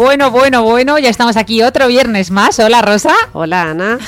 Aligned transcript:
Bueno, 0.00 0.30
bueno, 0.30 0.62
bueno, 0.62 0.98
ya 0.98 1.10
estamos 1.10 1.36
aquí 1.36 1.62
otro 1.62 1.86
viernes 1.86 2.30
más. 2.30 2.58
Hola, 2.58 2.80
Rosa. 2.80 3.12
Hola 3.34 3.64
Ana, 3.64 3.98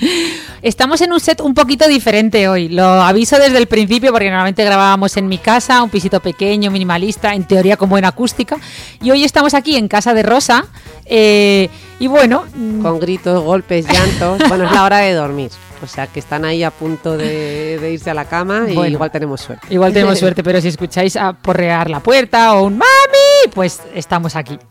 Estamos 0.62 1.00
en 1.00 1.12
un 1.12 1.18
set 1.18 1.40
un 1.40 1.52
poquito 1.52 1.88
diferente 1.88 2.46
hoy. 2.46 2.68
Lo 2.68 2.84
aviso 2.84 3.36
desde 3.40 3.58
el 3.58 3.66
principio 3.66 4.12
porque 4.12 4.28
normalmente 4.30 4.64
grabábamos 4.64 5.16
en 5.16 5.26
mi 5.26 5.38
casa, 5.38 5.82
un 5.82 5.90
pisito 5.90 6.20
pequeño, 6.20 6.70
minimalista, 6.70 7.34
en 7.34 7.42
teoría 7.44 7.76
con 7.76 7.88
buena 7.88 8.06
acústica. 8.06 8.56
Y 9.02 9.10
hoy 9.10 9.24
estamos 9.24 9.52
aquí 9.54 9.76
en 9.76 9.88
casa 9.88 10.14
de 10.14 10.22
Rosa. 10.22 10.64
eh, 11.06 11.68
y 11.98 12.06
bueno, 12.06 12.44
mm, 12.54 12.80
con 12.80 13.00
gritos, 13.00 13.42
golpes, 13.42 13.84
llantos. 13.88 14.38
Bueno, 14.48 14.66
es 14.66 14.70
la 14.72 14.84
hora 14.84 14.98
de 14.98 15.12
dormir. 15.12 15.50
O 15.82 15.88
sea 15.88 16.06
que 16.06 16.20
están 16.20 16.44
ahí 16.44 16.62
a 16.62 16.70
punto 16.70 17.16
de, 17.16 17.78
de 17.80 17.92
irse 17.92 18.08
a 18.08 18.14
la 18.14 18.26
cama 18.26 18.66
y 18.68 18.74
Bueno. 18.76 18.92
igual 18.92 19.10
tenemos 19.10 19.40
suerte. 19.40 19.66
Igual 19.70 19.92
tenemos 19.92 20.16
suerte, 20.20 20.44
pero 20.44 20.60
si 20.60 20.68
escucháis 20.68 21.16
a 21.16 21.32
porrear 21.32 21.90
la 21.90 21.98
puerta 21.98 22.54
o 22.54 22.66
un 22.66 22.74
mami, 22.78 23.21
pues 23.54 23.80
estamos 23.94 24.36
aquí. 24.36 24.58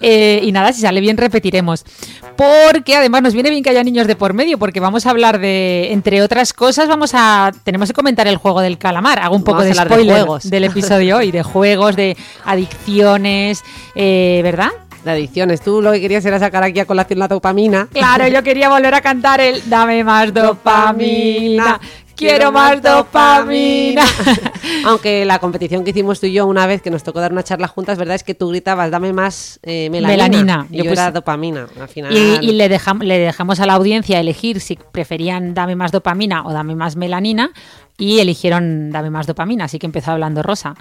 Eh, 0.00 0.40
y 0.44 0.52
nada, 0.52 0.72
si 0.72 0.82
sale 0.82 1.00
bien 1.00 1.16
repetiremos. 1.16 1.84
Porque 2.36 2.94
además 2.94 3.20
nos 3.20 3.34
viene 3.34 3.50
bien 3.50 3.64
que 3.64 3.70
haya 3.70 3.82
niños 3.82 4.06
de 4.06 4.14
por 4.14 4.32
medio, 4.32 4.56
porque 4.56 4.78
vamos 4.78 5.06
a 5.06 5.10
hablar 5.10 5.40
de, 5.40 5.92
entre 5.92 6.22
otras 6.22 6.52
cosas, 6.52 6.86
vamos 6.86 7.10
a, 7.14 7.52
tenemos 7.64 7.88
que 7.88 7.94
comentar 7.94 8.28
el 8.28 8.36
juego 8.36 8.60
del 8.60 8.78
calamar. 8.78 9.18
Hago 9.18 9.34
un 9.34 9.42
poco 9.42 9.58
Vamos 9.58 9.76
de 9.76 9.84
spoiler 9.84 10.16
juegos. 10.18 10.48
del 10.48 10.64
episodio 10.64 11.16
hoy, 11.16 11.32
de 11.32 11.42
juegos, 11.42 11.96
de 11.96 12.16
adicciones, 12.44 13.64
eh, 13.96 14.40
¿verdad? 14.44 14.70
De 15.04 15.10
adicciones. 15.10 15.62
Tú 15.62 15.82
lo 15.82 15.90
que 15.90 16.00
querías 16.00 16.24
era 16.24 16.38
sacar 16.38 16.62
aquí 16.62 16.78
a 16.78 16.84
colación 16.84 17.18
la 17.18 17.26
dopamina. 17.28 17.88
Claro, 17.92 18.28
yo 18.28 18.42
quería 18.44 18.68
volver 18.68 18.94
a 18.94 19.00
cantar 19.00 19.40
el 19.40 19.68
Dame 19.68 20.04
más 20.04 20.32
dopamina. 20.32 21.80
Quiero 22.18 22.52
más 22.52 22.82
dopamina. 22.82 24.02
Aunque 24.86 25.24
la 25.24 25.38
competición 25.38 25.84
que 25.84 25.90
hicimos 25.90 26.20
tú 26.20 26.26
y 26.26 26.32
yo 26.32 26.46
una 26.46 26.66
vez 26.66 26.82
que 26.82 26.90
nos 26.90 27.02
tocó 27.02 27.20
dar 27.20 27.32
una 27.32 27.42
charla 27.44 27.68
juntas, 27.68 27.96
¿verdad? 27.98 28.16
Es 28.16 28.24
que 28.24 28.34
tú 28.34 28.48
gritabas, 28.48 28.90
dame 28.90 29.12
más 29.12 29.58
eh, 29.62 29.88
melanina. 29.90 30.26
Melanina. 30.28 30.66
Y 30.70 30.78
Yo 30.78 30.84
yo, 30.84 30.90
pues- 30.90 30.98
era 30.98 31.10
dopamina. 31.12 31.66
Al 31.80 31.88
final. 31.88 32.12
Y, 32.12 32.38
y 32.48 32.52
le, 32.52 32.68
dejam- 32.70 33.02
le 33.02 33.18
dejamos 33.18 33.60
a 33.60 33.66
la 33.66 33.74
audiencia 33.74 34.18
elegir 34.20 34.60
si 34.60 34.76
preferían 34.92 35.54
dame 35.54 35.76
más 35.76 35.92
dopamina 35.92 36.44
o 36.46 36.52
dame 36.52 36.74
más 36.74 36.96
melanina 36.96 37.50
y 38.00 38.20
eligieron 38.20 38.90
dame 38.90 39.10
más 39.10 39.26
dopamina, 39.26 39.64
así 39.64 39.78
que 39.78 39.86
empezó 39.86 40.12
hablando 40.12 40.42
Rosa. 40.42 40.74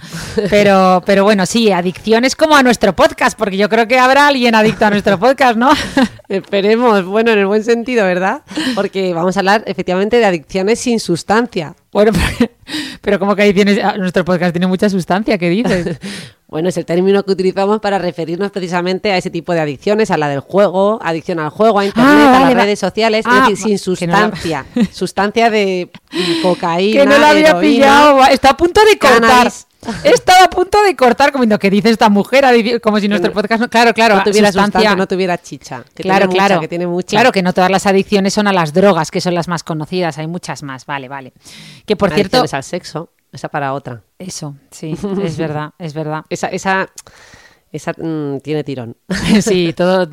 Pero, 0.51 1.01
pero 1.05 1.23
bueno, 1.23 1.47
sí, 1.47 1.71
adicciones 1.71 2.35
como 2.35 2.55
a 2.55 2.61
nuestro 2.61 2.95
podcast, 2.95 3.37
porque 3.37 3.57
yo 3.57 3.67
creo 3.69 3.87
que 3.87 3.97
habrá 3.97 4.27
alguien 4.27 4.53
adicto 4.53 4.85
a 4.85 4.91
nuestro 4.91 5.19
podcast, 5.19 5.57
¿no? 5.57 5.71
Esperemos, 6.29 7.05
bueno, 7.05 7.31
en 7.31 7.39
el 7.39 7.47
buen 7.47 7.63
sentido, 7.63 8.05
¿verdad? 8.05 8.43
Porque 8.75 9.13
vamos 9.15 9.35
a 9.35 9.39
hablar 9.39 9.63
efectivamente 9.65 10.17
de 10.17 10.25
adicciones 10.25 10.79
sin 10.79 10.99
sustancia. 10.99 11.75
Bueno, 11.97 12.11
pero, 12.37 12.51
pero 13.01 13.19
como 13.19 13.35
que 13.35 13.41
adicciones, 13.41 13.79
ah, 13.83 13.95
nuestro 13.97 14.23
podcast 14.23 14.51
tiene 14.53 14.67
mucha 14.67 14.87
sustancia, 14.89 15.37
¿qué 15.37 15.49
dices? 15.49 15.97
Bueno, 16.49 16.69
es 16.69 16.77
el 16.77 16.85
término 16.85 17.23
que 17.23 17.31
utilizamos 17.33 17.81
para 17.81 17.99
referirnos 17.99 18.51
precisamente 18.51 19.11
a 19.11 19.17
ese 19.17 19.29
tipo 19.29 19.51
de 19.51 19.59
adicciones, 19.59 20.11
a 20.11 20.17
la 20.17 20.29
del 20.29 20.39
juego, 20.39 20.97
adicción 21.03 21.39
al 21.39 21.49
juego, 21.49 21.79
a 21.79 21.85
internet, 21.85 22.13
Ah, 22.15 22.37
a 22.37 22.39
las 22.45 22.55
va- 22.55 22.61
redes 22.63 22.79
sociales, 22.79 23.25
Ah, 23.27 23.49
es 23.51 23.59
decir, 23.59 23.77
sin 23.97 24.09
no 24.09 24.15
la- 24.15 24.21
sustancia. 24.29 24.65
Sustancia 24.93 25.49
de 25.49 25.89
cocaína. 26.41 27.01
que 27.01 27.05
no 27.05 27.17
la 27.17 27.31
había 27.31 27.49
heroína. 27.49 27.59
pillado, 27.59 28.25
está 28.31 28.51
a 28.51 28.55
punto 28.57 28.79
de 28.85 28.97
cortar. 28.97 29.19
cannabis. 29.19 29.67
Estaba 30.03 30.45
a 30.45 30.49
punto 30.49 30.81
de 30.81 30.95
cortar, 30.95 31.31
como 31.31 31.43
diciendo, 31.43 31.59
¿qué 31.59 31.69
dice 31.69 31.89
esta 31.89 32.09
mujer? 32.09 32.45
Como 32.81 32.99
si 32.99 33.07
nuestro 33.07 33.31
podcast 33.31 33.61
no... 33.61 33.69
Claro, 33.69 33.93
claro, 33.93 34.15
No 34.17 34.23
tuviera 34.23 34.47
sustancia- 34.51 34.79
sustancia, 34.79 34.95
no 34.95 35.07
tuviera 35.07 35.37
chicha. 35.37 35.83
Que 35.93 36.03
claro, 36.03 36.25
mucha, 36.27 36.37
claro. 36.37 36.61
que 36.61 36.67
tiene 36.67 36.87
mucha. 36.87 37.09
Claro 37.09 37.31
que 37.31 37.41
no 37.43 37.53
todas 37.53 37.69
las 37.71 37.85
adicciones 37.85 38.33
son 38.33 38.47
a 38.47 38.53
las 38.53 38.73
drogas, 38.73 39.11
que 39.11 39.21
son 39.21 39.35
las 39.35 39.47
más 39.47 39.63
conocidas, 39.63 40.17
hay 40.17 40.27
muchas 40.27 40.63
más. 40.63 40.85
Vale, 40.85 41.07
vale. 41.07 41.33
Que 41.85 41.95
por 41.95 42.09
cierto, 42.11 42.37
Adicciones 42.37 42.53
al 42.55 42.63
sexo, 42.63 43.09
esa 43.31 43.49
para 43.49 43.73
otra. 43.73 44.01
eso, 44.19 44.55
sí, 44.71 44.95
es 45.23 45.37
verdad, 45.37 45.71
es 45.77 45.93
verdad. 45.93 46.23
Esa, 46.29 46.47
esa, 46.47 46.89
esa 47.71 47.91
mm, 47.91 48.39
tiene 48.41 48.63
tirón. 48.63 48.97
Sí, 49.41 49.73
todo, 49.73 50.07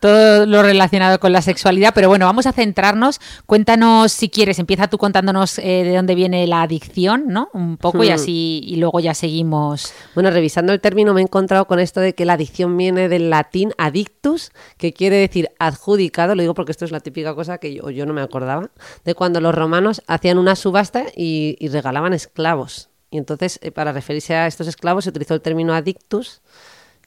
todo 0.00 0.46
lo 0.46 0.62
relacionado 0.62 1.18
con 1.20 1.32
la 1.32 1.42
sexualidad, 1.42 1.92
pero 1.94 2.08
bueno, 2.08 2.26
vamos 2.26 2.46
a 2.46 2.52
centrarnos. 2.52 3.20
Cuéntanos 3.46 4.12
si 4.12 4.28
quieres, 4.28 4.58
empieza 4.58 4.88
tú 4.88 4.98
contándonos 4.98 5.58
eh, 5.58 5.84
de 5.84 5.94
dónde 5.96 6.14
viene 6.14 6.46
la 6.46 6.62
adicción, 6.62 7.24
¿no? 7.28 7.48
Un 7.52 7.76
poco 7.76 8.04
y 8.04 8.10
Hmm. 8.10 8.14
así, 8.14 8.60
y 8.64 8.76
luego 8.76 9.00
ya 9.00 9.14
seguimos. 9.14 9.92
Bueno, 10.14 10.30
revisando 10.30 10.72
el 10.72 10.80
término 10.80 11.14
me 11.14 11.20
he 11.20 11.24
encontrado 11.24 11.66
con 11.66 11.78
esto 11.78 12.00
de 12.00 12.14
que 12.14 12.24
la 12.24 12.34
adicción 12.34 12.76
viene 12.76 13.08
del 13.08 13.30
latín 13.30 13.72
adictus, 13.78 14.50
que 14.76 14.92
quiere 14.92 15.16
decir 15.16 15.48
adjudicado, 15.58 16.34
lo 16.34 16.42
digo 16.42 16.54
porque 16.54 16.72
esto 16.72 16.84
es 16.84 16.90
la 16.90 17.00
típica 17.00 17.34
cosa 17.34 17.58
que 17.58 17.74
yo, 17.74 17.90
yo 17.90 18.06
no 18.06 18.12
me 18.12 18.22
acordaba, 18.22 18.70
de 19.04 19.14
cuando 19.14 19.40
los 19.40 19.54
romanos 19.54 20.02
hacían 20.06 20.38
una 20.38 20.56
subasta 20.56 21.04
y, 21.16 21.56
y 21.58 21.68
regalaban 21.68 22.12
esclavos. 22.12 22.88
Y 23.10 23.18
entonces, 23.18 23.58
eh, 23.62 23.70
para 23.70 23.92
referirse 23.92 24.34
a 24.34 24.46
estos 24.46 24.66
esclavos, 24.68 25.04
se 25.04 25.10
utilizó 25.10 25.34
el 25.34 25.42
término 25.42 25.74
adictus, 25.74 26.40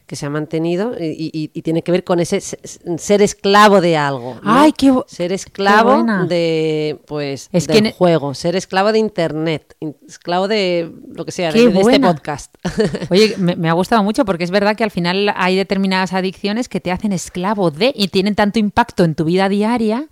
que 0.07 0.15
se 0.15 0.25
ha 0.25 0.29
mantenido 0.29 0.93
y, 0.99 1.31
y- 1.33 1.51
y 1.53 1.61
tiene 1.61 1.81
que 1.81 1.91
ver 1.91 2.03
con 2.03 2.19
ese 2.19 2.39
se- 2.41 2.59
ser 2.97 3.21
esclavo 3.21 3.81
de 3.81 3.97
algo. 3.97 4.35
¿no? 4.35 4.41
Ay, 4.43 4.71
qué 4.71 4.93
Ser 5.07 5.31
esclavo 5.31 6.03
de, 6.27 6.99
pues, 7.07 7.49
Es 7.51 7.67
del 7.67 7.75
que 7.75 7.81
ne- 7.81 7.91
juego, 7.93 8.33
ser 8.33 8.55
esclavo 8.55 8.91
de 8.91 8.99
internet, 8.99 9.75
in- 9.79 9.95
esclavo 10.07 10.47
de 10.47 10.91
lo 11.13 11.25
que 11.25 11.31
sea, 11.31 11.51
de, 11.51 11.59
de 11.69 11.79
este 11.81 11.99
podcast. 12.13 12.53
Oye, 13.09 13.35
me, 13.37 13.55
me 13.55 13.69
ha 13.69 13.73
gustado 13.73 14.03
mucho 14.03 14.25
porque 14.25 14.43
es 14.43 14.51
verdad 14.51 14.75
que 14.75 14.83
al 14.83 14.91
final 14.91 15.31
hay 15.35 15.55
determinadas 15.55 16.13
adicciones 16.13 16.69
que 16.69 16.79
te 16.79 16.91
hacen 16.91 17.11
esclavo 17.11 17.71
de 17.71 17.91
y 17.95 18.07
tienen 18.09 18.35
tanto 18.35 18.59
impacto 18.59 19.03
en 19.03 19.15
tu 19.15 19.25
vida 19.25 19.49
diaria. 19.49 20.07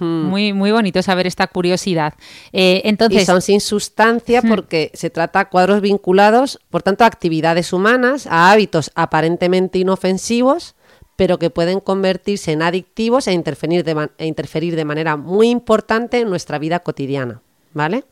Muy, 0.00 0.52
muy 0.52 0.72
bonito 0.72 1.02
saber 1.02 1.26
esta 1.26 1.46
curiosidad. 1.46 2.14
Eh, 2.52 2.82
entonces, 2.84 3.18
Hmm. 3.18 3.22
y 3.22 3.26
son 3.26 3.42
sin 3.42 3.60
sustancia 3.60 4.42
porque 4.42 4.90
se 4.94 5.10
trata 5.10 5.40
a 5.40 5.48
cuadros 5.48 5.80
vinculados, 5.80 6.58
por 6.70 6.82
tanto, 6.82 7.04
a 7.04 7.06
actividades 7.06 7.72
humanas, 7.72 8.26
a 8.26 8.50
hábitos 8.50 8.90
aparentemente 8.94 9.78
inofensivos, 9.78 10.74
pero 11.16 11.38
que 11.38 11.50
pueden 11.50 11.80
convertirse 11.80 12.52
en 12.52 12.62
adictivos 12.62 13.26
e 13.26 13.32
interferir 13.32 13.84
de, 13.84 14.10
e 14.18 14.26
interferir 14.26 14.76
de 14.76 14.84
manera 14.84 15.16
muy 15.16 15.48
importante 15.50 16.20
en 16.20 16.28
nuestra 16.28 16.58
vida 16.58 16.80
cotidiana, 16.80 17.40
¿vale? 17.72 18.04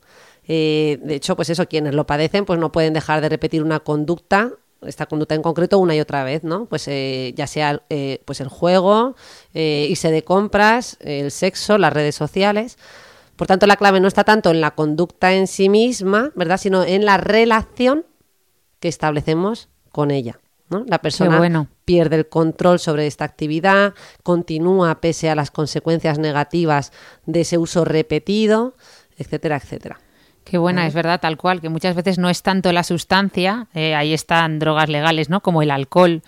Eh, 0.47 0.99
de 1.03 1.15
hecho, 1.15 1.37
pues 1.37 1.51
eso, 1.51 1.67
quienes 1.67 1.95
lo 1.95 2.07
padecen, 2.07 2.45
pues 2.45 2.59
no 2.59 2.73
pueden 2.73 2.93
dejar 2.93 3.21
de 3.21 3.29
repetir 3.29 3.63
una 3.63 3.81
conducta, 3.81 4.53
esta 4.87 5.07
conducta 5.07 5.35
en 5.35 5.43
concreto, 5.43 5.79
una 5.79 5.95
y 5.95 6.01
otra 6.01 6.25
vez, 6.25 6.45
¿no? 6.45 6.67
Pues 6.67 6.87
eh, 6.89 7.33
ya 7.37 7.47
sea 7.47 7.83
eh, 7.91 8.23
pues 8.25 8.41
el 8.41 8.49
juego, 8.49 9.17
eh, 9.53 9.87
irse 9.91 10.11
de 10.11 10.25
compras, 10.25 10.97
el 11.01 11.31
sexo, 11.31 11.79
las 11.79 11.93
redes 11.93 12.15
sociales. 12.15 12.79
Por 13.37 13.47
tanto, 13.47 13.67
la 13.67 13.77
clave 13.77 14.01
no 14.01 14.09
está 14.09 14.25
tanto 14.25 14.51
en 14.51 14.61
la 14.61 14.73
conducta 14.73 15.35
en 15.35 15.47
sí 15.47 15.69
misma, 15.69 16.31
¿verdad? 16.35 16.59
Sino 16.59 16.85
en 16.85 17.05
la 17.05 17.17
relación 17.17 18.05
que 18.79 18.89
establecemos 18.89 19.69
con 19.91 20.11
ella. 20.11 20.39
¿no? 20.71 20.85
La 20.87 20.99
persona 20.99 21.39
bueno. 21.39 21.69
pierde 21.85 22.17
el 22.17 22.29
control 22.29 22.79
sobre 22.79 23.07
esta 23.07 23.25
actividad, 23.25 23.95
continúa 24.23 25.01
pese 25.01 25.31
a 25.31 25.35
las 25.35 25.51
consecuencias 25.51 26.19
negativas 26.19 26.93
de 27.27 27.43
ese 27.43 27.59
uso 27.59 27.85
repetido, 27.85 28.75
etcétera, 29.17 29.57
etcétera. 29.57 30.01
Qué 30.45 30.59
buena, 30.59 30.87
es 30.87 30.95
verdad, 30.95 31.21
tal 31.21 31.37
cual, 31.37 31.61
que 31.61 31.69
muchas 31.71 31.97
veces 31.97 32.19
no 32.19 32.29
es 32.29 32.43
tanto 32.43 32.71
la 32.73 32.83
sustancia, 32.85 33.67
eh, 33.75 33.95
ahí 33.95 34.13
están 34.13 34.59
drogas 34.59 34.89
legales, 34.89 35.31
¿no? 35.31 35.41
Como 35.41 35.63
el 35.63 35.71
alcohol 35.71 36.23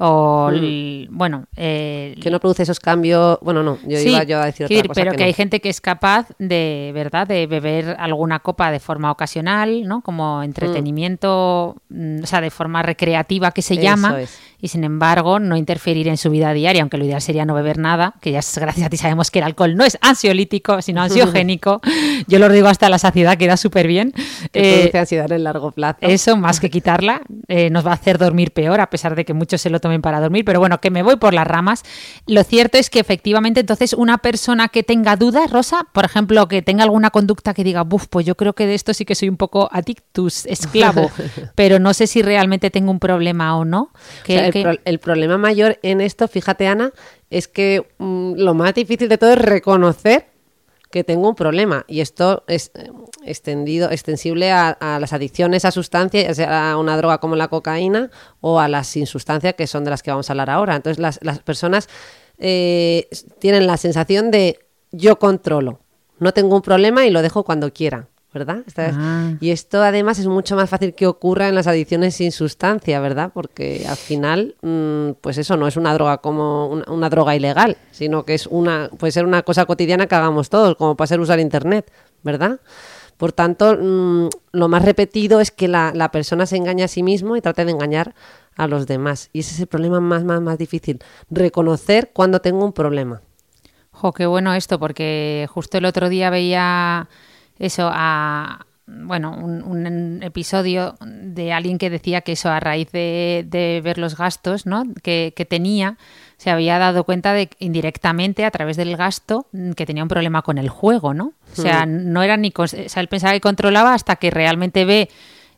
o, 0.00 0.50
el- 0.52 1.08
bueno... 1.10 1.46
eh, 1.56 2.14
Que 2.22 2.30
no 2.30 2.38
produce 2.38 2.62
esos 2.62 2.78
cambios. 2.80 3.36
Bueno, 3.42 3.62
no, 3.64 3.78
yo 3.84 3.98
sí, 3.98 4.10
iba 4.10 4.22
yo 4.22 4.40
a 4.40 4.46
decir 4.46 4.64
otra 4.66 4.68
quiero 4.68 4.82
decir, 4.82 4.88
cosa. 4.88 5.00
pero 5.02 5.12
que, 5.12 5.18
no. 5.18 5.24
hay 5.26 5.32
gente 5.32 5.60
que 5.60 5.68
es 5.68 5.80
capaz 5.80 6.28
de, 6.38 6.92
¿verdad?, 6.94 7.26
de 7.26 7.46
beber 7.48 7.96
alguna 7.98 8.38
copa 8.38 8.70
de 8.70 8.78
forma 8.80 9.10
ocasional, 9.10 9.86
¿no? 9.88 10.00
Como 10.02 10.42
entretenimiento, 10.44 11.76
mm, 11.88 12.22
o 12.22 12.26
sea, 12.26 12.40
de 12.40 12.50
forma 12.50 12.82
recreativa 12.82 13.50
que 13.50 13.62
se 13.62 13.74
Eso 13.74 13.82
llama, 13.82 14.20
es. 14.22 14.38
Y 14.60 14.68
sin 14.68 14.84
embargo 14.84 15.38
no 15.38 15.56
interferir 15.56 16.08
en 16.08 16.16
su 16.16 16.30
vida 16.30 16.52
diaria, 16.52 16.82
aunque 16.82 16.98
lo 16.98 17.04
ideal 17.04 17.22
sería 17.22 17.44
no 17.44 17.54
beber 17.54 17.78
nada, 17.78 18.14
que 18.20 18.32
ya 18.32 18.40
es, 18.40 18.58
gracias 18.58 18.86
a 18.86 18.90
ti 18.90 18.96
sabemos 18.96 19.30
que 19.30 19.38
el 19.38 19.44
alcohol 19.44 19.76
no 19.76 19.84
es 19.84 19.98
ansiolítico, 20.00 20.82
sino 20.82 21.02
ansiogénico. 21.08 21.80
Yo 22.26 22.38
lo 22.38 22.48
digo 22.48 22.68
hasta 22.68 22.88
la 22.88 22.98
saciedad, 22.98 23.38
queda 23.38 23.56
súper 23.56 23.86
bien. 23.86 24.12
Eh, 24.52 24.90
ansiedad 24.94 25.30
en 25.30 25.44
largo 25.44 25.70
plazo. 25.70 25.98
Eso, 26.00 26.36
más 26.36 26.60
que 26.60 26.70
quitarla, 26.70 27.22
eh, 27.46 27.70
nos 27.70 27.86
va 27.86 27.92
a 27.92 27.94
hacer 27.94 28.18
dormir 28.18 28.52
peor, 28.52 28.80
a 28.80 28.90
pesar 28.90 29.14
de 29.14 29.24
que 29.24 29.34
muchos 29.34 29.60
se 29.60 29.70
lo 29.70 29.80
tomen 29.80 30.02
para 30.02 30.20
dormir, 30.20 30.44
pero 30.44 30.60
bueno, 30.60 30.80
que 30.80 30.90
me 30.90 31.02
voy 31.02 31.16
por 31.16 31.34
las 31.34 31.46
ramas. 31.46 31.84
Lo 32.26 32.42
cierto 32.42 32.78
es 32.78 32.90
que 32.90 33.00
efectivamente 33.00 33.60
entonces 33.60 33.92
una 33.92 34.18
persona 34.18 34.68
que 34.68 34.82
tenga 34.82 35.16
dudas, 35.16 35.50
Rosa, 35.50 35.86
por 35.92 36.04
ejemplo, 36.04 36.48
que 36.48 36.62
tenga 36.62 36.82
alguna 36.84 37.10
conducta 37.10 37.54
que 37.54 37.64
diga, 37.64 37.82
buf, 37.82 38.06
pues 38.08 38.26
yo 38.26 38.36
creo 38.36 38.54
que 38.54 38.66
de 38.66 38.74
esto 38.74 38.92
sí 38.94 39.04
que 39.04 39.14
soy 39.14 39.28
un 39.28 39.36
poco 39.36 39.68
adictus, 39.72 40.46
esclavo, 40.46 41.10
pero 41.54 41.78
no 41.78 41.94
sé 41.94 42.06
si 42.06 42.22
realmente 42.22 42.70
tengo 42.70 42.90
un 42.90 42.98
problema 42.98 43.56
o 43.56 43.64
no. 43.64 43.90
Que, 44.24 44.47
el, 44.54 44.98
problema 44.98 45.38
mayor 45.38 45.78
en 45.82 46.00
esto, 46.00 46.28
fíjate 46.28 46.66
Ana, 46.66 46.92
es 47.30 47.48
que 47.48 47.86
mm, 47.98 48.34
lo 48.36 48.54
más 48.54 48.74
difícil 48.74 49.08
de 49.08 49.18
todo 49.18 49.32
es 49.32 49.38
reconocer 49.38 50.26
que 50.90 51.04
tengo 51.04 51.28
un 51.28 51.34
problema 51.34 51.84
y 51.86 52.00
esto 52.00 52.44
es 52.46 52.70
eh, 52.74 52.90
extendido, 53.24 53.90
extensible 53.90 54.50
a, 54.50 54.76
las 55.00 55.12
adicciones 55.12 55.64
a 55.64 55.70
sustancias, 55.70 56.24
ya 56.24 56.34
sea 56.34 56.72
a 56.72 56.78
una 56.78 56.96
droga 56.96 57.18
como 57.18 57.36
la 57.36 57.48
cocaína 57.48 58.10
o 58.40 58.58
a 58.58 58.68
las 58.68 58.86
sin 58.86 59.06
sustancia 59.06 59.52
que 59.52 59.66
son 59.66 59.84
de 59.84 59.90
las 59.90 60.02
que 60.02 60.10
vamos 60.10 60.30
a 60.30 60.32
hablar 60.32 60.50
ahora. 60.50 60.76
Entonces 60.76 60.98
las, 60.98 61.18
las 61.22 61.40
personas 61.40 61.88
eh, 62.38 63.08
tienen 63.38 63.66
la 63.66 63.76
sensación 63.76 64.30
de 64.30 64.60
yo 64.90 65.18
controlo, 65.18 65.80
no 66.18 66.32
tengo 66.32 66.56
un 66.56 66.62
problema 66.62 67.06
y 67.06 67.10
lo 67.10 67.22
dejo 67.22 67.44
cuando 67.44 67.72
quiera. 67.72 68.08
¿Verdad? 68.38 68.64
Ah. 68.76 69.32
Y 69.40 69.50
esto 69.50 69.82
además 69.82 70.18
es 70.18 70.26
mucho 70.26 70.56
más 70.56 70.70
fácil 70.70 70.94
que 70.94 71.06
ocurra 71.06 71.48
en 71.48 71.54
las 71.54 71.66
adicciones 71.66 72.16
sin 72.16 72.32
sustancia, 72.32 73.00
¿verdad? 73.00 73.30
Porque 73.34 73.84
al 73.88 73.96
final, 73.96 74.54
mm, 74.62 75.20
pues 75.20 75.38
eso 75.38 75.56
no 75.56 75.66
es 75.66 75.76
una 75.76 75.92
droga 75.94 76.18
como 76.18 76.68
una, 76.68 77.10
droga 77.10 77.34
ilegal, 77.34 77.76
sino 77.90 78.24
que 78.24 78.34
es 78.34 78.46
una, 78.46 78.90
puede 78.98 79.12
ser 79.12 79.24
una 79.24 79.42
cosa 79.42 79.66
cotidiana 79.66 80.06
que 80.06 80.14
hagamos 80.14 80.50
todos, 80.50 80.76
como 80.76 80.96
puede 80.96 81.08
ser 81.08 81.20
usar 81.20 81.40
internet, 81.40 81.90
¿verdad? 82.22 82.60
Por 83.16 83.32
tanto, 83.32 83.76
mm, 83.76 84.28
lo 84.52 84.68
más 84.68 84.84
repetido 84.84 85.40
es 85.40 85.50
que 85.50 85.66
la, 85.66 85.92
la, 85.94 86.10
persona 86.12 86.46
se 86.46 86.56
engaña 86.56 86.84
a 86.84 86.88
sí 86.88 87.02
mismo 87.02 87.36
y 87.36 87.40
trate 87.40 87.64
de 87.64 87.72
engañar 87.72 88.14
a 88.56 88.68
los 88.68 88.86
demás. 88.86 89.30
Y 89.32 89.40
ese 89.40 89.54
es 89.54 89.60
el 89.60 89.66
problema 89.66 90.00
más, 90.00 90.24
más, 90.24 90.40
más 90.40 90.58
difícil, 90.58 91.00
reconocer 91.30 92.10
cuando 92.12 92.40
tengo 92.40 92.64
un 92.64 92.72
problema. 92.72 93.22
Jo, 94.00 94.12
qué 94.12 94.26
bueno 94.26 94.54
esto, 94.54 94.78
porque 94.78 95.48
justo 95.50 95.76
el 95.76 95.84
otro 95.84 96.08
día 96.08 96.30
veía 96.30 97.08
eso 97.58 97.90
a 97.92 98.66
bueno, 98.88 99.36
un, 99.36 100.20
episodio 100.22 100.96
de 101.00 101.52
alguien 101.52 101.78
que 101.78 101.90
decía 101.90 102.22
que 102.22 102.32
eso 102.32 102.48
a 102.48 102.58
raíz 102.58 102.90
de, 102.90 103.80
ver 103.84 103.98
los 103.98 104.16
gastos 104.16 104.66
¿no? 104.66 104.84
que, 105.02 105.46
tenía, 105.48 105.98
se 106.38 106.50
había 106.50 106.78
dado 106.78 107.04
cuenta 107.04 107.32
de 107.34 107.50
indirectamente 107.58 108.44
a 108.44 108.50
través 108.50 108.76
del 108.76 108.96
gasto 108.96 109.46
que 109.76 109.86
tenía 109.86 110.02
un 110.02 110.08
problema 110.08 110.42
con 110.42 110.58
el 110.58 110.70
juego, 110.70 111.12
¿no? 111.12 111.34
O 111.52 111.60
sea, 111.60 111.86
no 111.86 112.22
era 112.22 112.36
ni... 112.36 112.52
O 112.56 112.66
sea, 112.66 113.00
él 113.00 113.08
pensaba 113.08 113.34
que 113.34 113.40
controlaba 113.40 113.94
hasta 113.94 114.16
que 114.16 114.30
realmente 114.30 114.84
ve 114.84 115.10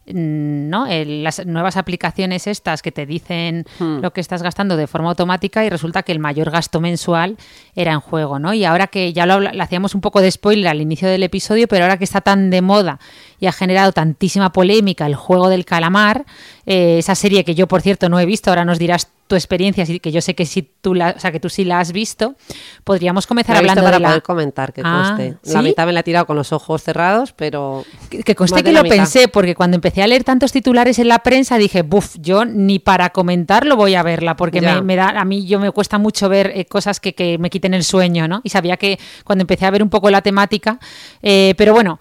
¿no? 0.07 0.87
las 0.89 1.47
nuevas 1.47 1.77
aplicaciones 1.77 2.47
estas 2.47 2.83
que 2.83 2.93
te 2.93 3.07
dicen 3.07 3.65
hmm. 3.79 4.01
lo 4.01 4.13
que 4.13 4.21
estás 4.21 4.43
gastando 4.43 4.77
de 4.77 4.87
forma 4.87 5.11
automática 5.11 5.65
y 5.65 5.71
resulta 5.71 6.03
que 6.03 6.13
el 6.13 6.19
mayor 6.19 6.51
gasto 6.51 6.81
mensual 6.81 7.37
era 7.75 7.93
en 7.93 8.01
juego, 8.01 8.39
¿no? 8.39 8.53
Y 8.55 8.65
ahora 8.65 8.87
que 8.87 9.13
ya 9.13 9.27
lo, 9.27 9.41
hacíamos 9.63 9.95
un 9.95 10.01
poco 10.01 10.21
de 10.21 10.31
spoiler 10.31 10.69
al 10.69 10.81
inicio 10.81 11.09
del 11.09 11.23
episodio, 11.23 11.69
pero 11.69 11.85
ahora 11.85 11.99
que 11.99 12.05
está 12.05 12.21
tan 12.21 12.51
de 12.51 12.63
moda 12.63 12.99
y 13.41 13.47
ha 13.47 13.53
generado 13.53 13.93
tantísima 13.93 14.53
polémica 14.53 15.07
el 15.07 15.17
juego 15.17 15.49
del 15.49 15.65
calamar, 15.65 16.27
eh, 16.67 16.99
esa 16.99 17.15
serie 17.15 17.45
que 17.45 17.55
yo 17.55 17.67
por 17.67 17.81
cierto 17.81 18.09
no 18.09 18.21
he 18.21 18.27
visto, 18.27 18.51
ahora 18.51 18.65
nos 18.65 18.79
dirás 18.79 19.11
tu 19.31 19.37
experiencia, 19.37 19.87
que 19.87 20.11
yo 20.11 20.21
sé 20.21 20.35
que 20.35 20.45
si 20.45 20.63
tú 20.63 20.93
la, 20.93 21.15
o 21.17 21.21
sea, 21.21 21.31
que 21.31 21.39
tú 21.39 21.49
sí 21.49 21.65
la 21.65 21.79
has 21.79 21.93
visto, 21.93 22.35
podríamos 22.83 23.29
comenzar 23.29 23.57
hablando 23.57 23.81
para 23.81 23.99
de 23.99 24.05
poder 24.05 24.23
comentar, 24.25 24.73
que 24.73 24.83
ah, 24.85 25.17
La 25.45 25.63
mitad 25.63 25.87
me 25.87 25.93
la 25.93 26.01
he 26.01 26.03
tirado 26.03 26.27
con 26.27 26.35
los 26.35 26.53
ojos 26.53 26.83
cerrados, 26.83 27.33
pero... 27.33 27.85
Que, 28.11 28.35
conste 28.35 28.65
que 28.65 28.73
lo 28.73 28.83
pensé, 28.83 29.29
porque 29.29 29.55
cuando 29.55 29.77
empecé 29.77 30.03
a 30.03 30.09
leer 30.09 30.25
tantos 30.25 30.51
titulares 30.51 30.99
en 30.99 31.07
la 31.07 31.21
prensa 31.21 31.59
dije, 31.59 31.83
buf, 31.83 32.17
yo 32.19 32.45
ni 32.45 32.81
para 32.81 33.11
comentarlo 33.11 33.77
voy 33.77 33.95
a 33.95 34.03
verla, 34.03 34.35
porque 34.35 34.61
me, 34.61 34.97
da, 34.97 35.11
a 35.11 35.25
mí 35.25 35.47
yo 35.47 35.61
me 35.61 35.71
cuesta 35.71 35.99
mucho 35.99 36.29
ver 36.29 36.51
eh, 36.53 36.65
cosas 36.65 36.99
que, 36.99 37.37
me 37.39 37.51
quiten 37.51 37.73
el 37.73 37.85
sueño, 37.85 38.27
¿no? 38.27 38.41
Y 38.43 38.51
sabía 38.51 38.79
que 38.79 38.99
cuando 39.23 39.45
empecé 39.45 39.65
a 39.65 39.71
ver 39.71 39.85
un 39.85 39.91
poco 39.91 40.11
la 40.11 40.23
temática, 40.23 40.81
eh, 41.23 41.55
pero 41.57 41.73
bueno, 41.73 42.01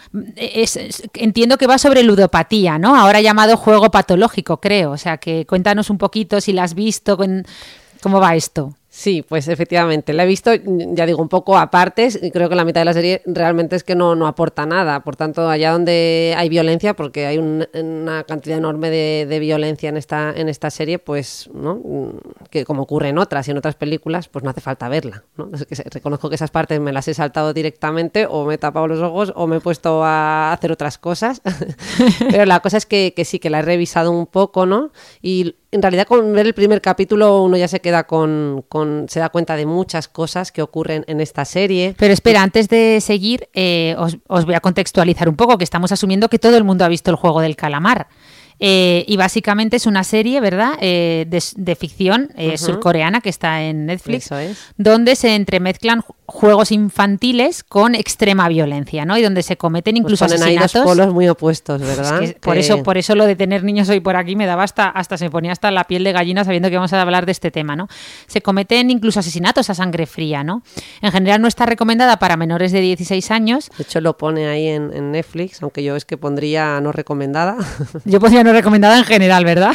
entiendo 1.29 1.57
que 1.57 1.67
va 1.67 1.77
sobre 1.77 2.03
ludopatía, 2.03 2.79
¿no? 2.79 2.95
Ahora 2.95 3.21
llamado 3.21 3.55
juego 3.55 3.91
patológico, 3.91 4.59
creo, 4.59 4.91
o 4.91 4.97
sea, 4.97 5.17
que 5.17 5.45
cuéntanos 5.45 5.89
un 5.89 5.97
poquito 5.97 6.41
si 6.41 6.53
la 6.53 6.63
has 6.63 6.73
visto, 6.73 7.17
¿Cómo 8.01 8.19
va 8.19 8.35
esto? 8.35 8.78
Sí, 8.99 9.21
pues 9.21 9.47
efectivamente, 9.47 10.11
la 10.11 10.25
he 10.25 10.27
visto, 10.27 10.51
ya 10.53 11.05
digo, 11.05 11.21
un 11.21 11.29
poco 11.29 11.57
aparte, 11.57 12.09
creo 12.33 12.49
que 12.49 12.55
la 12.55 12.65
mitad 12.65 12.81
de 12.81 12.85
la 12.85 12.91
serie 12.91 13.21
realmente 13.25 13.77
es 13.77 13.85
que 13.85 13.95
no, 13.95 14.13
no 14.13 14.27
aporta 14.27 14.65
nada. 14.65 15.05
Por 15.05 15.15
tanto, 15.15 15.47
allá 15.47 15.71
donde 15.71 16.35
hay 16.35 16.49
violencia, 16.49 16.93
porque 16.97 17.25
hay 17.25 17.37
una 17.37 18.25
cantidad 18.25 18.57
enorme 18.57 18.89
de, 18.89 19.39
violencia 19.39 19.87
en 19.87 19.95
esta, 19.95 20.33
en 20.35 20.49
esta 20.49 20.69
serie, 20.69 20.99
pues, 20.99 21.49
¿no? 21.53 21.81
Que 22.49 22.65
como 22.65 22.81
ocurre 22.81 23.07
en 23.07 23.19
otras 23.19 23.47
y 23.47 23.51
en 23.51 23.57
otras 23.57 23.75
películas, 23.75 24.27
pues 24.27 24.43
no 24.43 24.49
hace 24.49 24.59
falta 24.59 24.89
verla. 24.89 25.23
¿no? 25.37 25.49
reconozco 25.91 26.27
que 26.27 26.35
esas 26.35 26.51
partes 26.51 26.81
me 26.81 26.91
las 26.91 27.07
he 27.07 27.13
saltado 27.13 27.53
directamente, 27.53 28.27
o 28.29 28.43
me 28.43 28.55
he 28.55 28.57
tapado 28.57 28.85
los 28.89 28.99
ojos, 28.99 29.31
o 29.33 29.47
me 29.47 29.55
he 29.55 29.61
puesto 29.61 30.03
a 30.03 30.51
hacer 30.51 30.73
otras 30.73 30.97
cosas. 30.97 31.41
Pero 32.31 32.45
la 32.45 32.59
cosa 32.59 32.75
es 32.75 32.85
que, 32.85 33.13
que 33.15 33.23
sí, 33.23 33.39
que 33.39 33.49
la 33.49 33.59
he 33.59 33.61
revisado 33.61 34.11
un 34.11 34.27
poco, 34.27 34.65
¿no? 34.65 34.91
Y 35.21 35.55
en 35.71 35.81
realidad 35.81 36.07
con 36.07 36.33
ver 36.33 36.48
el 36.48 36.54
primer 36.54 36.81
capítulo 36.81 37.44
uno 37.44 37.57
ya 37.57 37.68
se 37.68 37.80
queda 37.80 38.06
con, 38.06 38.66
se 39.07 39.19
da 39.19 39.30
cuenta 39.30 39.56
de 39.56 39.66
muchas 39.66 40.07
cosas 40.07 40.51
que 40.51 40.62
ocurren 40.62 41.04
en 41.07 41.21
esta 41.21 41.45
serie. 41.45 41.95
Pero 41.98 42.13
espera, 42.13 42.42
antes 42.42 42.69
de 42.69 43.00
seguir, 43.01 43.50
eh, 43.54 43.95
os, 43.98 44.18
os 44.27 44.45
voy 44.45 44.56
a 44.56 44.60
contextualizar 44.60 45.30
un 45.30 45.36
poco, 45.36 45.57
que 45.57 45.63
estamos 45.63 45.92
asumiendo 45.92 46.30
que 46.30 46.39
todo 46.39 46.57
el 46.57 46.63
mundo 46.63 46.86
ha 46.86 46.88
visto 46.88 47.12
el 47.12 47.18
juego 47.18 47.42
del 47.42 47.56
calamar. 47.56 48.07
Eh, 48.62 49.06
y 49.07 49.16
básicamente 49.16 49.77
es 49.77 49.86
una 49.86 50.04
serie, 50.04 50.42
¿verdad?, 50.42 50.74
eh, 50.81 51.25
de, 51.27 51.75
ficción 51.75 52.30
surcoreana 52.57 53.21
que 53.21 53.30
está 53.30 53.62
en 53.63 53.86
Netflix, 53.86 54.30
donde 54.75 55.16
se 55.16 55.36
entremezclan 55.36 56.04
juegos 56.29 56.71
infantiles 56.71 57.63
con 57.63 57.95
extrema 57.95 58.47
violencia, 58.47 59.05
¿no? 59.05 59.17
Y 59.17 59.21
donde 59.21 59.43
se 59.43 59.57
cometen 59.57 59.95
pues 59.95 60.01
incluso 60.01 60.25
pues 60.25 60.41
asesinatos. 60.41 60.75
Hay 60.75 60.81
dos 60.81 60.89
polos 60.89 61.13
muy 61.13 61.27
opuestos, 61.27 61.81
¿verdad? 61.81 62.35
Por 62.41 62.57
eso, 62.57 62.83
por 62.83 62.97
eso 62.97 63.15
lo 63.15 63.25
de 63.25 63.35
tener 63.35 63.63
niños 63.63 63.89
hoy 63.89 63.99
por 63.99 64.15
aquí 64.15 64.35
me 64.35 64.45
daba 64.45 64.63
hasta, 64.63 64.89
hasta 64.89 65.17
se 65.17 65.29
ponía 65.29 65.51
hasta 65.51 65.71
la 65.71 65.85
piel 65.85 66.03
de 66.03 66.11
gallina 66.11 66.43
sabiendo 66.43 66.69
que 66.69 66.75
vamos 66.75 66.93
a 66.93 67.01
hablar 67.01 67.25
de 67.25 67.31
este 67.31 67.51
tema, 67.51 67.75
¿no? 67.75 67.87
Se 68.27 68.41
cometen 68.41 68.89
incluso 68.91 69.19
asesinatos 69.19 69.69
a 69.69 69.73
sangre 69.73 70.05
fría, 70.05 70.43
¿no? 70.43 70.63
En 71.01 71.11
general 71.11 71.41
no 71.41 71.47
está 71.47 71.65
recomendada 71.65 72.19
para 72.19 72.37
menores 72.37 72.71
de 72.71 72.81
16 72.81 73.31
años. 73.31 73.69
De 73.77 73.83
hecho 73.83 74.01
lo 74.01 74.17
pone 74.17 74.47
ahí 74.47 74.67
en, 74.67 74.93
en 74.93 75.11
Netflix, 75.11 75.61
aunque 75.61 75.83
yo 75.83 75.95
es 75.95 76.05
que 76.05 76.17
pondría 76.17 76.79
no 76.81 76.91
recomendada. 76.91 77.57
Yo 78.06 78.19
pondría 78.19 78.44
recomendada 78.44 78.97
en 78.97 79.04
general, 79.04 79.45
¿verdad? 79.45 79.73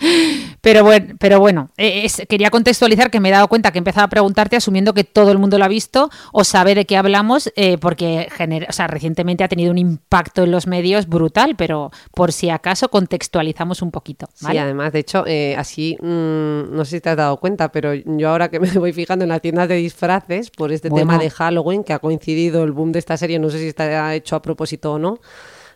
pero 0.66 0.82
bueno, 0.82 1.14
pero 1.20 1.38
bueno 1.38 1.70
eh, 1.76 2.08
quería 2.28 2.50
contextualizar 2.50 3.08
que 3.08 3.20
me 3.20 3.28
he 3.28 3.32
dado 3.32 3.46
cuenta 3.46 3.70
que 3.70 3.78
he 3.78 3.80
empezado 3.80 4.06
a 4.06 4.08
preguntarte 4.08 4.56
asumiendo 4.56 4.94
que 4.94 5.04
todo 5.04 5.30
el 5.30 5.38
mundo 5.38 5.58
lo 5.58 5.64
ha 5.64 5.68
visto 5.68 6.10
o 6.32 6.42
sabe 6.42 6.74
de 6.74 6.86
qué 6.86 6.96
hablamos, 6.96 7.52
eh, 7.54 7.78
porque 7.78 8.28
o 8.68 8.72
sea, 8.72 8.88
recientemente 8.88 9.44
ha 9.44 9.48
tenido 9.48 9.70
un 9.70 9.78
impacto 9.78 10.42
en 10.42 10.50
los 10.50 10.66
medios 10.66 11.06
brutal, 11.06 11.54
pero 11.56 11.92
por 12.10 12.32
si 12.32 12.50
acaso 12.50 12.88
contextualizamos 12.88 13.80
un 13.80 13.92
poquito. 13.92 14.28
Sí, 14.34 14.58
además, 14.58 14.92
de 14.92 14.98
hecho, 14.98 15.22
eh, 15.24 15.54
así, 15.56 15.96
mm, 16.00 16.74
no 16.74 16.84
sé 16.84 16.96
si 16.96 17.00
te 17.00 17.10
has 17.10 17.16
dado 17.16 17.36
cuenta, 17.36 17.70
pero 17.70 17.94
yo 17.94 18.28
ahora 18.28 18.48
que 18.48 18.58
me 18.58 18.68
voy 18.72 18.92
fijando 18.92 19.24
en 19.24 19.28
las 19.28 19.40
tiendas 19.40 19.68
de 19.68 19.76
disfraces 19.76 20.50
por 20.50 20.72
este 20.72 20.90
tema 20.90 21.16
de 21.16 21.30
Halloween, 21.30 21.84
que 21.84 21.92
ha 21.92 22.00
coincidido 22.00 22.64
el 22.64 22.72
boom 22.72 22.90
de 22.90 22.98
esta 22.98 23.16
serie, 23.16 23.38
no 23.38 23.50
sé 23.50 23.60
si 23.60 23.68
está 23.68 24.16
hecho 24.16 24.34
a 24.34 24.42
propósito 24.42 24.94
o 24.94 24.98
no, 24.98 25.20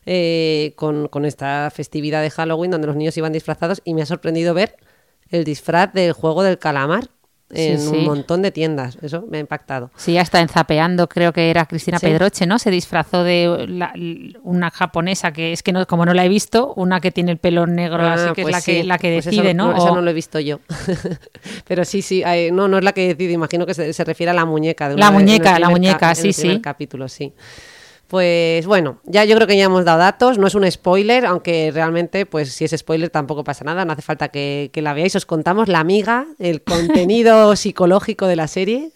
eh, 0.07 0.73
con, 0.77 1.09
con, 1.09 1.25
esta 1.25 1.71
festividad 1.71 2.23
de 2.23 2.31
Halloween 2.31 2.71
donde 2.71 2.87
los 2.87 2.97
niños 2.97 3.17
iban 3.17 3.33
disfrazados 3.33 3.83
y 3.85 3.95
me 3.95 4.03
ha 4.03 4.07
sorprendido 4.07 4.55
ver 4.55 4.77
el 5.29 5.45
disfraz 5.45 5.93
del 5.93 6.13
juego 6.13 6.43
del 6.43 6.59
calamar 6.59 7.09
en 7.53 7.89
un 7.89 8.05
montón 8.05 8.43
de 8.43 8.51
tiendas. 8.51 8.97
Eso 9.03 9.25
me 9.29 9.39
ha 9.39 9.41
impactado. 9.41 9.91
Sí, 9.97 10.17
hasta 10.19 10.41
en 10.41 10.49
Zapeando, 10.49 11.09
creo 11.09 11.33
que 11.33 11.51
era 11.51 11.67
Cristina 11.67 11.99
Pedroche, 11.99 12.47
¿no? 12.47 12.59
Se 12.59 12.71
disfrazó 12.71 13.25
de 13.25 13.67
una 14.43 14.71
japonesa 14.71 15.33
que 15.33 15.53
es 15.53 15.63
que 15.63 15.73
no, 15.73 15.87
como 15.87 16.07
no 16.07 16.15
la 16.15 16.25
he 16.25 16.29
visto, 16.29 16.73
una 16.77 17.01
que 17.01 17.11
tiene 17.11 17.33
el 17.33 17.39
pelo 17.39 17.67
negro, 17.67 18.07
así 18.07 18.33
que 18.35 18.43
es 18.43 18.45
pues 18.45 18.53
la 18.53 18.63
que, 18.63 18.85
la 18.85 18.99
que 18.99 19.15
pues 19.15 19.25
decide, 19.25 19.55
¿no? 19.55 19.77
Eso 19.77 19.95
no 19.95 20.03
lo 20.03 20.11
he 20.11 20.15
visto 20.15 20.39
yo. 20.39 20.61
Pero 21.67 21.85
sí, 21.85 22.03
sí, 22.03 22.23
no, 22.53 22.69
no 22.69 22.79
es 22.79 22.85
la 22.85 22.93
que 22.93 23.09
decide, 23.09 23.33
imagino 23.33 23.67
que 23.67 23.75
se, 23.75 24.05
refiere 24.05 24.31
a 24.31 24.35
la 24.35 24.45
muñeca. 24.45 24.89
De 24.89 24.97
la 24.97 25.11
muñeca, 25.11 25.59
la 25.59 25.71
muñeca, 25.71 26.15
sí, 26.15 26.33
sí. 26.33 26.61
capítulo, 26.61 27.09
sí. 27.09 27.33
Pues 28.11 28.67
bueno, 28.67 28.99
ya 29.05 29.25
yo 29.25 29.37
creo 29.37 29.47
que 29.47 29.57
ya 29.57 29.67
hemos 29.67 29.85
dado 29.85 30.01
datos, 30.01 30.37
no 30.37 30.49
es 30.49 30.57
un 30.57 30.69
spoiler, 30.69 31.25
aunque 31.25 31.71
realmente, 31.73 32.27
pues 32.27 32.53
si 32.53 32.65
es 32.65 32.75
spoiler 32.77 33.09
tampoco 33.09 33.45
pasa 33.45 33.63
nada, 33.65 33.85
no 33.85 33.93
hace 33.93 34.03
falta 34.03 34.31
que, 34.31 34.69
la 34.75 34.95
veáis, 34.95 35.15
os 35.15 35.27
contamos 35.27 35.69
la 35.69 35.79
amiga, 35.79 36.27
el 36.41 36.65
contenido 36.65 37.55
psicológico 37.57 38.27
de 38.27 38.35
la 38.35 38.49
serie, 38.49 38.91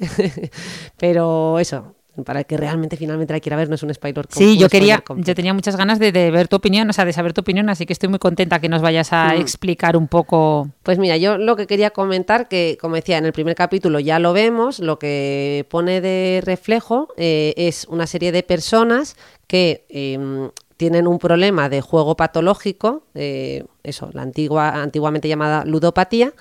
pero 0.96 1.60
eso, 1.60 1.94
para 2.24 2.40
el 2.40 2.46
que 2.46 2.56
realmente 2.56 2.96
finalmente 2.96 3.32
la 3.32 3.40
quiera 3.40 3.56
ver, 3.56 3.68
no 3.68 3.74
es 3.74 3.82
un 3.82 3.92
spoiler. 3.92 4.26
con- 4.28 4.36
Sí, 4.38 4.56
yo 4.58 4.68
quería, 4.68 5.02
yo 5.16 5.34
tenía 5.34 5.52
muchas 5.54 5.76
ganas 5.76 5.98
de, 5.98 6.12
de 6.12 6.30
ver 6.30 6.46
tu 6.48 6.56
opinión, 6.56 6.88
o 6.88 6.92
sea, 6.92 7.04
de 7.04 7.12
saber 7.12 7.32
tu 7.32 7.40
opinión, 7.40 7.68
así 7.70 7.86
que 7.86 7.92
estoy 7.92 8.08
muy 8.08 8.18
contenta 8.18 8.60
que 8.60 8.68
nos 8.68 8.82
vayas 8.82 9.12
a 9.12 9.34
Mm. 9.34 9.40
explicar 9.40 9.96
un 9.96 10.06
poco. 10.06 10.68
Pues 10.82 10.98
mira, 10.98 11.16
yo 11.16 11.38
lo 11.38 11.56
que 11.56 11.66
quería 11.66 11.90
comentar, 11.90 12.46
que 12.48 12.78
como 12.80 12.94
decía, 12.96 13.18
en 13.18 13.26
el 13.26 13.32
primer 13.32 13.54
capítulo 13.56 13.98
ya 14.00 14.18
lo 14.18 14.32
vemos, 14.32 14.78
lo 14.78 14.98
que 14.98 15.66
pone 15.70 16.00
de 16.00 16.42
reflejo 16.44 17.08
eh, 17.16 17.54
es 17.56 17.86
una 17.88 18.06
serie 18.06 18.30
de 18.32 18.42
personas 18.42 19.16
que 19.46 19.84
em, 19.88 20.50
tienen 20.76 21.06
un 21.06 21.18
problema 21.18 21.68
de 21.68 21.80
juego 21.80 22.16
patológico, 22.16 23.04
eh, 23.14 23.64
eso, 23.82 24.10
la 24.12 24.22
antigua, 24.22 24.70
antiguamente 24.82 25.28
llamada 25.28 25.64
ludopatía, 25.64 26.32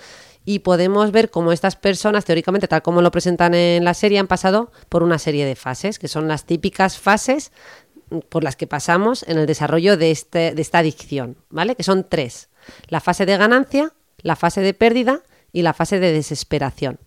y 0.45 0.59
podemos 0.59 1.12
ver 1.12 1.29
cómo 1.29 1.51
estas 1.51 1.75
personas, 1.75 2.25
teóricamente, 2.25 2.67
tal 2.67 2.81
como 2.81 3.01
lo 3.01 3.12
presentan 3.12 3.53
en 3.53 3.83
la 3.83 3.93
serie, 3.93 4.19
han 4.19 4.27
pasado 4.27 4.71
por 4.89 5.03
una 5.03 5.19
serie 5.19 5.45
de 5.45 5.55
fases, 5.55 6.00
que 6.00 6.07
son 6.07 6.27
las 6.27 6.45
típicas 6.45 6.97
fases 6.97 7.51
por 8.29 8.43
las 8.43 8.55
que 8.55 8.67
pasamos 8.67 9.23
en 9.23 9.38
el 9.38 9.45
desarrollo 9.45 9.97
de, 9.97 10.12
este, 10.12 10.53
de 10.53 10.62
esta 10.62 10.79
adicción, 10.79 11.38
¿vale? 11.50 11.75
Que 11.75 11.83
son 11.83 12.05
tres. 12.07 12.50
La 12.88 13.00
fase 13.00 13.25
de 13.25 13.38
ganancia, 13.38 13.93
la 14.17 14.35
fase 14.35 14.62
de 14.62 14.73
pérdida 14.73 15.21
y 15.51 15.62
la 15.62 15.73
fase 15.73 16.00
de 16.00 16.12
desesperación. 16.12 17.00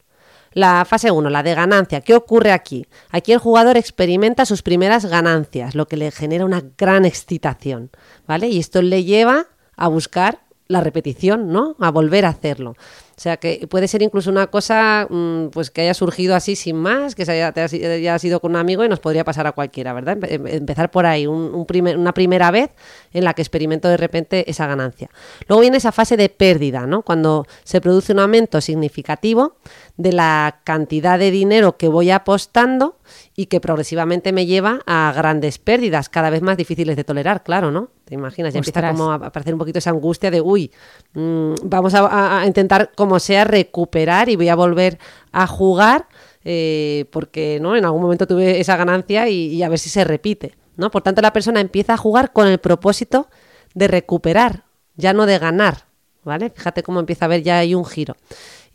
La 0.52 0.86
fase 0.86 1.10
1, 1.10 1.28
la 1.28 1.42
de 1.42 1.54
ganancia. 1.54 2.00
¿Qué 2.00 2.14
ocurre 2.14 2.50
aquí? 2.50 2.86
Aquí 3.10 3.32
el 3.32 3.38
jugador 3.38 3.76
experimenta 3.76 4.46
sus 4.46 4.62
primeras 4.62 5.04
ganancias, 5.04 5.74
lo 5.74 5.86
que 5.86 5.98
le 5.98 6.10
genera 6.10 6.46
una 6.46 6.62
gran 6.78 7.04
excitación, 7.04 7.90
¿vale? 8.26 8.48
Y 8.48 8.58
esto 8.58 8.80
le 8.80 9.04
lleva 9.04 9.48
a 9.76 9.88
buscar 9.88 10.38
la 10.66 10.80
repetición, 10.80 11.52
¿no? 11.52 11.76
A 11.78 11.90
volver 11.90 12.24
a 12.24 12.30
hacerlo. 12.30 12.74
O 13.18 13.20
sea 13.22 13.38
que 13.38 13.66
puede 13.70 13.88
ser 13.88 14.02
incluso 14.02 14.28
una 14.30 14.48
cosa 14.48 15.06
mm, 15.08 15.46
pues 15.46 15.70
que 15.70 15.80
haya 15.80 15.94
surgido 15.94 16.34
así 16.34 16.54
sin 16.54 16.76
más, 16.76 17.14
que 17.14 17.24
se 17.24 17.32
haya, 17.32 17.50
te 17.52 17.62
haya 17.62 18.18
sido 18.18 18.40
con 18.40 18.50
un 18.50 18.56
amigo 18.58 18.84
y 18.84 18.90
nos 18.90 19.00
podría 19.00 19.24
pasar 19.24 19.46
a 19.46 19.52
cualquiera, 19.52 19.94
¿verdad? 19.94 20.18
Em- 20.24 20.46
empezar 20.46 20.90
por 20.90 21.06
ahí, 21.06 21.26
un 21.26 21.64
primer- 21.64 21.96
una 21.96 22.12
primera 22.12 22.50
vez 22.50 22.70
en 23.14 23.24
la 23.24 23.32
que 23.32 23.40
experimento 23.40 23.88
de 23.88 23.96
repente 23.96 24.50
esa 24.50 24.66
ganancia. 24.66 25.08
Luego 25.48 25.62
viene 25.62 25.78
esa 25.78 25.92
fase 25.92 26.18
de 26.18 26.28
pérdida, 26.28 26.86
¿no? 26.86 27.00
Cuando 27.00 27.46
se 27.64 27.80
produce 27.80 28.12
un 28.12 28.18
aumento 28.18 28.60
significativo 28.60 29.56
de 29.96 30.12
la 30.12 30.60
cantidad 30.64 31.18
de 31.18 31.30
dinero 31.30 31.78
que 31.78 31.88
voy 31.88 32.10
apostando 32.10 32.96
y 33.34 33.46
que 33.46 33.60
progresivamente 33.60 34.32
me 34.32 34.46
lleva 34.46 34.80
a 34.86 35.12
grandes 35.14 35.58
pérdidas, 35.58 36.08
cada 36.08 36.30
vez 36.30 36.42
más 36.42 36.56
difíciles 36.56 36.96
de 36.96 37.04
tolerar, 37.04 37.42
claro, 37.42 37.70
¿no? 37.70 37.90
Te 38.04 38.14
imaginas, 38.14 38.52
ya 38.54 38.58
empieza 38.58 38.88
como 38.92 39.10
a 39.10 39.16
aparecer 39.16 39.54
un 39.54 39.58
poquito 39.58 39.78
esa 39.78 39.90
angustia 39.90 40.30
de, 40.30 40.40
uy, 40.40 40.70
mm, 41.14 41.54
vamos 41.64 41.94
a, 41.94 42.44
intentar 42.46 42.92
como 42.94 43.18
sea 43.18 43.44
recuperar 43.44 44.28
y 44.28 44.36
voy 44.36 44.48
a 44.48 44.54
volver 44.54 44.98
a 45.32 45.46
jugar 45.46 46.06
eh, 46.44 47.06
porque 47.10 47.58
no 47.60 47.76
en 47.76 47.84
algún 47.84 48.02
momento 48.02 48.26
tuve 48.26 48.60
esa 48.60 48.76
ganancia 48.76 49.28
y, 49.28 49.48
y 49.48 49.62
a 49.62 49.68
ver 49.68 49.78
si 49.78 49.90
se 49.90 50.04
repite. 50.04 50.54
¿no? 50.76 50.90
Por 50.90 51.02
tanto, 51.02 51.22
la 51.22 51.32
persona 51.32 51.60
empieza 51.60 51.94
a 51.94 51.96
jugar 51.96 52.32
con 52.32 52.46
el 52.46 52.58
propósito 52.58 53.28
de 53.74 53.88
recuperar, 53.88 54.64
ya 54.96 55.12
no 55.12 55.26
de 55.26 55.38
ganar. 55.38 55.86
¿Vale? 56.24 56.50
Fíjate 56.50 56.82
cómo 56.82 56.98
empieza 56.98 57.24
a 57.24 57.26
haber 57.26 57.44
ya 57.44 57.58
hay 57.58 57.76
un 57.76 57.84
giro. 57.84 58.16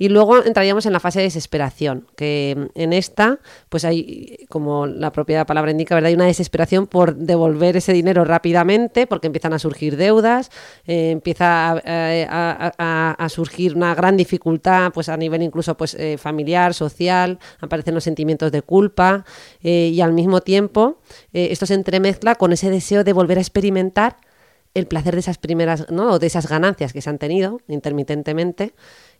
Y 0.01 0.09
luego 0.09 0.43
entraríamos 0.43 0.87
en 0.87 0.93
la 0.93 0.99
fase 0.99 1.19
de 1.19 1.25
desesperación, 1.25 2.07
que 2.15 2.69
en 2.73 2.91
esta, 2.91 3.37
pues 3.69 3.85
hay, 3.85 4.47
como 4.49 4.87
la 4.87 5.11
propia 5.11 5.45
palabra 5.45 5.69
indica, 5.69 5.93
¿verdad? 5.93 6.07
Hay 6.07 6.15
una 6.15 6.25
desesperación 6.25 6.87
por 6.87 7.15
devolver 7.15 7.77
ese 7.77 7.93
dinero 7.93 8.25
rápidamente, 8.25 9.05
porque 9.05 9.27
empiezan 9.27 9.53
a 9.53 9.59
surgir 9.59 9.97
deudas, 9.97 10.49
eh, 10.87 11.11
empieza 11.11 11.73
a, 11.73 11.81
eh, 11.85 12.27
a- 12.27 13.27
surgir 13.29 13.75
una 13.75 13.93
gran 13.93 14.17
dificultad, 14.17 14.91
pues 14.91 15.07
a 15.07 15.17
nivel 15.17 15.43
incluso 15.43 15.77
pues 15.77 15.93
eh, 15.93 16.17
familiar, 16.17 16.73
social, 16.73 17.37
aparecen 17.59 17.93
los 17.93 18.03
sentimientos 18.03 18.51
de 18.51 18.63
culpa, 18.63 19.23
y 19.61 20.01
al 20.01 20.13
mismo 20.13 20.41
tiempo 20.41 20.97
esto 21.31 21.67
se 21.67 21.75
entremezcla 21.75 22.33
con 22.33 22.53
ese 22.53 22.71
deseo 22.71 23.03
de 23.03 23.13
volver 23.13 23.37
a 23.37 23.41
experimentar 23.41 24.17
el 24.73 24.87
placer 24.87 25.13
de 25.15 25.19
esas 25.19 25.37
primeras, 25.37 25.89
¿no? 25.91 26.17
De 26.17 26.27
esas 26.27 26.47
ganancias 26.47 26.93
que 26.93 27.01
se 27.01 27.09
han 27.09 27.17
tenido 27.17 27.59
intermitentemente. 27.67 28.73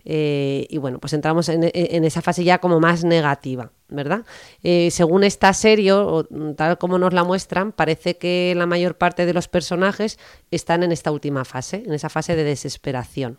Eh, 0.05 0.67
y 0.69 0.77
bueno, 0.77 0.99
pues 0.99 1.13
entramos 1.13 1.49
en, 1.49 1.69
en 1.73 2.03
esa 2.05 2.21
fase 2.21 2.43
ya 2.43 2.59
como 2.59 2.79
más 2.79 3.03
negativa, 3.03 3.71
¿verdad? 3.89 4.25
Eh, 4.63 4.89
según 4.91 5.23
esta 5.23 5.53
serie, 5.53 5.91
o 5.93 6.25
mm, 6.29 6.53
tal 6.53 6.77
como 6.77 6.97
nos 6.97 7.13
la 7.13 7.23
muestran, 7.23 7.71
parece 7.71 8.17
que 8.17 8.53
la 8.55 8.65
mayor 8.65 8.95
parte 8.95 9.25
de 9.25 9.33
los 9.33 9.47
personajes 9.47 10.17
están 10.49 10.83
en 10.83 10.91
esta 10.91 11.11
última 11.11 11.45
fase, 11.45 11.83
en 11.85 11.93
esa 11.93 12.09
fase 12.09 12.35
de 12.35 12.43
desesperación 12.43 13.37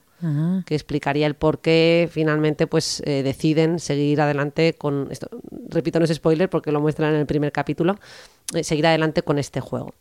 que 0.66 0.76
explicaría 0.76 1.26
el 1.26 1.34
por 1.34 1.58
qué 1.58 2.08
finalmente 2.08 2.68
pues 2.68 3.02
eh, 3.06 3.24
deciden 3.24 3.80
seguir 3.80 4.20
adelante 4.20 4.74
con 4.74 5.08
esto. 5.10 5.28
Repito, 5.68 5.98
no 5.98 6.04
es 6.04 6.14
spoiler 6.14 6.48
porque 6.48 6.70
lo 6.70 6.80
muestran 6.80 7.14
en 7.14 7.20
el 7.20 7.26
primer 7.26 7.50
capítulo, 7.50 7.98
seguir 8.62 8.86
adelante 8.86 9.22
con 9.22 9.40
este 9.40 9.60
juego. 9.60 9.94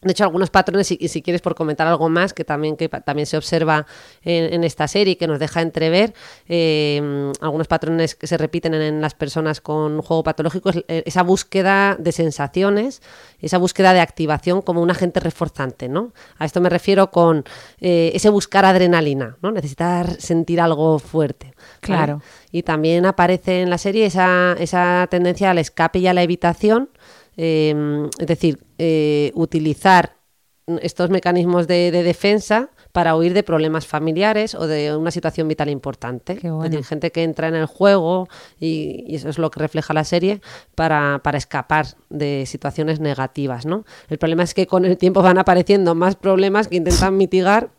De 0.00 0.12
hecho, 0.12 0.22
algunos 0.22 0.50
patrones, 0.50 0.92
y, 0.92 0.98
y 1.00 1.08
si 1.08 1.22
quieres 1.22 1.42
por 1.42 1.56
comentar 1.56 1.86
algo 1.86 2.08
más, 2.08 2.32
que 2.32 2.44
también, 2.44 2.76
que 2.76 2.88
también 2.88 3.26
se 3.26 3.36
observa 3.36 3.84
en, 4.22 4.54
en 4.54 4.62
esta 4.62 4.86
serie 4.86 5.16
que 5.16 5.26
nos 5.26 5.40
deja 5.40 5.60
entrever, 5.60 6.14
eh, 6.48 7.32
algunos 7.40 7.66
patrones 7.66 8.14
que 8.14 8.28
se 8.28 8.36
repiten 8.36 8.74
en, 8.74 8.82
en 8.82 9.00
las 9.00 9.14
personas 9.14 9.60
con 9.60 10.00
juego 10.02 10.22
patológico, 10.22 10.70
es 10.70 10.76
eh, 10.86 11.02
esa 11.04 11.22
búsqueda 11.22 11.96
de 11.98 12.12
sensaciones, 12.12 13.02
esa 13.40 13.58
búsqueda 13.58 13.92
de 13.92 14.00
activación 14.00 14.62
como 14.62 14.82
un 14.82 14.90
agente 14.90 15.20
reforzante, 15.20 15.88
¿no? 15.88 16.12
A 16.38 16.44
esto 16.44 16.60
me 16.60 16.68
refiero 16.68 17.10
con 17.10 17.44
eh, 17.80 18.12
ese 18.14 18.28
buscar 18.30 18.64
adrenalina, 18.64 19.36
¿no? 19.42 19.50
Necesitar 19.50 20.20
sentir 20.20 20.60
algo 20.60 20.98
fuerte. 20.98 21.46
¿vale? 21.56 21.78
Claro. 21.80 22.22
Y 22.52 22.62
también 22.62 23.04
aparece 23.04 23.62
en 23.62 23.70
la 23.70 23.78
serie 23.78 24.06
esa, 24.06 24.54
esa 24.58 25.06
tendencia 25.10 25.50
al 25.50 25.58
escape 25.58 25.98
y 25.98 26.06
a 26.06 26.14
la 26.14 26.22
evitación, 26.22 26.90
eh, 27.38 28.08
es 28.18 28.26
decir, 28.26 28.58
eh, 28.76 29.32
utilizar 29.34 30.16
estos 30.82 31.08
mecanismos 31.08 31.66
de, 31.66 31.90
de 31.90 32.02
defensa 32.02 32.68
para 32.92 33.16
huir 33.16 33.32
de 33.32 33.42
problemas 33.42 33.86
familiares 33.86 34.54
o 34.54 34.66
de 34.66 34.94
una 34.94 35.10
situación 35.10 35.48
vital 35.48 35.70
importante. 35.70 36.36
Qué 36.36 36.48
Es 36.48 36.52
bueno. 36.52 36.68
decir, 36.68 36.84
gente 36.84 37.10
que 37.10 37.22
entra 37.22 37.48
en 37.48 37.54
el 37.54 37.64
juego 37.64 38.28
y, 38.60 39.04
y 39.06 39.16
eso 39.16 39.30
es 39.30 39.38
lo 39.38 39.50
que 39.50 39.60
refleja 39.60 39.94
la 39.94 40.04
serie 40.04 40.42
para, 40.74 41.20
para 41.22 41.38
escapar 41.38 41.86
de 42.10 42.44
situaciones 42.46 43.00
negativas. 43.00 43.64
¿no? 43.64 43.84
El 44.10 44.18
problema 44.18 44.42
es 44.42 44.52
que 44.52 44.66
con 44.66 44.84
el 44.84 44.98
tiempo 44.98 45.22
van 45.22 45.38
apareciendo 45.38 45.94
más 45.94 46.16
problemas 46.16 46.68
que 46.68 46.76
intentan 46.76 47.16
mitigar 47.16 47.70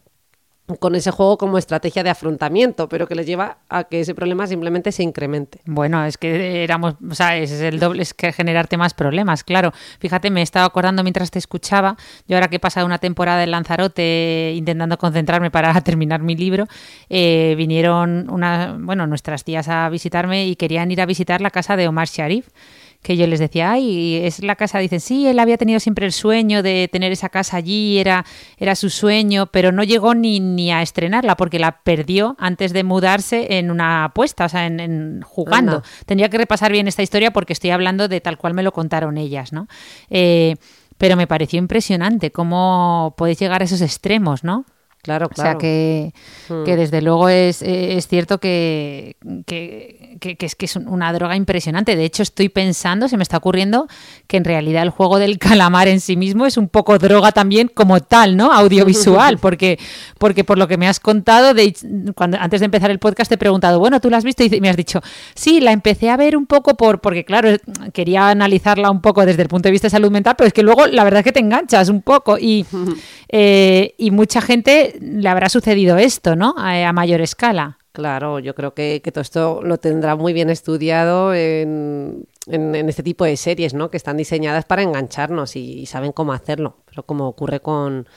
con 0.78 0.96
ese 0.96 1.12
juego 1.12 1.38
como 1.38 1.58
estrategia 1.58 2.04
de 2.04 2.10
afrontamiento, 2.10 2.90
pero 2.90 3.08
que 3.08 3.16
les 3.16 3.26
lleva 3.26 3.58
a 3.70 3.86
que 3.86 4.02
ese 4.02 4.14
problema 4.14 4.46
simplemente 4.48 4.92
se 4.92 5.04
incremente. 5.04 5.62
Bueno, 5.66 6.06
es 6.06 6.18
que 6.18 6.64
éramos, 6.64 6.96
o 7.10 7.16
sea, 7.16 7.38
es 7.38 7.52
el 7.52 7.80
doble, 7.80 8.04
es 8.04 8.14
que 8.14 8.32
generarte 8.32 8.78
más 8.78 8.94
problemas, 8.94 9.44
claro. 9.44 9.74
Fíjate, 10.00 10.30
me 10.30 10.42
he 10.42 10.44
estado 10.44 10.66
acordando 10.66 11.04
mientras 11.04 11.32
te 11.32 11.40
escuchaba, 11.40 11.98
yo 12.28 12.38
ahora 12.38 12.48
que 12.48 12.58
he 12.58 12.60
pasado 12.60 12.86
una 12.86 13.00
temporada 13.00 13.44
en 13.44 13.52
Lanzarote 13.52 14.54
intentando 14.56 14.98
concentrarme 14.98 15.50
para 15.52 15.80
terminar 15.82 16.22
mi 16.22 16.36
libro, 16.36 16.68
eh, 17.10 17.56
vinieron 17.58 18.30
una, 18.30 18.78
bueno, 18.80 19.08
nuestras 19.08 19.44
tías 19.44 19.68
a 19.70 19.90
visitarme 19.90 20.48
y 20.48 20.56
querían 20.56 20.92
ir 20.92 21.02
a 21.02 21.06
visitar 21.06 21.42
la 21.42 21.50
casa 21.50 21.76
de 21.76 21.88
Omar 21.88 22.08
Sharif 22.08 22.48
que 23.01 23.15
yo 23.15 23.27
les 23.27 23.39
decía, 23.39 23.72
ay, 23.72 24.18
es 24.18 24.44
la 24.44 24.56
casa, 24.56 24.77
dicen, 24.79 25.00
sí, 25.00 25.25
él 25.25 25.39
había 25.39 25.58
tenido 25.58 25.79
siempre 25.79 26.06
el 26.06 26.12
sueño 26.12 26.62
de 26.62 26.89
tener 26.91 27.12
esa 27.12 27.29
casa 27.29 27.58
allí, 27.58 27.98
era, 27.98 28.25
era 28.58 28.75
su 28.75 28.89
sueño, 28.89 29.48
pero 29.48 29.72
no 29.72 29.84
llegó 29.84 30.15
ni, 30.15 30.39
ni 30.41 30.72
a 30.72 30.82
estrenarla 30.82 31.38
porque 31.38 31.60
la 31.60 31.82
perdió 31.82 32.36
antes 32.39 32.74
de 32.74 32.84
mudarse 32.84 33.58
en 33.58 33.72
una 33.72 34.06
apuesta, 34.06 34.46
o 34.46 34.50
sea, 34.50 34.65
en, 34.65 34.79
en 34.79 35.22
jugando. 35.22 35.77
Anda. 35.77 35.88
Tendría 36.06 36.29
que 36.29 36.38
repasar 36.38 36.72
bien 36.72 36.88
esta 36.88 37.01
historia 37.01 37.32
porque 37.32 37.53
estoy 37.53 37.70
hablando 37.70 38.08
de 38.10 38.20
tal 38.20 38.38
cual 38.38 38.53
me 38.53 38.63
lo 38.63 38.74
contaron 38.74 39.18
ellas, 39.18 39.53
¿no? 39.53 39.68
Eh, 40.10 40.56
pero 40.98 41.15
me 41.15 41.27
pareció 41.27 41.58
impresionante 41.58 42.32
cómo 42.32 43.15
podéis 43.18 43.39
llegar 43.39 43.62
a 43.62 43.65
esos 43.65 43.82
extremos, 43.82 44.44
¿no? 44.44 44.65
Claro, 45.01 45.27
O 45.32 45.34
sea 45.34 45.44
claro. 45.44 45.60
que, 45.60 46.13
Mm. 46.50 46.63
que 46.65 46.75
desde 46.75 47.01
luego 47.01 47.29
es, 47.29 47.62
eh, 47.62 47.96
es 47.98 48.08
cierto 48.08 48.38
que, 48.39 49.15
que, 49.46 50.18
que- 50.20 50.46
es 50.46 50.56
que 50.56 50.65
es 50.65 50.75
un- 50.75 50.89
una 50.89 51.13
droga 51.13 51.38
impresionante. 51.38 51.96
De 51.96 52.03
hecho, 52.03 52.22
estoy 52.22 52.50
pensando, 52.50 53.08
se 53.08 53.15
me 53.15 53.24
está 53.24 53.38
ocurriendo, 53.38 53.88
que 54.27 54.36
en 54.38 54.44
realidad 54.44 54.84
el 54.84 54.89
juego 54.89 55.18
del 55.18 55.38
calamar 55.39 55.88
en 55.88 56.01
sí 56.01 56.18
mismo 56.18 56.46
es 56.46 56.58
un 56.58 56.68
poco 56.68 56.98
droga 57.00 57.32
también 57.32 57.70
como 57.74 58.01
tal, 58.01 58.36
¿no? 58.36 58.51
Audiovisual, 58.51 59.38
porque, 59.41 59.79
porque 60.18 60.44
por 60.44 60.58
lo 60.58 60.68
que 60.68 60.77
me 60.77 60.88
has 60.88 61.00
contado, 61.00 61.53
de, 61.53 61.74
cuando, 62.13 62.38
antes 62.38 62.60
de 62.60 62.65
empezar 62.65 62.91
el 62.91 63.00
podcast 63.00 63.29
te 63.29 63.36
he 63.36 63.38
preguntado, 63.38 63.79
bueno, 63.79 64.01
¿tú 64.01 64.10
la 64.10 64.18
has 64.18 64.25
visto? 64.25 64.44
Y 64.44 64.60
me 64.60 64.70
has 64.70 64.75
dicho, 64.77 65.00
sí, 65.34 65.62
la 65.62 65.72
empecé 65.72 66.10
a 66.10 66.18
ver 66.18 66.36
un 66.36 66.46
poco 66.46 66.75
por, 66.75 67.00
porque 67.00 67.24
claro, 67.24 67.50
quería 67.94 68.27
analizarla 68.29 68.91
un 68.91 69.00
poco 69.01 69.25
desde 69.25 69.44
el 69.44 69.48
punto 69.48 69.68
de 69.70 69.72
vista 69.72 69.88
de 69.88 69.91
salud 69.91 70.12
mental, 70.12 70.36
pero 70.38 70.48
es 70.50 70.53
que 70.53 70.62
luego 70.63 70.88
la 70.88 71.06
verdad 71.06 71.20
es 71.20 71.24
que 71.24 71.32
te 71.32 71.39
enganchas 71.39 71.88
un 71.88 72.01
poco 72.01 72.38
y, 72.38 72.65
eh, 73.29 73.94
y 73.98 74.12
mucha 74.12 74.41
gente 74.41 74.88
le 75.00 75.27
habrá 75.29 75.50
sucedido 75.50 75.98
esto, 75.98 76.36
¿no? 76.36 76.55
A, 76.58 76.88
a 76.88 76.93
mayor 76.93 77.22
escala. 77.22 77.77
Claro, 77.91 78.39
yo 78.39 78.55
creo 78.55 78.74
que, 78.74 79.01
que 79.03 79.12
todo 79.12 79.22
esto 79.22 79.62
lo 79.63 79.77
tendrá 79.77 80.15
muy 80.15 80.31
bien 80.31 80.50
estudiado 80.50 81.34
en, 81.34 82.25
en- 82.48 82.75
en 82.75 82.88
este 82.88 83.03
tipo 83.03 83.25
de 83.25 83.36
series, 83.36 83.74
¿no? 83.74 83.89
Que 83.89 83.98
están 83.98 84.15
diseñadas 84.17 84.65
para 84.65 84.84
engancharnos 84.84 85.55
y, 85.55 85.79
y 85.81 85.86
saben 85.86 86.12
cómo 86.12 86.31
hacerlo. 86.34 86.77
Pero 86.86 87.03
como 87.03 87.27
ocurre 87.27 87.60
con, 87.62 88.08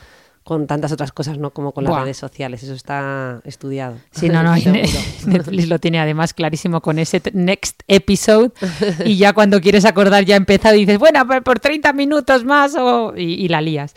con 0.44 0.66
tantas 0.66 0.92
otras 0.92 1.10
cosas, 1.10 1.38
¿no? 1.38 1.50
Como 1.52 1.72
con 1.72 1.84
las 1.84 1.90
Buah. 1.92 2.02
redes 2.02 2.18
sociales. 2.18 2.62
Eso 2.62 2.74
está 2.74 3.40
estudiado. 3.44 3.96
Sí, 4.12 4.28
no, 4.28 4.42
no. 4.42 4.54
Netflix 5.26 5.68
lo 5.68 5.78
tiene 5.78 5.98
además 6.00 6.34
clarísimo 6.34 6.80
con 6.80 6.98
ese 6.98 7.20
next 7.32 7.80
episode 7.88 8.52
y 9.04 9.16
ya 9.16 9.32
cuando 9.32 9.60
quieres 9.60 9.84
acordar 9.84 10.24
ya 10.24 10.34
ha 10.34 10.38
empezado 10.38 10.76
y 10.76 10.80
dices, 10.80 10.98
bueno, 10.98 11.26
por, 11.26 11.42
por 11.42 11.58
30 11.60 11.92
minutos 11.94 12.44
más 12.44 12.74
o- 12.76 13.14
y, 13.16 13.34
y 13.44 13.48
la 13.48 13.60
lías. 13.60 13.94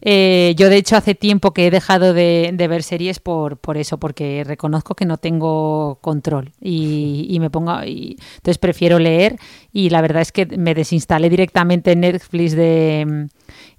Eh, 0.00 0.54
yo 0.56 0.68
de 0.68 0.76
hecho 0.76 0.96
hace 0.96 1.14
tiempo 1.14 1.52
que 1.52 1.66
he 1.66 1.70
dejado 1.70 2.14
de, 2.14 2.54
ver 2.68 2.82
series 2.82 3.20
por, 3.20 3.56
por 3.58 3.76
eso, 3.76 3.98
porque 3.98 4.44
reconozco 4.44 4.94
que 4.94 5.06
no 5.06 5.16
tengo 5.16 5.98
control 6.00 6.52
y, 6.60 7.26
y 7.28 7.40
me 7.40 7.50
pongo, 7.50 7.82
y, 7.84 8.16
entonces 8.36 8.58
prefiero 8.58 8.98
leer 8.98 9.36
y 9.72 9.90
la 9.90 10.00
verdad 10.00 10.22
es 10.22 10.32
que 10.32 10.46
me 10.46 10.74
desinstalé 10.74 11.30
directamente 11.30 11.96
Netflix 11.96 12.54
de 12.54 13.28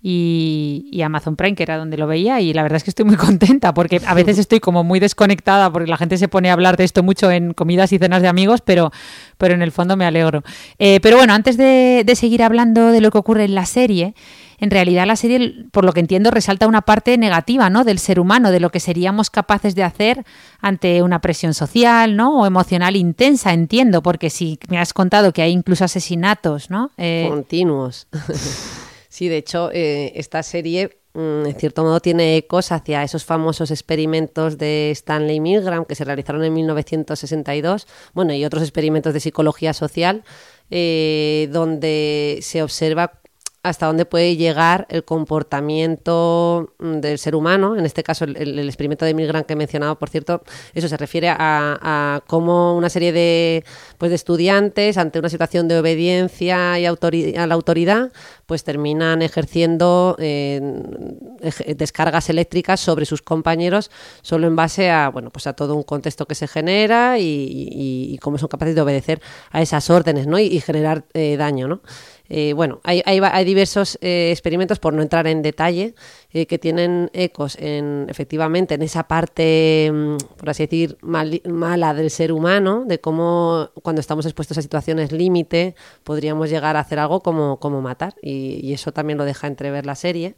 y, 0.01 0.87
y 0.91 1.01
Amazon 1.01 1.35
Prime, 1.35 1.55
que 1.55 1.63
era 1.63 1.77
donde 1.77 1.97
lo 1.97 2.07
veía, 2.07 2.39
y 2.39 2.53
la 2.53 2.63
verdad 2.63 2.77
es 2.77 2.83
que 2.83 2.91
estoy 2.91 3.05
muy 3.05 3.15
contenta, 3.17 3.73
porque 3.73 4.01
a 4.05 4.13
veces 4.13 4.37
estoy 4.37 4.59
como 4.59 4.83
muy 4.83 4.99
desconectada, 4.99 5.71
porque 5.71 5.89
la 5.89 5.97
gente 5.97 6.17
se 6.17 6.27
pone 6.27 6.49
a 6.49 6.53
hablar 6.53 6.77
de 6.77 6.85
esto 6.85 7.03
mucho 7.03 7.31
en 7.31 7.53
comidas 7.53 7.91
y 7.91 7.97
cenas 7.97 8.21
de 8.21 8.27
amigos, 8.27 8.61
pero, 8.61 8.91
pero 9.39 9.55
en 9.55 9.63
el 9.63 9.71
fondo 9.71 9.97
me 9.97 10.05
alegro. 10.05 10.43
Eh, 10.77 10.99
pero 11.01 11.17
bueno, 11.17 11.33
antes 11.33 11.57
de, 11.57 12.03
de 12.05 12.15
seguir 12.15 12.43
hablando 12.43 12.91
de 12.91 13.01
lo 13.01 13.09
que 13.09 13.17
ocurre 13.17 13.45
en 13.45 13.55
la 13.55 13.65
serie, 13.65 14.13
en 14.59 14.71
realidad 14.71 15.07
la 15.07 15.15
serie, 15.15 15.65
por 15.71 15.85
lo 15.85 15.93
que 15.93 16.01
entiendo, 16.01 16.31
resalta 16.31 16.67
una 16.67 16.81
parte 16.81 17.17
negativa, 17.17 17.69
¿no? 17.69 17.83
Del 17.83 17.99
ser 17.99 18.19
humano, 18.19 18.51
de 18.51 18.59
lo 18.59 18.69
que 18.69 18.79
seríamos 18.79 19.29
capaces 19.29 19.73
de 19.73 19.83
hacer 19.83 20.25
ante 20.59 21.01
una 21.01 21.21
presión 21.21 21.53
social, 21.53 22.15
¿no? 22.15 22.41
O 22.41 22.45
emocional 22.45 22.95
intensa, 22.95 23.53
entiendo, 23.53 24.03
porque 24.03 24.29
si 24.29 24.59
me 24.67 24.77
has 24.77 24.93
contado 24.93 25.31
que 25.31 25.41
hay 25.41 25.51
incluso 25.51 25.85
asesinatos, 25.85 26.69
¿no? 26.69 26.91
Eh, 26.97 27.27
Continuos. 27.29 28.07
sí, 29.09 29.29
de 29.29 29.37
hecho, 29.37 29.71
eh, 29.71 30.11
esta 30.15 30.43
serie, 30.43 30.98
en 31.15 31.55
cierto 31.57 31.83
modo, 31.83 31.99
tiene 31.99 32.37
ecos 32.37 32.71
hacia 32.71 33.03
esos 33.03 33.25
famosos 33.25 33.71
experimentos 33.71 34.57
de 34.57 34.91
Stanley 34.91 35.39
Milgram 35.39 35.85
que 35.85 35.95
se 35.95 36.05
realizaron 36.05 36.43
en 36.43 36.53
1962, 36.53 37.87
bueno, 38.13 38.33
y 38.33 38.45
otros 38.45 38.63
experimentos 38.63 39.13
de 39.13 39.19
psicología 39.19 39.73
social, 39.73 40.23
eh, 40.69 41.49
donde 41.51 42.39
se 42.41 42.61
observa 42.61 43.19
hasta 43.61 43.87
dónde 43.87 44.05
puede 44.05 44.37
llegar 44.37 44.85
el 44.89 45.03
comportamiento 45.03 46.73
mm, 46.79 46.99
del 46.99 47.17
ser 47.19 47.35
humano, 47.35 47.75
en 47.77 47.85
este 47.85 48.03
caso 48.03 48.23
el, 48.25 48.59
experimento 48.59 49.05
de 49.05 49.13
Milgram 49.13 49.43
que 49.43 49.53
he 49.53 49.55
mencionado, 49.55 49.97
por 49.99 50.09
cierto, 50.09 50.41
eso 50.73 50.87
se 50.87 50.95
refiere 50.97 51.29
a, 51.29 51.35
a 51.39 52.21
cómo 52.27 52.75
una 52.77 52.89
serie 52.89 53.11
de, 53.11 53.65
pues, 53.97 54.09
de 54.09 54.15
estudiantes 54.15 54.97
ante 54.97 55.19
una 55.19 55.29
situación 55.29 55.67
de 55.67 55.77
obediencia 55.79 56.79
y 56.79 56.85
a 56.85 57.47
la 57.47 57.53
autoridad, 57.55 58.11
pues 58.45 58.63
terminan 58.63 59.21
ejerciendo 59.21 60.15
ej- 60.19 61.75
descargas 61.75 62.29
eléctricas 62.29 62.79
sobre 62.79 63.05
sus 63.05 63.21
compañeros 63.21 63.91
solo 64.21 64.47
en 64.47 64.55
base 64.55 64.89
a, 64.89 65.09
bueno, 65.09 65.29
pues 65.31 65.47
a 65.47 65.53
todo 65.53 65.75
un 65.75 65.83
contexto 65.83 66.25
que 66.25 66.35
se 66.35 66.47
genera 66.47 67.19
y, 67.19 67.23
y- 67.23 68.13
y 68.13 68.17
cómo 68.19 68.37
son 68.37 68.49
capaces 68.49 68.75
de 68.75 68.81
obedecer 68.81 69.21
a 69.51 69.61
esas 69.61 69.89
órdenes, 69.89 70.27
¿no? 70.27 70.39
Y, 70.39 70.43
y 70.45 70.61
generar 70.61 71.05
eh, 71.13 71.35
daño, 71.37 71.67
¿no? 71.67 71.81
Eh, 72.29 72.53
bueno, 72.53 72.79
hay, 72.83 73.01
hay 73.05 73.19
hay 73.21 73.43
diversos 73.45 73.97
eh, 74.01 74.29
experimentos, 74.31 74.79
por 74.79 74.93
no 74.93 75.01
entrar 75.01 75.25
en 75.27 75.41
detalle, 75.41 75.95
eh, 76.31 76.45
que 76.45 76.59
tienen 76.59 77.09
ecos 77.13 77.57
en, 77.59 78.05
efectivamente 78.07 78.75
en 78.75 78.83
esa 78.83 79.03
parte, 79.07 79.91
mm, 79.93 80.17
por 80.37 80.49
así 80.49 80.63
decir, 80.63 80.97
mali- 81.01 81.41
mala 81.47 81.93
del 81.93 82.11
ser 82.11 82.31
humano, 82.31 82.83
de 82.85 82.99
cómo 82.99 83.69
cuando 83.81 83.99
estamos 83.99 84.25
expuestos 84.25 84.57
a 84.57 84.61
situaciones 84.61 85.11
límite 85.11 85.75
podríamos 86.03 86.49
llegar 86.49 86.75
a 86.77 86.81
hacer 86.81 86.99
algo 86.99 87.21
como, 87.21 87.57
como 87.59 87.81
matar, 87.81 88.13
y 88.21 88.71
eso 88.73 88.91
también 88.91 89.17
lo 89.17 89.25
deja 89.25 89.47
entrever 89.47 89.85
la 89.85 89.95
serie. 89.95 90.35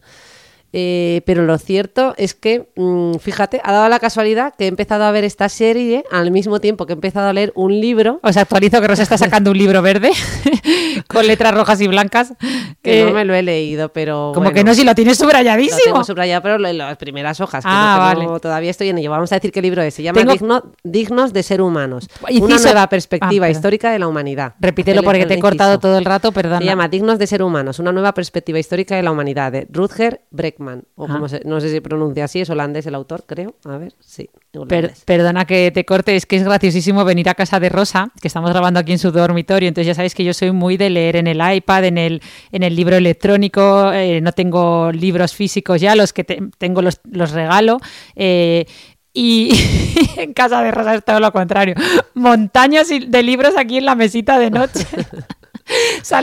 Eh, 0.74 1.22
pero 1.26 1.44
lo 1.44 1.58
cierto 1.58 2.14
es 2.18 2.34
que, 2.34 2.70
mm, 2.78 3.16
fíjate, 3.16 3.60
ha 3.64 3.74
dado 3.74 3.90
la 3.90 4.00
casualidad 4.00 4.54
que 4.58 4.66
he 4.66 4.68
empezado 4.68 5.04
a 5.04 5.12
ver 5.12 5.24
esta 5.26 5.50
serie 5.50 6.06
al 6.12 6.32
mismo 6.32 6.62
tiempo 6.62 6.86
que 6.86 6.94
he 6.94 6.96
empezado 6.96 7.28
a 7.28 7.34
leer 7.34 7.52
un 7.56 7.80
libro 7.82 8.20
Os 8.24 8.38
actualizo 8.38 8.80
que 8.80 8.88
Rosa 8.88 9.04
está 9.04 9.18
sacando 9.18 9.52
un 9.52 9.58
libro 9.58 9.82
verde 9.82 10.12
con 11.08 11.28
letras 11.28 11.54
rojas 11.54 11.82
y 11.82 11.88
blancas. 11.88 12.34
que 12.82 13.02
Eh, 13.02 13.06
no 13.06 13.12
me 13.12 13.26
lo 13.26 13.34
he 13.34 13.42
leído, 13.42 13.90
pero 13.92 14.32
como 14.34 14.46
bueno. 14.46 14.54
que 14.56 14.64
no, 14.64 14.74
si 14.74 14.84
lo 14.84 14.96
tienes 14.96 15.20
Lo 15.20 15.26
subrayadísimo. 15.26 15.82
tengo 15.84 16.04
subrayado, 16.04 16.42
pero 16.42 16.56
en 16.68 16.78
las 16.78 16.98
primeras 16.98 17.40
hojas. 17.42 17.64
que 17.64 17.70
Ah, 17.72 17.98
no 18.14 18.20
tengo- 18.20 18.30
vale. 18.32 18.40
Todavía 18.42 18.72
estoy 18.72 18.90
en 18.90 18.98
ello. 18.98 19.12
Vamos 19.12 19.32
a 19.32 19.36
decir 19.36 19.52
qué 19.52 19.62
libro 19.62 19.82
es. 19.82 19.94
Se 19.94 20.04
llama 20.04 20.20
Tengo- 20.22 20.34
Digno- 20.34 20.64
Dignos 20.84 21.34
de 21.34 21.44
ser 21.44 21.62
humanos. 21.62 22.08
Inciso- 22.30 22.46
Una 22.46 22.58
nueva 22.60 22.84
Ah, 22.84 22.90
perspectiva 22.90 23.46
perdón. 23.46 23.52
histórica 23.52 23.92
de 23.92 24.00
la 24.00 24.08
humanidad. 24.08 24.54
Repítelo 24.60 25.02
El- 25.02 25.06
porque 25.06 25.26
te 25.26 25.34
he 25.36 25.40
cortado 25.40 25.80
todo 25.80 25.98
el 25.98 26.06
rato, 26.06 26.32
perdona. 26.32 26.60
Se 26.60 26.66
llama 26.66 26.88
Dignos 26.88 27.20
de 27.20 27.28
ser 27.28 27.44
humanos, 27.44 27.80
una 27.80 27.92
nueva 27.92 28.14
perspectiva 28.14 28.58
histórica 28.60 28.96
de 28.96 29.04
la 29.04 29.12
humanidad, 29.12 29.52
de 29.52 29.68
Rutger 29.70 30.22
Bregman. 30.62 30.84
O 30.96 31.06
Ah. 31.06 31.08
como 31.14 31.28
se- 31.28 31.42
no 31.46 31.60
sé 31.60 31.70
si 31.70 31.80
pronuncia 31.82 32.26
así, 32.26 32.42
es 32.42 32.50
holandés 32.50 32.86
el 32.86 32.96
autor, 32.96 33.24
creo. 33.26 33.56
A 33.66 33.78
ver, 33.78 33.94
sí. 34.00 34.30
Per- 34.68 34.94
perdona 35.06 35.46
que 35.46 35.72
te 35.72 35.86
corte, 35.86 36.16
es 36.16 36.26
que 36.26 36.36
es 36.36 36.44
graciosísimo 36.44 37.04
venir 37.06 37.30
a 37.30 37.34
casa 37.36 37.60
de 37.60 37.70
Rosa, 37.70 38.12
que 38.22 38.28
estamos 38.28 38.50
grabando 38.52 38.80
aquí 38.80 38.92
en 38.92 39.00
su 39.00 39.12
dormitorio, 39.12 39.68
entonces 39.68 39.88
ya 39.88 39.96
sabéis 39.96 40.14
que 40.16 40.24
yo 40.24 40.34
soy 40.34 40.52
muy 40.52 40.78
de 40.78 40.90
leer 40.90 41.16
en 41.16 41.28
el 41.28 41.40
iPad, 41.56 41.86
en 41.86 41.98
el, 41.98 42.22
en 42.52 42.64
el 42.64 42.76
libro 42.76 42.96
electrónico, 42.96 43.92
eh, 43.94 44.22
no 44.22 44.32
tengo 44.34 44.92
libros 44.92 45.34
físicos 45.34 45.82
ya, 45.82 45.96
los 45.96 46.14
que 46.14 46.24
te- 46.24 46.42
tengo 46.58 46.82
los, 46.82 47.00
los 47.10 47.32
regalo. 47.32 47.80
eh, 48.16 48.66
y 49.14 49.50
en 50.18 50.34
casa 50.34 50.62
de 50.64 50.72
Rosa 50.72 50.96
es 50.96 51.04
todo 51.04 51.20
lo 51.20 51.32
contrario. 51.34 51.76
Montañas 52.14 52.88
de 52.90 53.24
libros 53.24 53.56
aquí 53.58 53.78
en 53.78 53.86
la 53.86 53.96
mesita 53.96 54.40
de 54.40 54.50
noche. 54.52 54.86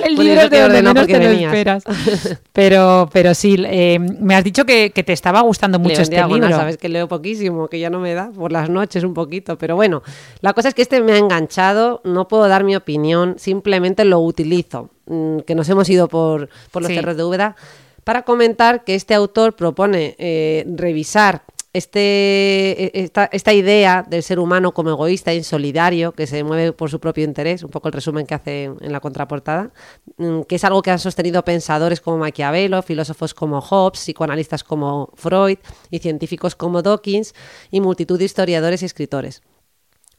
Libros 0.09 0.27
eso 0.39 0.51
te 0.51 0.57
de 0.57 0.63
donde 0.63 0.83
menos 0.83 1.07
te 1.07 1.19
lo 1.19 1.31
esperas. 1.31 1.85
Pero, 2.53 3.09
pero 3.13 3.35
sí, 3.35 3.57
eh, 3.67 3.99
me 4.01 4.35
has 4.35 4.43
dicho 4.43 4.65
que, 4.65 4.91
que 4.91 5.05
te 5.05 5.13
estaba 5.13 5.41
gustando 5.43 5.79
mucho 5.79 5.95
Leo 5.95 6.03
este 6.03 6.17
diagonal, 6.17 6.41
libro. 6.49 6.57
Sabes 6.57 6.77
que 6.77 6.89
leo 6.89 7.07
poquísimo, 7.07 7.69
que 7.69 7.79
ya 7.79 7.89
no 7.89 8.01
me 8.01 8.15
da 8.15 8.31
por 8.31 8.51
las 8.51 8.69
noches 8.69 9.05
un 9.05 9.15
poquito, 9.15 9.57
pero 9.57 9.77
bueno, 9.77 10.03
la 10.41 10.53
cosa 10.55 10.69
es 10.69 10.75
que 10.75 10.83
este 10.83 11.01
me 11.01 11.13
ha 11.13 11.19
enganchado, 11.19 12.01
no 12.05 12.27
puedo 12.27 12.49
dar 12.49 12.65
mi 12.65 12.75
opinión, 12.75 13.37
simplemente 13.39 14.05
lo 14.05 14.19
utilizo, 14.21 14.91
mm, 15.07 15.41
que 15.41 15.55
nos 15.55 15.69
hemos 15.69 15.89
ido 15.89 16.09
por, 16.09 16.49
por 16.73 16.83
los 16.83 16.89
Sí. 16.89 16.97
cerros 16.97 17.17
de 17.17 17.23
Úbeda, 17.25 17.55
para 18.03 18.23
comentar 18.23 18.83
que 18.85 18.95
este 18.97 19.15
autor 19.15 19.55
propone 19.55 20.17
eh, 20.19 20.65
revisar 20.75 21.43
este, 21.73 22.99
e- 22.99 23.11
esta, 23.33 23.53
idea 23.53 24.05
del 24.09 24.23
ser 24.23 24.39
humano 24.39 24.73
como 24.73 24.91
egoísta 24.91 25.35
insolidario, 25.35 26.13
que 26.13 26.27
se 26.27 26.43
mueve 26.43 26.73
por 26.73 26.91
su 26.91 26.99
propio 26.99 27.25
interés, 27.25 27.63
un 27.63 27.71
poco 27.71 27.89
el 27.89 27.93
resumen 27.93 28.27
que 28.27 28.35
hace 28.35 28.65
en, 28.65 28.77
en 28.81 28.93
la 28.93 29.01
contraportada, 29.01 29.71
mm, 30.17 30.43
que 30.43 30.57
es 30.57 30.65
algo 30.65 30.83
que 30.83 30.91
han 30.91 30.99
sostenido 30.99 31.45
pensadores 31.45 32.01
como 32.01 32.19
Maquiavelo, 32.19 32.83
filósofos 32.83 33.35
como 33.35 33.61
Hobbes, 33.61 34.01
psicoanalistas 34.01 34.65
como 34.65 35.11
Freud 35.15 35.59
y 35.91 35.99
científicos 35.99 36.55
como 36.57 36.83
Dawkins 36.83 37.35
y 37.71 37.81
multitud 37.81 38.19
de 38.19 38.25
historiadores 38.25 38.83
y 38.83 38.87
escritores. 38.87 39.43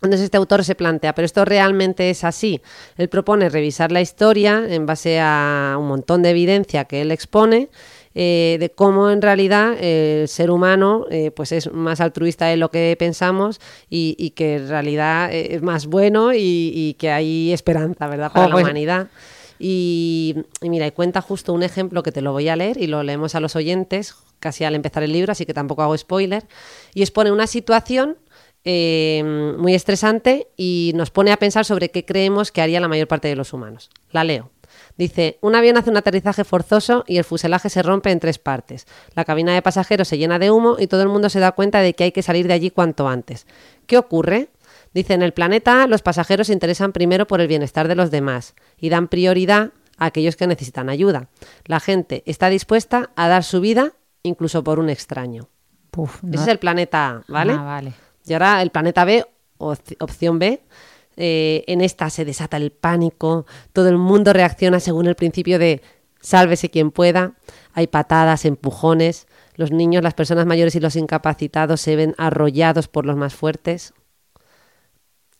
Entonces 0.01 0.21
este 0.21 0.37
autor 0.37 0.63
se 0.63 0.75
plantea, 0.75 1.13
¿pero 1.13 1.25
esto 1.25 1.43
realmente 1.43 2.09
es 2.09 2.23
así? 2.23 2.61
Él 2.95 3.09
propone 3.09 3.49
revisar 3.49 3.91
la 3.91 3.99
historia 3.99 4.63
en 4.69 4.85
base 4.85 5.19
a 5.19 5.75
un 5.77 5.87
montón 5.87 6.21
de 6.23 6.29
evidencia 6.29 6.85
que 6.85 7.01
él 7.01 7.11
expone 7.11 7.69
eh, 8.15 8.57
de 8.59 8.69
cómo 8.69 9.11
en 9.11 9.21
realidad 9.21 9.75
eh, 9.79 10.21
el 10.23 10.27
ser 10.27 10.51
humano 10.51 11.05
eh, 11.11 11.31
pues 11.31 11.51
es 11.51 11.71
más 11.71 12.01
altruista 12.01 12.47
de 12.47 12.57
lo 12.57 12.71
que 12.71 12.95
pensamos 12.97 13.59
y, 13.89 14.15
y 14.17 14.31
que 14.31 14.55
en 14.55 14.69
realidad 14.69 15.33
es 15.33 15.61
más 15.61 15.85
bueno 15.85 16.33
y, 16.33 16.71
y 16.73 16.95
que 16.95 17.11
hay 17.11 17.53
esperanza, 17.53 18.07
¿verdad? 18.07 18.31
Para 18.31 18.45
Jo, 18.45 18.49
la 18.49 18.55
humanidad. 18.57 19.07
Y, 19.59 20.35
y 20.61 20.69
mira, 20.69 20.87
y 20.87 20.91
cuenta 20.91 21.21
justo 21.21 21.53
un 21.53 21.63
ejemplo 21.63 22.01
que 22.01 22.11
te 22.11 22.21
lo 22.21 22.31
voy 22.31 22.47
a 22.47 22.55
leer 22.55 22.77
y 22.81 22.87
lo 22.87 23.03
leemos 23.03 23.35
a 23.35 23.39
los 23.41 23.55
oyentes 23.55 24.15
casi 24.39 24.63
al 24.63 24.73
empezar 24.73 25.03
el 25.03 25.11
libro, 25.11 25.31
así 25.31 25.45
que 25.45 25.53
tampoco 25.53 25.83
hago 25.83 25.97
spoiler. 25.97 26.45
Y 26.93 27.01
expone 27.01 27.31
una 27.31 27.45
situación 27.45 28.17
eh, 28.63 29.23
muy 29.57 29.75
estresante 29.75 30.47
y 30.57 30.93
nos 30.95 31.11
pone 31.11 31.31
a 31.31 31.37
pensar 31.37 31.65
sobre 31.65 31.91
qué 31.91 32.05
creemos 32.05 32.51
que 32.51 32.61
haría 32.61 32.79
la 32.79 32.87
mayor 32.87 33.07
parte 33.07 33.27
de 33.27 33.35
los 33.35 33.53
humanos. 33.53 33.89
La 34.11 34.23
leo. 34.23 34.49
Dice, 34.99 35.37
un 35.39 35.55
avión 35.55 35.77
hace 35.77 35.89
un 35.89 35.95
aterrizaje 35.95 36.43
forzoso 36.43 37.05
y 37.07 37.17
el 37.19 37.23
fuselaje 37.23 37.69
se 37.69 37.81
rompe 37.81 38.11
en 38.11 38.19
tres 38.19 38.37
partes. 38.37 38.85
La 39.15 39.23
cabina 39.23 39.53
de 39.53 39.61
pasajeros 39.61 40.09
se 40.09 40.17
llena 40.17 40.39
de 40.39 40.51
humo 40.51 40.75
y 40.77 40.87
todo 40.87 41.01
el 41.03 41.07
mundo 41.07 41.29
se 41.29 41.39
da 41.39 41.53
cuenta 41.53 41.79
de 41.79 41.93
que 41.95 42.03
hay 42.03 42.11
que 42.11 42.21
salir 42.21 42.49
de 42.49 42.53
allí 42.53 42.69
cuanto 42.69 43.07
antes. 43.07 43.47
¿Qué 43.87 43.97
ocurre? 43.97 44.49
Dice, 44.93 45.13
en 45.13 45.21
el 45.21 45.31
planeta 45.31 45.83
A, 45.83 45.87
los 45.87 46.01
pasajeros 46.01 46.47
se 46.47 46.53
interesan 46.53 46.91
primero 46.91 47.27
por 47.27 47.39
el 47.39 47.47
bienestar 47.47 47.87
de 47.87 47.95
los 47.95 48.11
demás 48.11 48.55
y 48.77 48.89
dan 48.89 49.07
prioridad 49.07 49.71
a 49.97 50.05
aquellos 50.07 50.35
que 50.35 50.47
necesitan 50.47 50.89
ayuda. 50.89 51.29
La 51.63 51.79
gente 51.79 52.21
está 52.25 52.49
dispuesta 52.49 53.11
a 53.15 53.29
dar 53.29 53.45
su 53.45 53.61
vida 53.61 53.93
incluso 54.23 54.65
por 54.65 54.79
un 54.79 54.89
extraño. 54.89 55.47
Puf, 55.91 56.21
Ese 56.33 56.43
es 56.43 56.47
el 56.49 56.59
planeta 56.59 57.07
A, 57.09 57.23
¿vale? 57.29 57.53
Ah, 57.53 57.63
vale. 57.63 57.93
Y 58.25 58.33
ahora 58.33 58.61
el 58.61 58.69
planeta 58.69 59.05
B, 59.05 59.25
op- 59.59 59.79
opción 60.01 60.39
B, 60.39 60.61
eh, 61.21 61.65
en 61.67 61.81
esta 61.81 62.09
se 62.09 62.23
desata 62.23 62.55
el 62.55 62.71
pánico, 62.71 63.45
todo 63.73 63.89
el 63.89 63.97
mundo 63.97 64.31
reacciona 64.31 64.79
según 64.79 65.05
el 65.05 65.15
principio 65.15 65.59
de 65.59 65.81
sálvese 66.21 66.69
quien 66.69 66.91
pueda, 66.91 67.33
hay 67.73 67.87
patadas, 67.87 68.45
empujones, 68.45 69.27
los 69.55 69.71
niños, 69.71 70.01
las 70.01 70.13
personas 70.13 70.45
mayores 70.45 70.75
y 70.75 70.79
los 70.79 70.95
incapacitados 70.95 71.81
se 71.81 71.97
ven 71.97 72.15
arrollados 72.17 72.87
por 72.87 73.05
los 73.05 73.17
más 73.17 73.35
fuertes. 73.35 73.93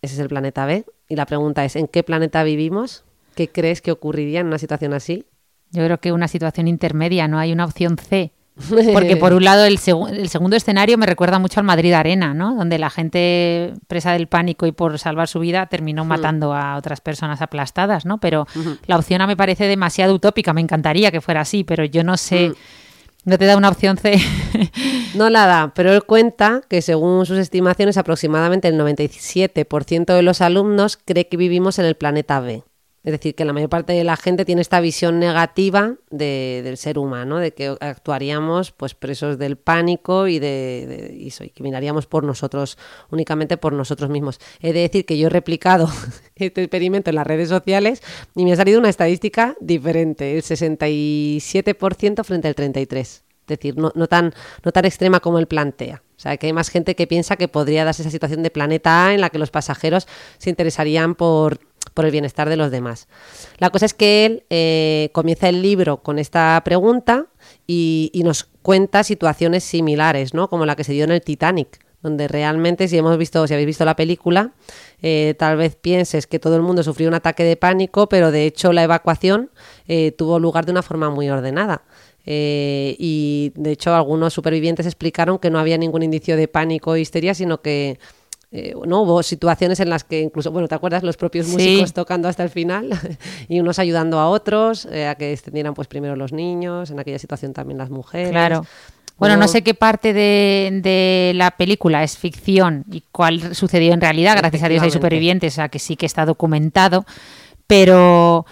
Ese 0.02 0.16
es 0.16 0.20
el 0.20 0.28
planeta 0.28 0.66
B. 0.66 0.86
Y 1.08 1.16
la 1.16 1.26
pregunta 1.26 1.64
es, 1.64 1.78
¿en 1.78 1.88
qué 1.88 2.04
planeta 2.04 2.44
vivimos? 2.44 3.06
¿Qué 3.36 3.50
crees 3.50 3.82
que 3.82 3.94
ocurriría 3.94 4.42
en 4.42 4.48
una 4.48 4.58
situación 4.58 4.94
así? 4.94 5.26
Yo 5.72 5.86
creo 5.86 6.00
que 6.00 6.12
una 6.12 6.28
situación 6.28 6.68
intermedia, 6.68 7.30
no 7.30 7.40
hay 7.40 7.54
una 7.54 7.64
opción 7.64 7.98
C. 7.98 8.34
Porque 8.94 9.18
por 9.18 9.34
un 9.34 9.44
lado 9.44 9.66
el, 9.66 9.74
el, 9.74 10.30
segundo 10.30 10.56
escenario 10.56 10.98
me 10.98 11.06
recuerda 11.06 11.40
mucho 11.40 11.60
al 11.60 11.66
Madrid 11.66 11.94
Arena, 11.94 12.34
¿no? 12.34 12.56
Donde 12.56 12.78
la 12.78 12.90
gente 12.90 13.74
presa 13.88 14.14
del 14.14 14.28
pánico 14.28 14.66
y 14.66 14.72
por 14.72 15.00
salvar 15.00 15.28
su 15.28 15.40
vida 15.40 15.68
terminó 15.68 16.04
hmm. 16.04 16.08
matando 16.08 16.54
a 16.54 16.76
otras 16.78 17.02
personas 17.02 17.42
aplastadas, 17.42 18.06
¿no? 18.06 18.20
Pero 18.20 18.48
la 18.86 18.98
opción 18.98 19.22
A 19.22 19.28
me 19.28 19.38
parece 19.38 19.68
demasiado 19.68 20.14
utópica, 20.14 20.54
me 20.54 20.62
encantaría 20.62 21.12
que 21.12 21.22
fuera 21.22 21.42
así, 21.42 21.64
pero 21.64 21.86
yo 21.86 22.04
no 22.04 22.18
sé... 22.18 22.50
Hmm. 22.50 22.56
No 23.26 23.38
te 23.38 23.46
da 23.46 23.58
una 23.58 23.68
opción 23.68 23.98
C. 23.98 24.18
no 25.14 25.30
la 25.30 25.46
da, 25.46 25.74
pero 25.76 25.92
él 25.92 26.04
cuenta 26.04 26.62
que 26.70 26.82
según 26.82 27.26
sus 27.26 27.38
estimaciones 27.38 27.98
aproximadamente 27.98 28.70
el 28.70 28.80
97% 28.80 30.16
de 30.16 30.22
los 30.22 30.40
alumnos 30.40 30.98
cree 30.98 31.28
que 31.28 31.36
vivimos 31.36 31.80
en 31.80 31.86
el 31.86 31.96
planeta 31.96 32.40
B. 32.40 32.64
Es 33.04 33.14
decir, 33.14 33.34
que 33.34 33.46
la 33.46 33.54
mayor 33.54 33.70
parte 33.70 33.94
de 33.94 34.04
la 34.04 34.18
gente 34.18 34.44
tiene 34.44 34.62
esta 34.62 34.82
visión 34.82 35.20
negativa 35.20 35.96
del 36.10 36.76
ser 36.76 37.00
humano, 37.00 37.38
de 37.38 37.54
que 37.54 37.76
actuaríamos 37.80 38.74
pues 38.74 38.94
presos 38.94 39.38
del 39.38 39.58
pánico 39.58 40.28
y 40.28 40.40
de, 40.40 41.16
y 41.18 41.32
que 41.50 41.64
miraríamos 41.64 42.08
por 42.08 42.26
nosotros, 42.26 42.78
únicamente 43.10 43.56
por 43.56 43.72
nosotros 43.72 44.10
mismos. 44.10 44.40
He 44.60 44.74
de 44.74 44.82
decir 44.82 45.06
que 45.06 45.18
yo 45.18 45.28
he 45.28 45.30
replicado 45.30 45.90
este 46.36 46.62
experimento 46.62 47.10
en 47.10 47.16
las 47.16 47.26
redes 47.26 47.48
sociales 47.48 48.04
y 48.36 48.44
me 48.44 48.52
ha 48.52 48.58
salido 48.58 48.80
una 48.80 48.90
estadística 48.90 49.56
diferente, 49.62 50.36
el 50.36 50.44
67% 50.44 52.24
frente 52.26 52.48
al 52.50 52.56
33%. 52.56 53.22
Es 53.50 53.58
decir, 53.58 53.78
no, 53.78 53.92
no, 53.96 54.08
tan, 54.08 54.32
no 54.64 54.72
tan 54.72 54.86
extrema 54.86 55.22
como 55.22 55.40
él 55.40 55.48
plantea. 55.48 56.04
O 56.16 56.20
sea, 56.20 56.38
que 56.38 56.46
hay 56.46 56.54
más 56.54 56.70
gente 56.70 56.96
que 56.96 57.08
piensa 57.08 57.36
que 57.36 57.48
podría 57.48 57.84
darse 57.84 58.04
esa 58.04 58.12
situación 58.12 58.44
de 58.44 58.52
planeta 58.52 59.08
A 59.08 59.14
en 59.16 59.22
la 59.22 59.32
que 59.32 59.40
los 59.40 59.50
pasajeros 59.50 60.08
se 60.38 60.52
interesarían 60.52 61.16
por 61.16 61.60
por 62.00 62.06
el 62.06 62.14
bienestar 62.14 62.48
de 62.48 62.56
los 62.56 62.72
demás. 62.72 63.10
La 63.58 63.72
cosa 63.72 63.86
es 63.86 63.94
que 63.94 64.26
él 64.26 64.44
eh, 64.50 65.10
comienza 65.12 65.50
el 65.50 65.62
libro 65.62 65.98
con 65.98 66.18
esta 66.18 66.62
pregunta 66.64 67.26
y, 67.68 68.10
nos 68.24 68.46
cuenta 68.62 69.04
situaciones 69.04 69.66
similares, 69.66 70.34
¿no? 70.34 70.50
Como 70.50 70.66
la 70.66 70.78
que 70.78 70.86
se 70.86 70.94
dio 70.94 71.04
en 71.04 71.12
el 71.12 71.20
Titanic, 71.20 71.86
donde 72.02 72.30
realmente, 72.30 72.88
si 72.88 72.98
hemos 72.98 73.18
visto, 73.18 73.46
si 73.48 73.54
habéis 73.54 73.68
visto 73.68 73.84
la 73.84 73.98
película, 73.98 74.54
eh, 75.02 75.36
tal 75.38 75.58
vez 75.58 75.76
pienses 75.76 76.26
que 76.26 76.40
todo 76.40 76.56
el 76.56 76.62
mundo 76.62 76.84
sufrió 76.84 77.10
un 77.10 77.16
ataque 77.16 77.44
de 77.44 77.58
pánico, 77.58 78.08
pero 78.08 78.32
de 78.32 78.46
hecho 78.46 78.72
la 78.72 78.84
evacuación 78.84 79.52
eh, 79.90 80.14
tuvo 80.14 80.40
lugar 80.40 80.66
de 80.66 80.72
una 80.72 80.84
forma 80.84 81.10
muy 81.10 81.30
ordenada. 81.30 81.84
y 82.26 83.52
de 83.56 83.72
hecho 83.72 83.94
algunos 83.94 84.34
supervivientes 84.34 84.86
explicaron 84.86 85.38
que 85.38 85.50
no 85.50 85.60
había 85.60 85.78
ningún 85.78 86.04
indicio 86.04 86.38
de 86.38 86.48
pánico 86.48 86.92
o 86.92 86.96
histeria, 86.96 87.34
sino 87.34 87.62
que 87.62 88.00
eh, 88.52 88.74
¿no? 88.88 89.04
Hubo 89.04 89.22
situaciones 89.22 89.80
en 89.80 89.92
las 89.92 90.04
que 90.04 90.22
incluso, 90.22 90.52
bueno, 90.52 90.68
¿te 90.68 90.74
acuerdas? 90.74 91.04
Los 91.04 91.18
propios 91.18 91.48
músicos 91.48 91.94
tocando 91.94 92.28
hasta 92.28 92.44
el 92.44 92.50
final 92.50 92.90
y 93.48 93.60
unos 93.60 93.78
ayudando 93.78 94.20
a 94.20 94.28
otros 94.28 94.88
eh, 94.92 95.08
a 95.08 95.16
que 95.16 95.32
extendieran 95.32 95.76
pues 95.76 95.88
primero 95.88 96.16
los 96.16 96.34
niños, 96.34 96.90
en 96.90 97.00
aquella 97.00 97.20
situación 97.20 97.54
también 97.54 97.78
las 97.78 97.92
mujeres. 97.92 98.32
Claro. 98.32 98.66
Bueno, 99.18 99.36
no 99.36 99.50
sé 99.50 99.64
qué 99.64 99.74
parte 99.74 100.14
de, 100.14 101.34
la 101.36 101.52
película 101.52 102.04
es 102.04 102.18
ficción 102.18 102.86
y 102.90 103.04
cuál 103.12 103.54
sucedió 103.54 103.94
en 103.94 104.00
realidad. 104.00 104.38
Gracias 104.38 104.64
a 104.64 104.70
Dios 104.70 104.82
hay 104.82 104.92
supervivientes, 104.92 105.54
o 105.54 105.56
sea 105.56 105.70
que 105.70 105.78
sí 105.78 105.98
que 105.98 106.06
está 106.06 106.26
documentado, 106.26 107.06
pero 107.68 108.46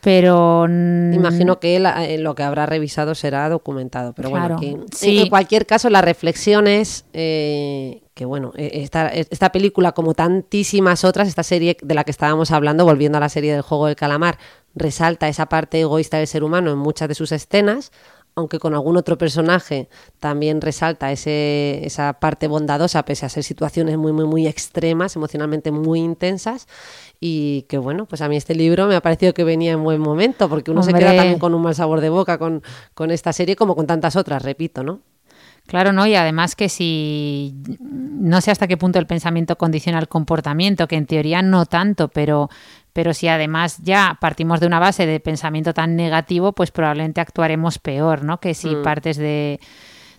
pero 0.00 0.66
imagino 0.66 1.58
que 1.58 1.76
eh, 1.76 2.18
lo 2.18 2.36
que 2.36 2.44
habrá 2.44 2.66
revisado 2.66 3.16
será 3.16 3.48
documentado 3.48 4.12
pero 4.12 4.30
bueno 4.30 4.56
en 4.62 5.28
cualquier 5.28 5.66
caso 5.66 5.90
la 5.90 6.00
reflexión 6.00 6.68
es 6.68 7.04
que 8.18 8.24
bueno, 8.24 8.52
e, 8.56 8.82
esta, 8.82 9.06
esta 9.10 9.52
película, 9.52 9.92
como 9.92 10.12
tantísimas 10.12 11.04
otras, 11.04 11.28
esta 11.28 11.44
serie 11.44 11.76
de 11.80 11.94
la 11.94 12.02
que 12.02 12.10
estábamos 12.10 12.50
hablando, 12.50 12.84
volviendo 12.84 13.16
a 13.16 13.20
la 13.20 13.28
serie 13.28 13.52
del 13.52 13.62
juego 13.62 13.86
del 13.86 13.94
calamar, 13.94 14.38
resalta 14.74 15.28
esa 15.28 15.46
parte 15.46 15.80
egoísta 15.80 16.18
del 16.18 16.26
ser 16.26 16.42
humano 16.42 16.72
en 16.72 16.78
muchas 16.78 17.06
de 17.06 17.14
sus 17.14 17.30
escenas, 17.30 17.92
aunque 18.34 18.58
con 18.58 18.74
algún 18.74 18.96
otro 18.96 19.16
personaje 19.18 19.88
también 20.18 20.60
resalta 20.60 21.12
ese, 21.12 21.86
esa 21.86 22.14
parte 22.14 22.48
bondadosa, 22.48 23.04
pese 23.04 23.24
a 23.24 23.28
ser 23.28 23.44
situaciones 23.44 23.96
muy, 23.96 24.12
muy, 24.12 24.24
muy 24.24 24.48
extremas, 24.48 25.14
emocionalmente 25.14 25.70
muy 25.70 26.00
intensas. 26.00 26.66
Y 27.20 27.66
que 27.68 27.78
bueno, 27.78 28.06
pues 28.06 28.20
a 28.20 28.28
mí 28.28 28.36
este 28.36 28.56
libro 28.56 28.88
me 28.88 28.96
ha 28.96 29.00
parecido 29.00 29.32
que 29.32 29.44
venía 29.44 29.72
en 29.72 29.84
buen 29.84 30.00
momento, 30.00 30.48
porque 30.48 30.72
uno 30.72 30.82
se 30.82 30.92
queda 30.92 31.14
también 31.14 31.38
con 31.38 31.54
un 31.54 31.62
mal 31.62 31.76
sabor 31.76 32.00
de 32.00 32.08
boca 32.08 32.36
con, 32.38 32.64
con 32.94 33.12
esta 33.12 33.32
serie, 33.32 33.54
como 33.54 33.76
con 33.76 33.86
tantas 33.86 34.16
otras, 34.16 34.42
repito, 34.42 34.82
¿no? 34.82 35.02
Claro, 35.68 35.92
¿no? 35.92 36.06
Y 36.06 36.14
además 36.14 36.56
que 36.56 36.70
si 36.70 37.54
no 37.78 38.40
sé 38.40 38.50
hasta 38.50 38.66
qué 38.66 38.78
punto 38.78 38.98
el 38.98 39.06
pensamiento 39.06 39.58
condiciona 39.58 39.98
el 39.98 40.08
comportamiento, 40.08 40.88
que 40.88 40.96
en 40.96 41.04
teoría 41.04 41.42
no 41.42 41.66
tanto, 41.66 42.08
pero, 42.08 42.48
pero 42.94 43.12
si 43.12 43.28
además 43.28 43.76
ya 43.82 44.16
partimos 44.18 44.60
de 44.60 44.66
una 44.66 44.78
base 44.78 45.04
de 45.04 45.20
pensamiento 45.20 45.74
tan 45.74 45.94
negativo, 45.94 46.54
pues 46.54 46.70
probablemente 46.70 47.20
actuaremos 47.20 47.78
peor, 47.78 48.24
¿no? 48.24 48.40
Que 48.40 48.54
si 48.54 48.76
mm. 48.76 48.82
partes 48.82 49.18
de 49.18 49.60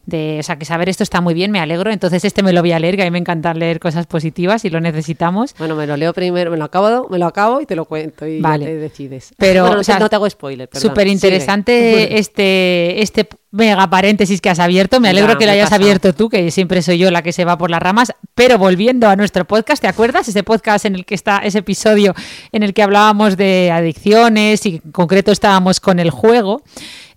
de, 0.10 0.38
o 0.40 0.44
sea, 0.44 0.58
que 0.58 0.66
saber 0.66 0.90
esto 0.90 1.04
está 1.04 1.22
muy 1.22 1.34
bien, 1.34 1.52
me 1.52 1.60
alegro, 1.60 1.92
entonces 1.92 2.26
este 2.26 2.44
me 2.44 2.54
lo 2.54 2.62
voy 2.62 2.72
a 2.72 2.80
leer, 2.80 2.96
que 2.96 3.04
a 3.04 3.06
mí 3.06 3.12
me 3.12 3.20
encanta 3.20 3.54
leer 3.54 3.80
cosas 3.80 4.08
positivas 4.08 4.66
y 4.66 4.70
lo 4.70 4.82
necesitamos. 4.82 5.56
Bueno, 5.58 5.76
me 5.76 5.88
lo 5.88 5.96
leo 5.98 6.14
primero, 6.14 6.52
me 6.52 6.58
lo 6.58 6.66
acabo, 6.66 7.08
me 7.10 7.18
lo 7.18 7.28
acabo 7.28 7.62
y 7.62 7.66
te 7.66 7.76
lo 7.76 7.86
cuento 7.86 8.28
y 8.28 8.42
vale. 8.42 8.66
te 8.66 8.76
decides. 8.76 9.34
Pero 9.38 9.76
no, 9.76 10.10
te 10.10 10.16
hago 10.16 10.30
spoiler, 10.30 10.70
Súper 10.74 11.08
interesante 11.08 12.18
este, 12.20 13.02
este 13.02 13.30
mega 13.52 13.90
paréntesis 13.90 14.42
que 14.42 14.50
has 14.50 14.60
abierto, 14.60 15.00
me 15.00 15.10
alegro 15.10 15.38
que 15.38 15.46
lo 15.46 15.52
hayas 15.52 15.72
abierto 15.72 16.14
tú, 16.14 16.30
que 16.30 16.52
siempre 16.52 16.82
soy 16.82 17.00
yo 17.00 17.10
la 17.10 17.24
que 17.24 17.32
se 17.32 17.46
va 17.46 17.58
por 17.58 17.72
las 17.72 17.82
ramas, 17.82 18.14
pero 18.36 18.58
volviendo 18.58 19.08
a 19.08 19.16
nuestro 19.16 19.46
podcast, 19.46 19.82
¿te 19.82 19.88
acuerdas? 19.88 20.28
Ese 20.28 20.44
podcast 20.44 20.86
en 20.86 20.96
el 20.96 21.06
que 21.06 21.16
está, 21.16 21.40
ese 21.40 21.60
episodio 21.60 22.14
en 22.52 22.64
el 22.64 22.74
que 22.74 22.84
hablábamos 22.84 23.38
de 23.38 23.72
adicciones 23.72 24.66
y 24.66 24.82
en 24.84 24.92
concreto 24.92 25.32
estábamos 25.32 25.80
con 25.80 26.00
el 26.00 26.12
juego. 26.12 26.62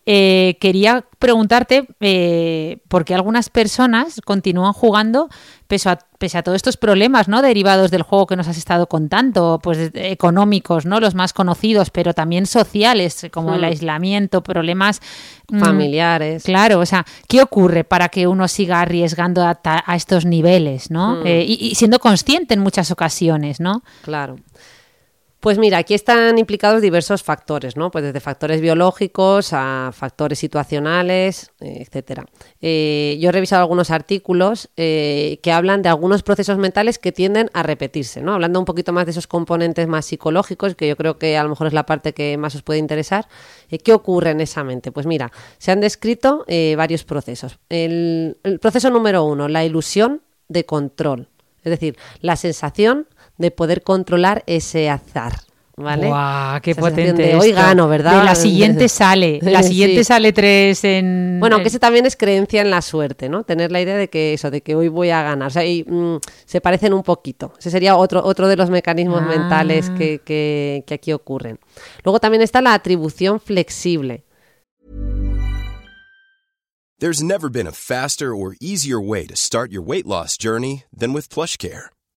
Eh, 0.05 0.57
quería 0.61 1.05
preguntarte 1.21 1.87
eh, 2.01 2.79
por 2.89 3.05
qué 3.05 3.15
algunas 3.15 3.51
personas 3.51 4.21
continúan 4.25 4.73
jugando 4.73 5.29
pese 5.69 5.91
a, 5.91 5.99
pese 6.19 6.39
a 6.39 6.43
todos 6.43 6.57
estos 6.57 6.77
problemas 6.77 7.29
¿no? 7.29 7.41
derivados 7.41 7.93
del 7.93 8.03
juego 8.03 8.27
que 8.27 8.35
nos 8.35 8.49
has 8.49 8.59
estado 8.59 8.89
contando, 8.89 9.61
pues 9.63 9.93
económicos, 9.95 10.87
¿no? 10.87 10.99
los 10.99 11.15
más 11.15 11.33
conocidos, 11.33 11.91
pero 11.91 12.15
también 12.15 12.47
sociales, 12.47 13.29
como 13.33 13.55
el 13.55 13.61
hmm. 13.61 13.65
aislamiento, 13.65 14.43
problemas 14.43 15.01
mm, 15.49 15.61
familiares. 15.61 16.43
claro, 16.43 16.81
o 16.81 16.87
sea, 16.87 17.07
¿qué 17.29 17.41
ocurre 17.41 17.85
para 17.85 18.09
que 18.09 18.27
uno 18.27 18.49
siga 18.49 18.81
arriesgando 18.81 19.45
a, 19.45 19.95
estos 19.95 20.27
niveles, 20.27 20.91
¿no? 20.91 21.23
Hmm. 21.23 21.27
Eh, 21.27 21.45
y, 21.47 21.69
y, 21.69 21.77
siendo 21.77 22.01
consciente 22.01 22.55
en 22.55 22.61
muchas 22.61 22.91
ocasiones, 22.91 23.61
¿no? 23.61 23.85
Claro. 24.03 24.37
Pues 25.43 25.59
mira, 25.59 25.79
aquí 25.79 25.95
están 25.95 26.39
implicados 26.39 26.81
diversos 26.81 27.25
factores, 27.25 27.77
¿no? 27.77 27.91
Pues 27.91 28.05
desde 28.05 28.21
factores 28.21 28.61
biológicos 28.61 29.53
a 29.53 29.91
factores 29.93 30.39
situacionales, 30.39 31.51
etcétera. 31.59 32.27
Eh, 32.61 33.19
yo 33.21 33.29
he 33.29 33.33
revisado 33.33 33.61
algunos 33.61 33.91
artículos 33.91 34.71
eh, 34.77 35.41
que 35.43 35.51
hablan 35.51 35.83
de 35.83 35.89
algunos 35.89 36.23
procesos 36.23 36.59
mentales 36.59 37.01
que 37.01 37.11
tienden 37.11 37.51
a 37.55 37.65
repetirse, 37.65 38.23
¿no? 38.23 38.35
Hablando 38.35 38.61
un 38.61 38.65
poquito 38.65 38.93
más 38.93 39.05
de 39.05 39.11
esos 39.11 39.27
componentes 39.27 39.89
más 39.89 40.07
psicológicos, 40.07 40.77
que 40.77 40.87
yo 40.87 40.97
creo 40.97 41.19
que 41.19 41.37
a 41.37 41.43
lo 41.43 41.49
mejor 41.49 41.67
es 41.67 41.73
la 41.73 41.87
parte 41.87 42.13
que 42.13 42.37
más 42.39 42.55
os 42.55 42.63
puede 42.63 42.79
interesar. 42.79 43.27
Eh, 43.69 43.79
¿Qué 43.81 43.93
ocurre 43.93 44.31
en 44.31 44.43
esa 44.43 44.63
mente? 44.63 44.93
Pues 44.93 45.07
mira, 45.07 45.33
se 45.59 45.73
han 45.73 45.81
descrito 45.81 46.47
varios 46.77 47.03
procesos. 47.03 47.59
el 47.69 48.37
proceso 48.61 48.91
número 48.91 49.25
uno, 49.25 49.49
la 49.49 49.65
ilusión 49.65 50.23
de 50.47 50.65
control. 50.65 51.31
Es 51.65 51.71
decir, 51.71 51.97
la 52.21 52.37
sensación 52.37 53.07
de 53.39 53.51
poder 53.51 53.83
controlar 53.83 54.43
ese 54.47 54.91
azar. 54.91 55.35
¿Vale? 55.77 56.07
¡Guau! 56.07 56.61
¡Qué 56.61 56.75
potente! 56.75 57.35
hoy 57.35 57.53
gano, 57.53 57.89
¿verdad? 57.89 58.19
De 58.19 58.25
la 58.25 58.35
siguiente 58.35 58.89
sale. 58.91 59.39
La 59.43 59.63
siguiente 59.63 60.05
sale 60.05 60.33
tres 60.33 60.85
en. 60.85 61.39
Bueno, 61.41 61.57
aunque 61.57 61.69
ese 61.69 61.79
también 61.79 62.05
es 62.05 62.17
creencia 62.17 62.61
en 62.61 62.71
la 62.71 62.83
suerte, 62.83 63.29
¿no? 63.29 63.45
Tener 63.45 63.73
la 63.73 63.81
idea 63.81 63.97
de 63.97 64.09
que 64.09 64.35
eso, 64.35 64.51
de 64.51 64.61
que 64.61 64.75
hoy 64.75 64.89
voy 64.89 65.11
a 65.11 65.23
ganar. 65.23 65.49
O 65.49 65.51
sea, 65.51 65.65
y, 65.65 65.85
mm, 65.85 66.19
se 66.45 66.61
parecen 66.61 66.93
un 66.93 67.03
poquito. 67.03 67.55
Ese 67.59 67.71
sería 67.71 67.97
otro, 67.97 68.23
otro 68.23 68.49
de 68.49 68.57
los 68.57 68.69
mecanismos 68.69 69.23
mentales 69.23 69.89
ah. 69.91 69.95
que, 69.97 70.21
que, 70.23 70.85
que 70.87 70.95
aquí 70.95 71.13
ocurren. 71.13 71.59
Luego 72.05 72.21
también 72.21 72.43
está 72.43 72.61
la 72.61 72.75
atribución 72.75 73.41
flexible. 73.41 74.25
There's 76.99 77.21
never 77.21 77.49
been 77.49 77.67
a 77.67 77.73
faster 77.73 78.33
or 78.33 78.55
easier 78.61 79.01
way 79.01 79.27
to 79.27 79.35
start 79.35 79.73
your 79.73 79.83
weight 79.83 80.07
loss 80.07 80.37
journey 80.37 80.85
than 80.97 81.13
with 81.13 81.29
PlushCare. 81.29 81.89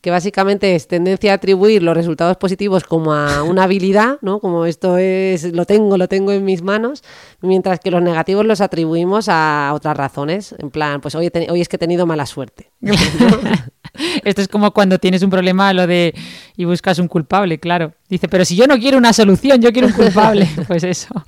Que 0.00 0.10
básicamente 0.10 0.74
es 0.74 0.88
tendencia 0.88 1.32
a 1.32 1.34
atribuir 1.36 1.82
los 1.82 1.96
resultados 1.96 2.36
positivos 2.36 2.84
como 2.84 3.12
a 3.12 3.42
una 3.42 3.64
habilidad, 3.64 4.18
¿no? 4.22 4.40
Como 4.40 4.66
esto 4.66 4.98
es, 4.98 5.52
lo 5.52 5.64
tengo, 5.64 5.96
lo 5.96 6.08
tengo 6.08 6.32
en 6.32 6.44
mis 6.44 6.62
manos, 6.62 7.02
mientras 7.40 7.80
que 7.80 7.90
los 7.90 8.02
negativos 8.02 8.46
los 8.46 8.60
atribuimos 8.60 9.28
a 9.28 9.72
otras 9.74 9.96
razones, 9.96 10.54
en 10.58 10.70
plan, 10.70 11.00
pues 11.00 11.14
hoy, 11.14 11.30
hoy 11.48 11.60
es 11.60 11.68
que 11.68 11.76
he 11.76 11.78
tenido 11.78 12.06
mala 12.06 12.26
suerte. 12.26 12.70
Esto 14.24 14.42
es 14.42 14.48
como 14.48 14.72
cuando 14.72 14.98
tienes 14.98 15.22
un 15.22 15.30
problema, 15.30 15.72
lo 15.72 15.86
de 15.86 16.14
y 16.56 16.64
buscas 16.64 16.98
un 16.98 17.08
culpable, 17.08 17.58
claro. 17.58 17.94
Dice, 18.08 18.28
pero 18.28 18.44
si 18.44 18.54
yo 18.56 18.66
no 18.66 18.78
quiero 18.78 18.98
una 18.98 19.12
solución, 19.12 19.60
yo 19.60 19.72
quiero 19.72 19.88
un 19.88 19.94
culpable. 19.94 20.48
Pues 20.66 20.84
eso. 20.84 21.24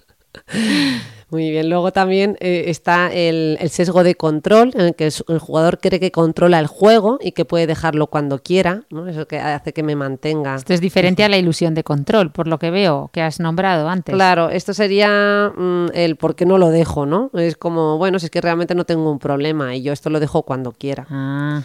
Muy 1.30 1.50
bien, 1.50 1.70
luego 1.70 1.92
también 1.92 2.36
eh, 2.40 2.64
está 2.66 3.12
el, 3.12 3.56
el 3.60 3.70
sesgo 3.70 4.02
de 4.02 4.16
control, 4.16 4.72
en 4.74 4.80
el 4.80 4.94
que 4.96 5.06
el, 5.06 5.38
jugador 5.38 5.78
cree 5.78 6.00
que 6.00 6.10
controla 6.10 6.58
el 6.58 6.66
juego 6.66 7.18
y 7.22 7.32
que 7.32 7.44
puede 7.44 7.68
dejarlo 7.68 8.08
cuando 8.08 8.42
quiera, 8.42 8.82
¿no? 8.90 9.06
Eso 9.06 9.28
que 9.28 9.38
hace 9.38 9.72
que 9.72 9.84
me 9.84 9.94
mantenga. 9.94 10.56
Esto 10.56 10.74
es 10.74 10.80
diferente 10.80 11.22
a 11.22 11.28
la 11.28 11.38
ilusión 11.38 11.74
de 11.74 11.84
control, 11.84 12.32
por 12.32 12.48
lo 12.48 12.58
que 12.58 12.70
veo 12.70 13.10
que 13.12 13.22
has 13.22 13.38
nombrado 13.38 13.88
antes. 13.88 14.12
Claro, 14.12 14.50
esto 14.50 14.74
sería 14.74 15.52
mm, 15.56 15.86
el 15.94 16.16
por 16.16 16.34
qué 16.34 16.46
no 16.46 16.58
lo 16.58 16.70
dejo, 16.70 17.06
¿no? 17.06 17.30
Es 17.34 17.56
como, 17.56 17.96
bueno, 17.96 18.18
si 18.18 18.26
es 18.26 18.30
que 18.30 18.40
realmente 18.40 18.74
no 18.74 18.84
tengo 18.84 19.10
un 19.10 19.20
problema 19.20 19.76
y 19.76 19.82
yo 19.82 19.92
esto 19.92 20.10
lo 20.10 20.18
dejo 20.18 20.42
cuando 20.42 20.72
quiera. 20.72 21.06
Ah, 21.10 21.62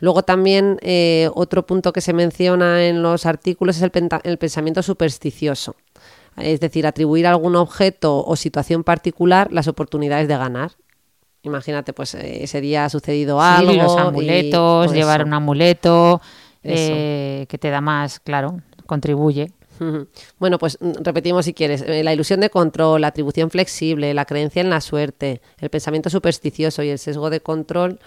Luego 0.00 0.22
también 0.22 0.78
eh, 0.80 1.28
otro 1.34 1.66
punto 1.66 1.92
que 1.92 2.00
se 2.00 2.14
menciona 2.14 2.86
en 2.86 3.02
los 3.02 3.26
artículos 3.26 3.76
es 3.76 3.82
el, 3.82 3.92
el 4.24 4.38
pensamiento 4.38 4.82
supersticioso. 4.82 5.76
Es 6.40 6.60
decir, 6.60 6.86
atribuir 6.86 7.26
a 7.26 7.30
algún 7.30 7.56
objeto 7.56 8.24
o 8.24 8.36
situación 8.36 8.84
particular 8.84 9.52
las 9.52 9.68
oportunidades 9.68 10.28
de 10.28 10.36
ganar. 10.36 10.72
Imagínate, 11.42 11.92
pues 11.92 12.14
eh, 12.14 12.44
ese 12.44 12.60
día 12.60 12.84
ha 12.84 12.90
sucedido 12.90 13.40
sí, 13.40 13.46
algo. 13.46 13.72
los 13.72 13.96
amuletos, 13.96 14.86
pues 14.86 14.96
llevar 14.96 15.20
eso. 15.20 15.26
un 15.26 15.34
amuleto, 15.34 16.20
eh, 16.62 17.46
que 17.48 17.58
te 17.58 17.70
da 17.70 17.80
más, 17.80 18.20
claro, 18.20 18.60
contribuye. 18.86 19.50
Bueno, 20.38 20.58
pues 20.58 20.76
mm, 20.80 20.92
repetimos 21.02 21.46
si 21.46 21.54
quieres. 21.54 21.82
Eh, 21.86 22.04
La 22.04 22.12
ilusión 22.12 22.40
de 22.40 22.50
control, 22.50 23.00
la 23.00 23.06
atribución 23.08 23.50
flexible, 23.50 24.12
la 24.12 24.26
creencia 24.26 24.60
en 24.60 24.68
la 24.68 24.80
suerte, 24.82 25.40
el 25.58 25.70
pensamiento 25.70 26.10
supersticioso 26.10 26.82
y 26.82 26.90
el 26.90 26.98
sesgo 26.98 27.30
de 27.30 27.40
control, 27.40 27.98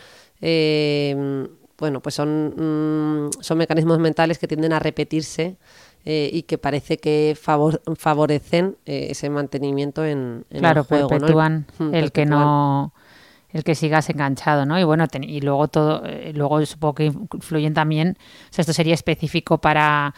eh, 0.42 1.48
bueno, 1.80 2.00
pues 2.02 2.14
son, 2.16 3.26
mm, 3.28 3.32
son 3.42 3.58
mecanismos 3.58 3.98
mentales 3.98 4.38
que 4.38 4.48
tienden 4.48 4.74
a 4.74 4.80
repetirse 4.80 5.58
eh, 6.06 6.30
y 6.34 6.44
que 6.44 6.58
parece 6.58 6.98
que 6.98 7.36
favor- 7.42 7.82
favorecen 7.98 8.76
eh, 8.86 9.08
ese 9.12 9.30
mantenimiento 9.30 10.04
en, 10.06 10.46
en 10.50 10.60
claro, 10.60 10.82
el 10.82 10.88
juego. 10.88 11.04
¿no? 11.06 11.10
perpetúan 11.20 11.66
Mm, 11.80 11.94
el 11.96 12.12
que 12.12 12.22
perpetúan. 12.22 12.30
no 12.30 12.94
el 13.52 13.64
que 13.64 13.76
sigas 13.76 14.10
enganchado, 14.10 14.66
¿no? 14.66 14.80
Y 14.80 14.84
bueno, 14.84 15.08
ten- 15.08 15.24
y 15.24 15.40
luego 15.40 15.68
todo, 15.68 16.04
eh, 16.08 16.32
luego 16.34 16.66
supongo 16.66 16.96
que 16.96 17.06
influyen 17.06 17.76
también, 17.76 18.18
o 18.20 18.54
sea, 18.54 18.64
esto 18.64 18.74
sería 18.74 18.96
específico 18.96 19.60
para 19.60 20.16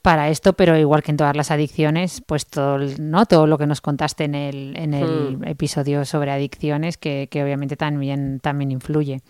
para 0.00 0.28
esto, 0.28 0.52
pero 0.52 0.78
igual 0.78 1.02
que 1.02 1.10
en 1.10 1.16
todas 1.16 1.34
las 1.34 1.50
adicciones, 1.50 2.22
pues 2.24 2.46
todo, 2.46 2.78
¿no? 3.00 3.26
todo 3.26 3.48
lo 3.48 3.58
que 3.58 3.66
nos 3.66 3.80
contaste 3.80 4.22
en 4.22 4.36
el, 4.36 4.76
en 4.76 4.94
el 4.94 5.38
Hmm. 5.38 5.44
episodio 5.48 6.04
sobre 6.04 6.30
adicciones, 6.30 6.96
que, 6.96 7.26
que 7.28 7.42
obviamente 7.42 7.76
también, 7.76 8.38
también 8.38 8.70
influye. 8.70 9.20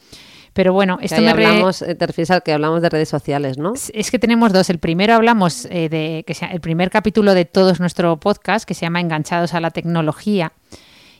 Pero 0.56 0.72
bueno, 0.72 0.96
Que 0.96 1.04
esto 1.04 1.20
me 1.20 1.34
re- 1.34 1.44
hablamos, 1.44 1.82
eh, 1.82 1.94
te 1.94 2.06
refieres 2.06 2.30
al 2.30 2.42
que 2.42 2.52
hablamos 2.54 2.80
de 2.80 2.88
redes 2.88 3.10
sociales, 3.10 3.58
¿no? 3.58 3.74
es 3.74 4.10
que 4.10 4.18
tenemos 4.18 4.54
dos. 4.54 4.70
El 4.70 4.78
primero 4.78 5.12
hablamos 5.14 5.66
eh, 5.66 5.90
de 5.90 6.24
que 6.26 6.32
sea 6.32 6.48
el 6.48 6.62
primer 6.62 6.88
capítulo 6.88 7.34
de 7.34 7.44
todos 7.44 7.78
nuestro 7.78 8.16
podcast, 8.16 8.66
que 8.66 8.72
se 8.72 8.86
llama 8.86 9.00
Enganchados 9.02 9.52
a 9.52 9.60
la 9.60 9.70
tecnología. 9.70 10.52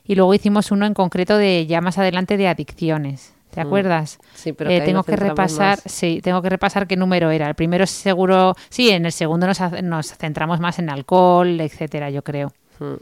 Y 0.04 0.14
luego 0.14 0.32
hicimos 0.32 0.70
uno 0.70 0.86
en 0.86 0.94
concreto 0.94 1.36
de 1.36 1.66
ya 1.66 1.82
más 1.82 1.98
adelante 1.98 2.38
de 2.38 2.48
adicciones. 2.48 3.34
¿Te 3.50 3.60
acuerdas? 3.60 4.18
Sí, 4.34 4.52
pero 4.54 4.70
Eh, 4.70 4.76
que 4.76 4.80
ahí 4.82 4.86
tengo 4.86 5.02
que 5.02 5.16
repasar, 5.16 5.78
más. 5.84 5.92
sí, 5.92 6.20
tengo 6.22 6.40
que 6.40 6.48
repasar 6.48 6.86
qué 6.86 6.96
número 6.96 7.30
era. 7.30 7.46
El 7.48 7.54
primero 7.54 7.86
seguro, 7.86 8.54
sí, 8.70 8.88
en 8.90 9.04
el 9.04 9.12
segundo 9.12 9.46
nos, 9.46 9.60
nos 9.82 10.12
centramos 10.16 10.60
más 10.60 10.78
en 10.78 10.88
alcohol, 10.90 11.60
etcétera, 11.60 12.08
yo 12.10 12.22
creo. 12.22 12.52
Mm. 12.78 12.94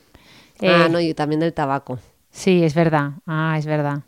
Eh, 0.62 0.68
ah, 0.84 0.88
no, 0.90 0.98
y 1.00 1.14
también 1.14 1.40
del 1.40 1.52
tabaco. 1.52 1.98
Sí, 2.30 2.64
es 2.64 2.74
verdad. 2.74 3.12
Ah, 3.26 3.54
es 3.58 3.66
verdad. 3.66 4.00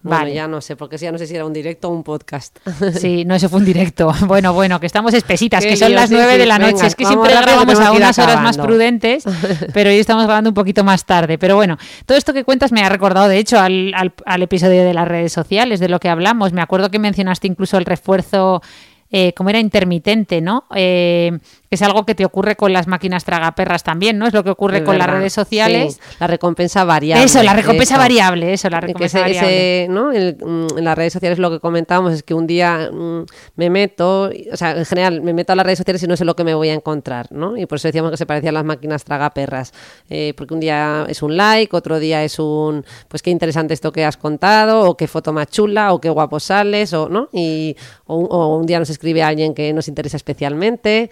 Bueno, 0.00 0.18
Vale. 0.20 0.34
ya 0.34 0.46
no 0.46 0.60
sé, 0.60 0.76
porque 0.76 0.96
ya 0.96 1.10
no 1.10 1.18
sé 1.18 1.26
si 1.26 1.34
era 1.34 1.44
un 1.44 1.52
directo 1.52 1.88
o 1.88 1.92
un 1.92 2.04
podcast. 2.04 2.56
Sí, 3.00 3.24
no, 3.24 3.34
eso 3.36 3.48
fue 3.48 3.58
un 3.58 3.64
directo. 3.64 4.12
Bueno, 4.26 4.52
bueno, 4.54 4.78
que 4.78 4.86
estamos 4.86 5.12
espesitas, 5.12 5.64
que 5.64 5.76
son 5.76 5.92
las 5.92 6.08
nueve 6.10 6.34
sí. 6.34 6.38
de 6.38 6.46
la 6.46 6.58
noche. 6.58 6.74
Venga, 6.74 6.86
es 6.86 6.94
que 6.94 7.04
siempre 7.04 7.32
grabamos 7.34 7.80
a 7.80 7.90
unas 7.92 8.16
horas 8.18 8.40
más 8.40 8.56
prudentes, 8.58 9.24
pero 9.74 9.90
hoy 9.90 9.96
estamos 9.98 10.24
grabando 10.24 10.50
un 10.50 10.54
poquito 10.54 10.84
más 10.84 11.04
tarde. 11.04 11.36
Pero 11.36 11.56
bueno, 11.56 11.76
todo 12.06 12.16
esto 12.16 12.32
que 12.32 12.44
cuentas 12.44 12.70
me 12.70 12.82
ha 12.82 12.88
recordado, 12.88 13.26
de 13.28 13.38
hecho, 13.38 13.58
al, 13.58 13.92
al- 13.94 14.12
al 14.24 14.42
episodio 14.42 14.84
de 14.84 14.94
las 14.94 15.08
redes 15.08 15.32
sociales, 15.32 15.80
de 15.80 15.88
lo 15.88 15.98
que 15.98 16.08
hablamos. 16.08 16.52
Me 16.52 16.62
acuerdo 16.62 16.90
que 16.92 17.00
mencionaste 17.00 17.48
incluso 17.48 17.76
el 17.76 17.84
refuerzo. 17.84 18.62
Eh, 19.10 19.32
como 19.32 19.48
era 19.48 19.58
intermitente, 19.58 20.42
¿no? 20.42 20.64
Eh, 20.74 21.38
es 21.70 21.80
algo 21.82 22.04
que 22.04 22.14
te 22.14 22.24
ocurre 22.26 22.56
con 22.56 22.72
las 22.74 22.86
máquinas 22.86 23.24
tragaperras 23.24 23.82
también, 23.82 24.18
¿no? 24.18 24.26
Es 24.26 24.34
lo 24.34 24.44
que 24.44 24.50
ocurre 24.50 24.78
Es 24.78 24.82
con 24.84 24.98
las 24.98 25.08
redes 25.08 25.32
sociales. 25.32 25.94
Sí, 25.94 26.16
la 26.20 26.26
recompensa 26.26 26.84
variable. 26.84 27.24
Eso, 27.24 27.42
la 27.42 27.54
recompensa 27.54 27.94
eso. 27.94 28.02
variable, 28.02 28.52
eso, 28.52 28.68
la 28.70 28.80
recompensa 28.80 29.18
ese- 29.20 29.28
variable. 29.40 29.82
ese, 29.84 29.88
¿no? 29.90 30.12
El- 30.12 30.36
mm, 30.42 30.78
en 30.78 30.84
las 30.84 30.96
redes 30.96 31.12
sociales 31.14 31.38
lo 31.38 31.50
que 31.50 31.58
comentábamos 31.60 32.12
es 32.12 32.22
que 32.22 32.34
un 32.34 32.46
día 32.46 32.90
mm, 32.92 33.22
me 33.56 33.70
meto, 33.70 34.30
o 34.52 34.56
sea, 34.56 34.72
en 34.76 34.84
general 34.84 35.22
me 35.22 35.32
meto 35.32 35.52
a 35.52 35.56
las 35.56 35.64
redes 35.64 35.78
sociales 35.78 36.02
y 36.02 36.06
no 36.06 36.16
sé 36.16 36.24
lo 36.26 36.36
que 36.36 36.44
me 36.44 36.54
voy 36.54 36.68
a 36.68 36.74
encontrar, 36.74 37.32
¿no? 37.32 37.56
Y 37.56 37.64
por 37.66 37.76
eso 37.76 37.88
decíamos 37.88 38.10
que 38.10 38.16
se 38.18 38.26
parecían 38.26 38.54
las 38.54 38.64
máquinas 38.64 39.04
tragaperras, 39.04 39.72
eh, 40.10 40.34
porque 40.36 40.52
un 40.54 40.60
día 40.60 41.06
es 41.08 41.22
un 41.22 41.36
like, 41.36 41.74
otro 41.74 41.98
día 41.98 42.24
es 42.24 42.38
un, 42.38 42.84
pues 43.08 43.22
qué 43.22 43.30
interesante 43.30 43.72
esto 43.74 43.90
que 43.92 44.04
has 44.04 44.16
contado, 44.18 44.82
o 44.88 44.96
qué 44.98 45.06
foto 45.06 45.32
más 45.32 45.48
chula, 45.48 45.92
o 45.94 46.00
qué 46.00 46.08
guapo 46.10 46.40
sales, 46.40 46.92
o, 46.92 47.08
¿no? 47.08 47.28
Y, 47.32 47.76
o, 48.08 48.16
un- 48.16 48.26
o 48.30 48.56
un 48.56 48.66
día 48.66 48.78
nos 48.80 48.90
escribe 48.90 49.22
alguien 49.22 49.54
que 49.54 49.72
nos 49.72 49.86
interesa 49.86 50.16
especialmente. 50.16 51.08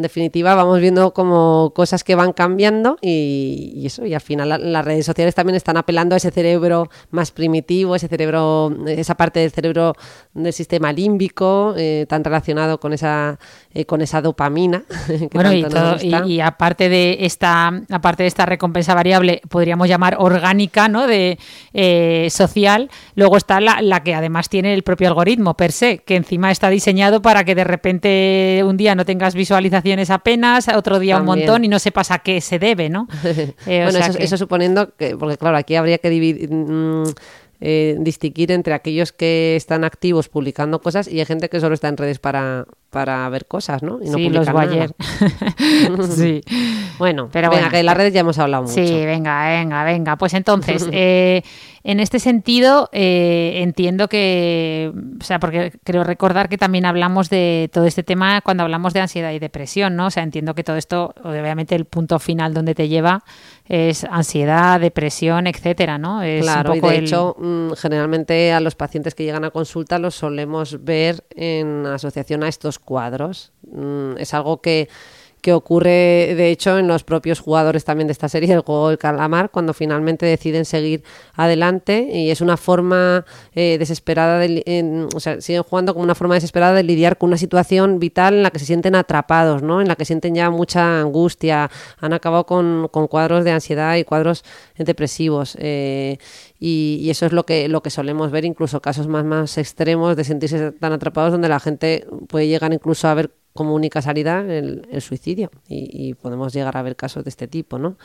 En 0.00 0.02
definitiva, 0.02 0.54
vamos 0.54 0.80
viendo 0.80 1.12
como 1.12 1.72
cosas 1.74 2.04
que 2.04 2.14
van 2.14 2.32
cambiando 2.32 2.96
y, 3.02 3.72
y 3.76 3.84
eso, 3.84 4.06
y 4.06 4.14
al 4.14 4.22
final 4.22 4.48
la- 4.48 4.56
las 4.56 4.82
redes 4.82 5.04
sociales 5.04 5.34
también 5.34 5.56
están 5.56 5.76
apelando 5.76 6.14
a 6.14 6.16
ese 6.16 6.30
cerebro 6.30 6.88
más 7.10 7.32
primitivo, 7.32 7.94
ese 7.94 8.08
cerebro, 8.08 8.74
esa 8.86 9.14
parte 9.14 9.40
del 9.40 9.50
cerebro 9.50 9.92
del 10.32 10.54
sistema 10.54 10.90
límbico, 10.90 11.74
eh, 11.76 12.06
tan 12.08 12.24
relacionado 12.24 12.80
con 12.80 12.94
esa, 12.94 13.38
eh, 13.74 13.84
con 13.84 14.00
esa 14.00 14.22
dopamina. 14.22 14.84
que 15.06 15.28
Bueno, 15.34 15.52
y, 15.52 15.60
tanto 15.60 15.78
nos 15.78 15.98
todo- 15.98 16.06
y- 16.06 16.10
gusta. 16.12 16.26
y 16.26 16.40
aparte 16.40 16.88
de 16.88 17.18
esta, 17.20 17.70
aparte 17.90 18.22
de 18.22 18.28
esta 18.28 18.46
recompensa 18.46 18.94
variable, 18.94 19.42
podríamos 19.50 19.86
llamar 19.86 20.16
orgánica, 20.18 20.88
¿no? 20.88 21.06
De 21.06 21.38
eh, 21.74 22.28
social. 22.30 22.88
Luego 23.16 23.36
está 23.36 23.60
la, 23.60 23.82
la 23.82 24.02
que 24.02 24.14
además 24.14 24.48
tiene 24.48 24.72
el 24.72 24.82
propio 24.82 25.08
algoritmo 25.08 25.58
per 25.58 25.72
se, 25.72 25.98
que 25.98 26.16
encima 26.16 26.50
está 26.50 26.70
diseñado 26.70 27.20
para 27.20 27.44
que 27.44 27.54
de 27.54 27.64
repente 27.64 28.62
un 28.64 28.78
día 28.78 28.94
no 28.94 29.04
tengas 29.04 29.34
visualizaciones 29.96 30.10
apenas, 30.10 30.68
otro 30.68 30.98
día 30.98 31.18
un 31.18 31.26
montón 31.26 31.64
y 31.64 31.68
no 31.68 31.78
sepas 31.78 32.10
a 32.10 32.18
qué 32.20 32.40
se 32.40 32.58
debe, 32.58 32.88
¿no? 32.88 33.08
Eh, 33.66 33.82
o 33.82 33.84
bueno, 33.84 33.92
sea 33.92 34.06
eso, 34.06 34.18
que- 34.18 34.24
eso 34.24 34.36
suponiendo 34.36 34.94
que, 34.96 35.16
porque 35.16 35.36
claro, 35.36 35.56
aquí 35.56 35.74
habría 35.76 35.98
que 35.98 36.10
dividir, 36.10 36.50
mm, 36.50 37.04
eh, 37.62 37.96
distinguir 38.00 38.52
entre 38.52 38.72
aquellos 38.72 39.12
que 39.12 39.54
están 39.54 39.84
activos 39.84 40.28
publicando 40.30 40.80
cosas 40.80 41.06
y 41.08 41.20
hay 41.20 41.26
gente 41.26 41.50
que 41.50 41.60
solo 41.60 41.74
está 41.74 41.88
en 41.88 41.98
redes 41.98 42.18
para, 42.18 42.64
para 42.88 43.28
ver 43.28 43.46
cosas, 43.46 43.82
¿no? 43.82 43.98
Y 44.02 44.08
no 44.08 44.16
sí, 44.16 44.30
los. 44.30 44.50
Bayer. 44.50 44.94
sí. 46.08 46.40
Bueno, 46.98 47.28
Pero 47.30 47.50
venga, 47.50 47.60
bueno, 47.60 47.70
que 47.70 47.76
de 47.76 47.82
las 47.82 47.96
redes 47.96 48.14
ya 48.14 48.20
hemos 48.20 48.38
hablado 48.38 48.62
mucho. 48.64 48.74
Sí, 48.74 49.04
venga, 49.04 49.46
venga, 49.46 49.84
venga. 49.84 50.16
Pues 50.16 50.32
entonces, 50.34 50.88
eh, 50.92 51.42
en 51.84 52.00
este 52.00 52.18
sentido, 52.18 52.88
eh, 52.92 53.60
entiendo 53.62 54.08
que, 54.08 54.92
o 55.20 55.22
sea, 55.22 55.38
porque 55.38 55.72
creo 55.84 56.02
recordar 56.02 56.48
que 56.48 56.58
también 56.58 56.86
hablamos 56.86 57.30
de 57.30 57.70
todo 57.72 57.84
este 57.84 58.02
tema 58.02 58.40
cuando 58.40 58.62
hablamos 58.62 58.94
de 58.94 59.00
ansiedad 59.00 59.32
y 59.32 59.38
depresión, 59.38 59.96
¿no? 59.96 60.06
O 60.06 60.10
sea, 60.10 60.22
entiendo 60.22 60.54
que 60.54 60.64
todo 60.64 60.76
esto, 60.76 61.14
obviamente, 61.22 61.74
el 61.74 61.84
punto 61.84 62.18
final 62.18 62.54
donde 62.54 62.74
te 62.74 62.88
lleva 62.88 63.22
es 63.72 64.02
ansiedad, 64.02 64.80
depresión, 64.80 65.46
etcétera, 65.46 65.96
¿no? 65.96 66.22
Es 66.24 66.40
un 66.40 66.42
Claro, 66.42 66.74
y 66.74 66.80
poco 66.80 66.90
de 66.90 66.98
el- 66.98 67.04
hecho, 67.04 67.36
mm, 67.38 67.70
generalmente 67.74 68.52
a 68.52 68.58
los 68.58 68.74
pacientes 68.74 69.14
que 69.14 69.22
llegan 69.22 69.44
a 69.44 69.50
consulta 69.52 70.00
los 70.00 70.16
solemos 70.16 70.84
ver 70.84 71.24
en 71.36 71.86
asociación 71.86 72.42
a 72.42 72.48
estos 72.48 72.80
cuadros. 72.80 73.52
Mm, 73.70 74.16
es 74.18 74.34
algo 74.34 74.60
que, 74.60 74.88
que 75.40 75.52
ocurre 75.52 76.34
de 76.36 76.50
hecho 76.50 76.78
en 76.78 76.88
los 76.88 77.04
propios 77.04 77.40
jugadores 77.40 77.84
también 77.84 78.06
de 78.08 78.12
esta 78.12 78.28
serie, 78.28 78.52
el 78.52 78.60
juego 78.60 78.88
del 78.88 78.98
calamar, 78.98 79.50
cuando 79.50 79.74
finalmente 79.74 80.26
deciden 80.26 80.64
seguir 80.64 81.02
adelante 81.34 82.08
y 82.12 82.30
es 82.30 82.40
una 82.40 82.56
forma 82.56 83.24
eh, 83.54 83.76
desesperada, 83.78 84.38
de, 84.38 84.62
en, 84.66 85.08
o 85.14 85.20
sea, 85.20 85.40
siguen 85.40 85.62
jugando 85.62 85.94
como 85.94 86.04
una 86.04 86.14
forma 86.14 86.34
desesperada 86.34 86.74
de 86.74 86.82
lidiar 86.82 87.18
con 87.18 87.28
una 87.28 87.36
situación 87.36 87.98
vital 87.98 88.34
en 88.34 88.42
la 88.42 88.50
que 88.50 88.58
se 88.58 88.66
sienten 88.66 88.94
atrapados, 88.94 89.62
¿no? 89.62 89.80
en 89.80 89.88
la 89.88 89.96
que 89.96 90.04
sienten 90.04 90.34
ya 90.34 90.50
mucha 90.50 91.00
angustia, 91.00 91.70
han 91.98 92.12
acabado 92.12 92.46
con, 92.46 92.88
con 92.90 93.06
cuadros 93.06 93.44
de 93.44 93.52
ansiedad 93.52 93.96
y 93.96 94.04
cuadros 94.04 94.44
depresivos. 94.76 95.56
Eh, 95.58 96.18
y, 96.58 96.98
y, 97.00 97.10
eso 97.10 97.26
es 97.26 97.32
lo 97.32 97.46
que, 97.46 97.68
lo 97.68 97.82
que 97.82 97.90
solemos 97.90 98.30
ver, 98.30 98.44
incluso 98.44 98.82
casos 98.82 99.06
más, 99.08 99.24
más 99.24 99.56
extremos 99.56 100.16
de 100.16 100.24
sentirse 100.24 100.72
tan 100.72 100.92
atrapados 100.92 101.32
donde 101.32 101.48
la 101.48 101.60
gente 101.60 102.06
puede 102.28 102.48
llegar 102.48 102.72
incluso 102.72 103.08
a 103.08 103.14
ver 103.14 103.30
como 103.54 103.74
única 103.74 104.00
salida 104.02 104.40
el, 104.40 104.86
el 104.90 105.02
suicidio 105.02 105.50
y, 105.68 106.14
podemos 106.14 106.52
llegar 106.52 106.76
a 106.76 106.82
ver 106.82 106.96
casos 106.96 107.24
de 107.24 107.30
este 107.30 107.48
tipo. 107.48 107.78
¿no? 107.78 107.96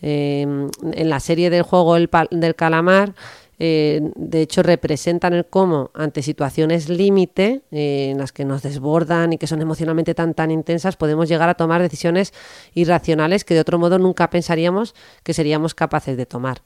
Eh, 0.00 0.42
en 0.42 1.08
la 1.08 1.20
serie 1.20 1.50
del 1.50 1.62
juego 1.62 1.96
el 1.96 2.10
del 2.30 2.54
calamar 2.54 3.14
eh, 3.58 4.00
de 4.16 4.40
hecho 4.40 4.62
representan 4.62 5.34
el 5.34 5.46
cómo 5.46 5.90
ante 5.94 6.22
situaciones 6.22 6.88
límite 6.88 7.62
eh, 7.70 8.08
en 8.10 8.18
las 8.18 8.32
que 8.32 8.44
nos 8.44 8.62
desbordan 8.62 9.32
y 9.32 9.38
que 9.38 9.46
son 9.46 9.60
emocionalmente 9.60 10.14
tan 10.14 10.34
tan 10.34 10.50
intensas 10.50 10.96
podemos 10.96 11.28
llegar 11.28 11.48
a 11.48 11.54
tomar 11.54 11.80
decisiones 11.80 12.32
irracionales 12.74 13.44
que 13.44 13.54
de 13.54 13.60
otro 13.60 13.78
modo 13.78 13.98
nunca 14.00 14.28
pensaríamos 14.30 14.94
que 15.22 15.34
seríamos 15.34 15.74
capaces 15.74 16.16
de 16.16 16.26
tomar. 16.26 16.62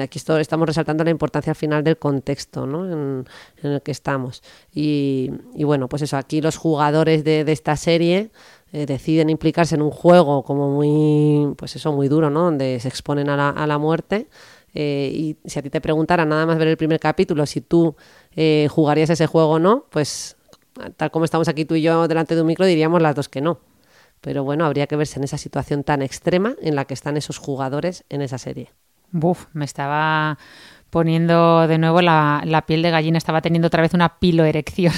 Aquí 0.00 0.18
esto, 0.18 0.38
estamos 0.38 0.66
resaltando 0.66 1.04
la 1.04 1.10
importancia 1.10 1.50
al 1.50 1.56
final 1.56 1.82
del 1.82 1.98
contexto 1.98 2.64
en, 2.64 3.26
el 3.62 3.82
que 3.82 3.90
estamos. 3.90 4.42
Y, 4.72 5.30
bueno, 5.54 5.88
pues 5.88 6.02
eso, 6.02 6.16
aquí 6.16 6.40
los 6.40 6.56
jugadores 6.56 7.24
de, 7.24 7.40
esta 7.50 7.76
serie 7.76 8.30
eh, 8.72 8.86
deciden 8.86 9.30
implicarse 9.30 9.74
en 9.74 9.82
un 9.82 9.90
juego 9.90 10.42
como 10.44 10.70
muy, 10.70 11.54
pues 11.56 11.76
eso, 11.76 11.92
muy 11.92 12.08
duro, 12.08 12.30
¿no? 12.30 12.44
Donde 12.44 12.78
se 12.80 12.88
exponen 12.88 13.28
a 13.28 13.36
la, 13.36 13.50
a 13.50 13.66
la 13.66 13.78
muerte. 13.78 14.28
Eh, 14.74 15.10
y 15.14 15.36
si 15.48 15.58
a 15.58 15.62
ti 15.62 15.70
te 15.70 15.80
preguntara 15.80 16.24
nada 16.24 16.46
más 16.46 16.58
ver 16.58 16.68
el 16.68 16.76
primer 16.76 16.98
capítulo 16.98 17.46
si 17.46 17.60
tú 17.60 17.94
eh, 18.34 18.66
jugarías 18.68 19.08
ese 19.08 19.28
juego 19.28 19.50
o 19.50 19.58
no, 19.60 19.86
pues 19.90 20.36
tal 20.96 21.12
como 21.12 21.24
estamos 21.24 21.46
aquí 21.46 21.64
tú 21.64 21.76
y 21.76 21.82
yo 21.82 22.08
delante 22.08 22.34
de 22.34 22.40
un 22.40 22.48
micro 22.48 22.66
diríamos 22.66 23.00
las 23.00 23.14
dos 23.14 23.28
que 23.28 23.40
no. 23.40 23.60
Pero 24.20 24.42
bueno, 24.42 24.64
habría 24.64 24.86
que 24.86 24.96
verse 24.96 25.18
en 25.18 25.24
esa 25.24 25.38
situación 25.38 25.84
tan 25.84 26.02
extrema 26.02 26.56
en 26.60 26.74
la 26.74 26.86
que 26.86 26.94
están 26.94 27.16
esos 27.16 27.38
jugadores 27.38 28.04
en 28.08 28.22
esa 28.22 28.38
serie. 28.38 28.72
Buf, 29.14 29.46
me 29.52 29.64
estaba 29.64 30.36
poniendo 30.90 31.68
de 31.68 31.78
nuevo 31.78 32.02
la, 32.02 32.42
la, 32.44 32.66
piel 32.66 32.82
de 32.82 32.90
gallina, 32.90 33.16
estaba 33.16 33.40
teniendo 33.40 33.68
otra 33.68 33.80
vez 33.80 33.94
una 33.94 34.18
piloerección. 34.18 34.92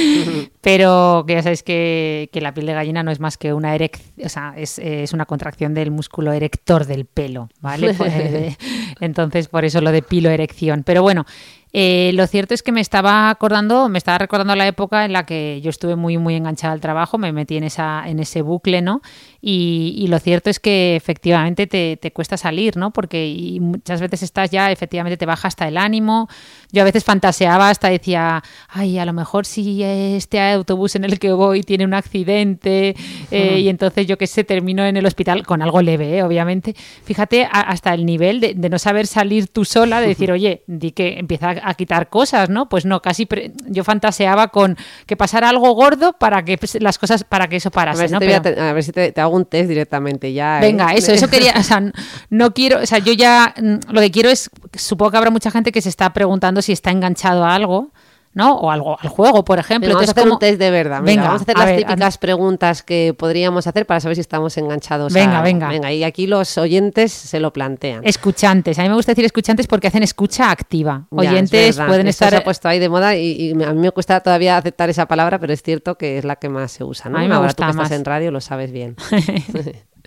Pero 0.62 1.24
que 1.26 1.34
ya 1.34 1.42
sabéis 1.42 1.62
que, 1.62 2.30
que, 2.32 2.40
la 2.40 2.52
piel 2.52 2.66
de 2.66 2.72
gallina 2.72 3.02
no 3.02 3.10
es 3.10 3.20
más 3.20 3.36
que 3.36 3.52
una 3.52 3.74
erección, 3.74 4.26
o 4.26 4.28
sea, 4.30 4.54
es, 4.56 4.78
es, 4.78 5.12
una 5.12 5.26
contracción 5.26 5.74
del 5.74 5.90
músculo 5.90 6.32
erector 6.32 6.86
del 6.86 7.04
pelo, 7.04 7.48
¿vale? 7.60 7.94
Pues, 7.98 8.56
entonces, 9.00 9.48
por 9.48 9.64
eso 9.64 9.80
lo 9.80 9.92
de 9.92 10.02
piloerección. 10.02 10.82
Pero 10.82 11.02
bueno, 11.02 11.24
eh, 11.72 12.12
lo 12.14 12.26
cierto 12.26 12.54
es 12.54 12.62
que 12.62 12.72
me 12.72 12.80
estaba 12.80 13.28
acordando, 13.28 13.88
me 13.88 13.98
estaba 13.98 14.18
recordando 14.18 14.54
la 14.56 14.66
época 14.66 15.04
en 15.04 15.12
la 15.12 15.26
que 15.26 15.60
yo 15.62 15.68
estuve 15.68 15.96
muy, 15.96 16.16
muy 16.16 16.34
enganchada 16.34 16.72
al 16.72 16.80
trabajo, 16.80 17.18
me 17.18 17.32
metí 17.32 17.56
en, 17.56 17.64
esa, 17.64 18.04
en 18.06 18.20
ese 18.20 18.40
bucle, 18.40 18.80
¿no? 18.80 19.02
Y, 19.40 19.94
y 19.96 20.08
lo 20.08 20.18
cierto 20.18 20.50
es 20.50 20.58
que 20.58 20.96
efectivamente 20.96 21.68
te, 21.68 21.96
te, 21.96 22.12
cuesta 22.12 22.36
salir, 22.36 22.76
¿no? 22.76 22.92
Porque 22.92 23.28
y 23.28 23.60
muchas 23.60 24.00
veces 24.00 24.24
estás 24.24 24.50
ya, 24.50 24.72
efectivamente 24.72 25.16
te 25.16 25.26
baja 25.26 25.46
hasta 25.46 25.68
el 25.68 25.76
ánimo. 25.76 26.28
Yo 26.72 26.82
a 26.82 26.84
veces 26.84 27.04
fantaseaba, 27.04 27.70
hasta 27.70 27.88
decía, 27.88 28.42
ay, 28.68 28.98
a 28.98 29.04
lo 29.04 29.12
mejor 29.12 29.46
si 29.46 29.82
este 29.82 30.40
autobús 30.40 30.96
en 30.96 31.04
el 31.04 31.20
que 31.20 31.32
voy 31.32 31.62
tiene 31.62 31.84
un 31.84 31.94
accidente 31.94 32.96
eh, 33.30 33.60
y 33.60 33.68
entonces 33.68 34.06
yo 34.06 34.18
qué 34.18 34.26
sé, 34.26 34.42
termino 34.42 34.84
en 34.84 34.96
el 34.96 35.06
hospital 35.06 35.46
con 35.46 35.62
algo 35.62 35.82
leve, 35.82 36.18
¿eh? 36.18 36.22
obviamente. 36.24 36.74
Fíjate, 37.04 37.44
a, 37.44 37.60
hasta 37.60 37.94
el 37.94 38.06
nivel 38.06 38.40
de, 38.40 38.54
de, 38.54 38.68
no 38.68 38.78
saber 38.78 39.06
salir 39.06 39.46
tú 39.48 39.64
sola, 39.64 40.00
de 40.00 40.08
decir, 40.08 40.32
oye, 40.38 40.64
di 40.66 40.90
que 40.90 41.18
empieza 41.18 41.54
a 41.62 41.74
quitar 41.74 42.08
cosas, 42.08 42.48
¿no? 42.48 42.68
Pues 42.68 42.84
no, 42.84 43.00
casi 43.02 43.28
yo 43.66 43.84
fantaseaba 43.84 44.48
con 44.48 44.76
que 45.06 45.16
pasara 45.16 45.48
algo 45.48 45.72
gordo 45.72 46.14
para 46.14 46.44
que 46.44 46.58
las 46.80 46.98
cosas, 46.98 47.22
para 47.24 47.48
que 47.48 47.56
eso 47.56 47.70
parase, 47.70 47.98
a 47.98 48.00
ver 48.00 48.08
si 48.08 48.14
¿no? 48.14 48.18
Te, 48.18 48.40
Pero... 48.40 48.62
a, 48.62 48.70
a 48.70 48.72
ver 48.72 48.82
si 48.82 48.92
te, 48.92 49.12
te, 49.12 49.20
hago 49.20 49.27
un 49.30 49.44
test 49.44 49.68
directamente 49.68 50.32
ya. 50.32 50.58
Venga, 50.60 50.92
¿eh? 50.92 50.98
eso, 50.98 51.12
eso 51.12 51.28
quería, 51.30 51.54
o 51.58 51.62
sea, 51.62 51.82
no 52.30 52.54
quiero, 52.54 52.80
o 52.80 52.86
sea, 52.86 52.98
yo 52.98 53.12
ya 53.12 53.54
lo 53.88 54.00
que 54.00 54.10
quiero 54.10 54.30
es, 54.30 54.50
supongo 54.74 55.12
que 55.12 55.16
habrá 55.16 55.30
mucha 55.30 55.50
gente 55.50 55.72
que 55.72 55.82
se 55.82 55.88
está 55.88 56.12
preguntando 56.12 56.62
si 56.62 56.72
está 56.72 56.90
enganchado 56.90 57.44
a 57.44 57.54
algo. 57.54 57.90
¿No? 58.34 58.54
O 58.56 58.70
algo, 58.70 58.98
al 59.00 59.08
juego, 59.08 59.44
por 59.44 59.58
ejemplo. 59.58 59.88
Venga, 59.88 60.00
Entonces, 60.00 60.14
vamos 60.14 60.18
a 60.18 60.20
hacer 60.20 60.32
un 60.32 60.38
test 60.38 60.60
de 60.60 60.70
verdad. 60.70 61.00
Mira, 61.00 61.12
Venga, 61.12 61.22
vamos 61.24 61.40
a 61.40 61.42
hacer 61.42 61.56
a 61.56 61.58
las 61.60 61.66
ver, 61.68 61.76
típicas 61.78 62.16
a... 62.16 62.20
preguntas 62.20 62.82
que 62.82 63.14
podríamos 63.18 63.66
hacer 63.66 63.86
para 63.86 64.00
saber 64.00 64.16
si 64.16 64.20
estamos 64.20 64.56
enganchados. 64.58 65.12
Venga, 65.12 65.40
a... 65.40 65.42
venga. 65.42 65.68
Venga, 65.68 65.92
y 65.92 66.04
aquí 66.04 66.26
los 66.26 66.56
oyentes 66.58 67.12
se 67.12 67.40
lo 67.40 67.52
plantean. 67.52 68.00
Escuchantes. 68.04 68.78
A 68.78 68.82
mí 68.82 68.88
me 68.88 68.94
gusta 68.94 69.12
decir 69.12 69.24
escuchantes 69.24 69.66
porque 69.66 69.88
hacen 69.88 70.02
escucha 70.02 70.50
activa. 70.50 71.06
Ya, 71.10 71.16
oyentes 71.18 71.76
pueden 71.76 72.06
Esto 72.06 72.24
estar. 72.24 72.30
se 72.30 72.36
ha 72.36 72.44
puesto 72.44 72.68
ahí 72.68 72.78
de 72.78 72.88
moda 72.88 73.16
y, 73.16 73.52
y, 73.52 73.62
a 73.62 73.72
mí 73.72 73.80
me 73.80 73.90
cuesta 73.90 74.20
todavía 74.20 74.56
aceptar 74.56 74.90
esa 74.90 75.06
palabra, 75.06 75.38
pero 75.38 75.52
es 75.52 75.62
cierto 75.62 75.96
que 75.96 76.18
es 76.18 76.24
la 76.24 76.36
que 76.36 76.48
más 76.48 76.72
se 76.72 76.84
usa. 76.84 77.10
¿no? 77.10 77.18
A 77.18 77.22
mí 77.22 77.28
me 77.28 77.34
Ahora 77.34 77.48
gusta 77.48 77.66
tú 77.66 77.72
que 77.72 77.76
más. 77.76 77.84
estás 77.86 77.98
en 77.98 78.04
radio 78.04 78.30
lo 78.30 78.40
sabes 78.40 78.70
bien. 78.72 78.96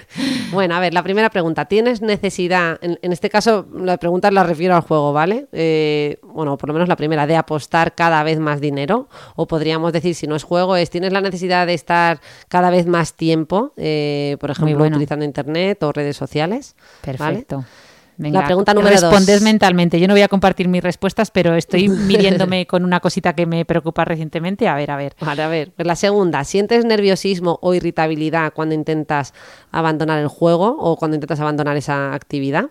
Bueno, 0.51 0.75
a 0.75 0.79
ver, 0.79 0.93
la 0.93 1.03
primera 1.03 1.29
pregunta. 1.29 1.65
¿Tienes 1.65 2.01
necesidad, 2.01 2.77
en, 2.81 2.99
en 3.01 3.11
este 3.11 3.29
caso 3.29 3.67
la 3.73 3.97
pregunta 3.97 4.29
la 4.31 4.43
refiero 4.43 4.75
al 4.75 4.81
juego, 4.81 5.13
¿vale? 5.13 5.47
Eh, 5.51 6.17
bueno, 6.23 6.57
por 6.57 6.69
lo 6.69 6.73
menos 6.73 6.89
la 6.89 6.95
primera, 6.95 7.27
de 7.27 7.35
apostar 7.35 7.95
cada 7.95 8.23
vez 8.23 8.39
más 8.39 8.61
dinero. 8.61 9.07
O 9.35 9.47
podríamos 9.47 9.93
decir, 9.93 10.15
si 10.15 10.27
no 10.27 10.35
es 10.35 10.43
juego, 10.43 10.75
es 10.75 10.89
¿tienes 10.89 11.13
la 11.13 11.21
necesidad 11.21 11.67
de 11.67 11.73
estar 11.73 12.19
cada 12.47 12.69
vez 12.69 12.85
más 12.85 13.13
tiempo, 13.13 13.73
eh, 13.77 14.37
por 14.39 14.51
ejemplo, 14.51 14.77
bueno. 14.77 14.97
utilizando 14.97 15.25
internet 15.25 15.81
o 15.83 15.91
redes 15.91 16.17
sociales? 16.17 16.75
Perfecto. 17.01 17.57
¿vale? 17.57 17.90
Venga, 18.21 18.41
la 18.41 18.45
pregunta 18.45 18.73
número 18.75 18.91
respondes 18.91 19.39
dos. 19.39 19.41
mentalmente. 19.41 19.99
Yo 19.99 20.07
no 20.07 20.13
voy 20.13 20.21
a 20.21 20.27
compartir 20.27 20.67
mis 20.67 20.83
respuestas, 20.83 21.31
pero 21.31 21.55
estoy 21.55 21.89
midiéndome 21.89 22.67
con 22.67 22.85
una 22.85 22.99
cosita 22.99 23.33
que 23.33 23.47
me 23.47 23.65
preocupa 23.65 24.05
recientemente. 24.05 24.67
A 24.67 24.75
ver, 24.75 24.91
a 24.91 24.95
ver. 24.95 25.15
Vale, 25.19 25.41
a 25.41 25.47
ver. 25.47 25.71
Pues 25.75 25.87
la 25.87 25.95
segunda, 25.95 26.43
¿sientes 26.43 26.85
nerviosismo 26.85 27.57
o 27.61 27.73
irritabilidad 27.73 28.53
cuando 28.53 28.75
intentas 28.75 29.33
abandonar 29.71 30.19
el 30.19 30.27
juego 30.27 30.77
o 30.79 30.97
cuando 30.97 31.15
intentas 31.15 31.39
abandonar 31.39 31.77
esa 31.77 32.13
actividad? 32.13 32.69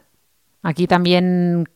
Aquí 0.63 0.87
también 0.87 1.67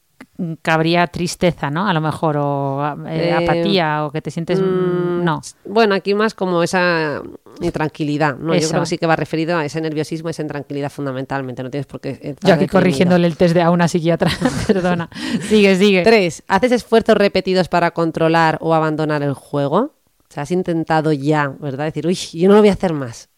cabría 0.62 1.07
tristeza, 1.07 1.70
¿no? 1.70 1.87
A 1.87 1.92
lo 1.92 2.01
mejor, 2.01 2.37
o 2.38 3.07
eh, 3.07 3.29
eh, 3.29 3.33
apatía, 3.33 4.05
o 4.05 4.11
que 4.11 4.20
te 4.20 4.31
sientes... 4.31 4.61
Mmm, 4.61 5.23
no. 5.23 5.40
Bueno, 5.64 5.94
aquí 5.94 6.14
más 6.14 6.35
como 6.35 6.62
esa 6.62 7.23
intranquilidad, 7.61 8.37
¿no? 8.37 8.53
Eso. 8.53 8.62
Yo 8.62 8.68
creo 8.70 8.83
que 8.83 8.87
sí 8.87 8.99
que 8.99 9.07
va 9.07 9.16
referido 9.16 9.57
a 9.57 9.64
ese 9.64 9.81
nerviosismo, 9.81 10.29
esa 10.29 10.42
intranquilidad 10.42 10.90
fundamentalmente, 10.90 11.62
no 11.62 11.70
tienes 11.70 11.87
por 11.87 12.01
qué... 12.01 12.35
Yo 12.42 12.55
aquí 12.55 12.66
corrigiéndole 12.66 13.27
el 13.27 13.37
test 13.37 13.55
de 13.55 13.62
a 13.62 13.70
una 13.70 13.87
psiquiatra, 13.87 14.31
perdona. 14.66 15.09
sigue, 15.42 15.77
sigue. 15.77 16.03
Tres, 16.03 16.42
¿haces 16.49 16.73
esfuerzos 16.73 17.16
repetidos 17.16 17.68
para 17.68 17.92
controlar 17.92 18.59
o 18.61 18.75
abandonar 18.75 19.23
el 19.23 19.35
juego? 19.35 19.79
O 19.79 20.33
sea, 20.35 20.42
has 20.42 20.51
intentado 20.51 21.12
ya, 21.12 21.55
¿verdad? 21.61 21.85
Decir, 21.85 22.07
uy, 22.07 22.14
yo 22.14 22.49
no 22.49 22.55
lo 22.55 22.61
voy 22.61 22.70
a 22.70 22.73
hacer 22.73 22.92
más. 22.92 23.29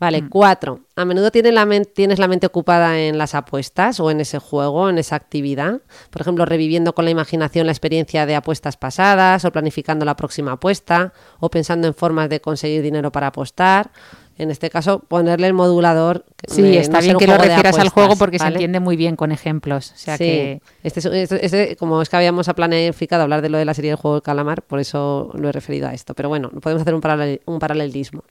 Vale, 0.00 0.22
mm. 0.22 0.28
cuatro. 0.28 0.80
A 0.96 1.04
menudo 1.04 1.30
tienes 1.30 1.52
la, 1.52 1.66
tienes 1.94 2.18
la 2.18 2.28
mente 2.28 2.46
ocupada 2.46 2.98
en 2.98 3.18
las 3.18 3.34
apuestas 3.34 3.98
o 4.00 4.10
en 4.10 4.20
ese 4.20 4.38
juego, 4.38 4.88
en 4.88 4.98
esa 4.98 5.16
actividad. 5.16 5.80
Por 6.10 6.22
ejemplo, 6.22 6.44
reviviendo 6.44 6.94
con 6.94 7.04
la 7.04 7.10
imaginación 7.10 7.66
la 7.66 7.72
experiencia 7.72 8.24
de 8.26 8.36
apuestas 8.36 8.76
pasadas 8.76 9.44
o 9.44 9.52
planificando 9.52 10.04
la 10.04 10.16
próxima 10.16 10.52
apuesta 10.52 11.12
o 11.40 11.50
pensando 11.50 11.88
en 11.88 11.94
formas 11.94 12.28
de 12.28 12.40
conseguir 12.40 12.82
dinero 12.82 13.10
para 13.10 13.28
apostar. 13.28 13.90
En 14.38 14.52
este 14.52 14.70
caso, 14.70 15.00
ponerle 15.00 15.48
el 15.48 15.52
modulador. 15.52 16.24
Sí, 16.46 16.62
de, 16.62 16.78
está 16.78 16.98
no 16.98 17.02
bien 17.02 17.18
que 17.18 17.26
lo 17.26 17.36
refieras 17.36 17.58
apuestas, 17.58 17.84
al 17.84 17.88
juego 17.88 18.16
porque 18.16 18.38
¿vale? 18.38 18.50
se 18.50 18.54
entiende 18.54 18.78
muy 18.78 18.96
bien 18.96 19.16
con 19.16 19.32
ejemplos. 19.32 19.92
O 19.94 19.98
sea 19.98 20.16
sí. 20.16 20.24
que... 20.24 20.62
Este, 20.84 21.00
este, 21.00 21.44
este, 21.44 21.76
como 21.76 22.00
es 22.00 22.08
que 22.08 22.16
habíamos 22.16 22.48
planificado 22.48 23.24
hablar 23.24 23.42
de 23.42 23.48
lo 23.48 23.58
de 23.58 23.64
la 23.64 23.74
serie 23.74 23.90
del 23.90 23.98
juego 23.98 24.14
del 24.14 24.22
calamar, 24.22 24.62
por 24.62 24.78
eso 24.78 25.30
lo 25.34 25.48
he 25.48 25.52
referido 25.52 25.88
a 25.88 25.92
esto. 25.92 26.14
Pero 26.14 26.28
bueno, 26.28 26.50
podemos 26.50 26.82
hacer 26.82 26.94
un, 26.94 27.00
paralel, 27.00 27.40
un 27.46 27.58
paralelismo. 27.58 28.22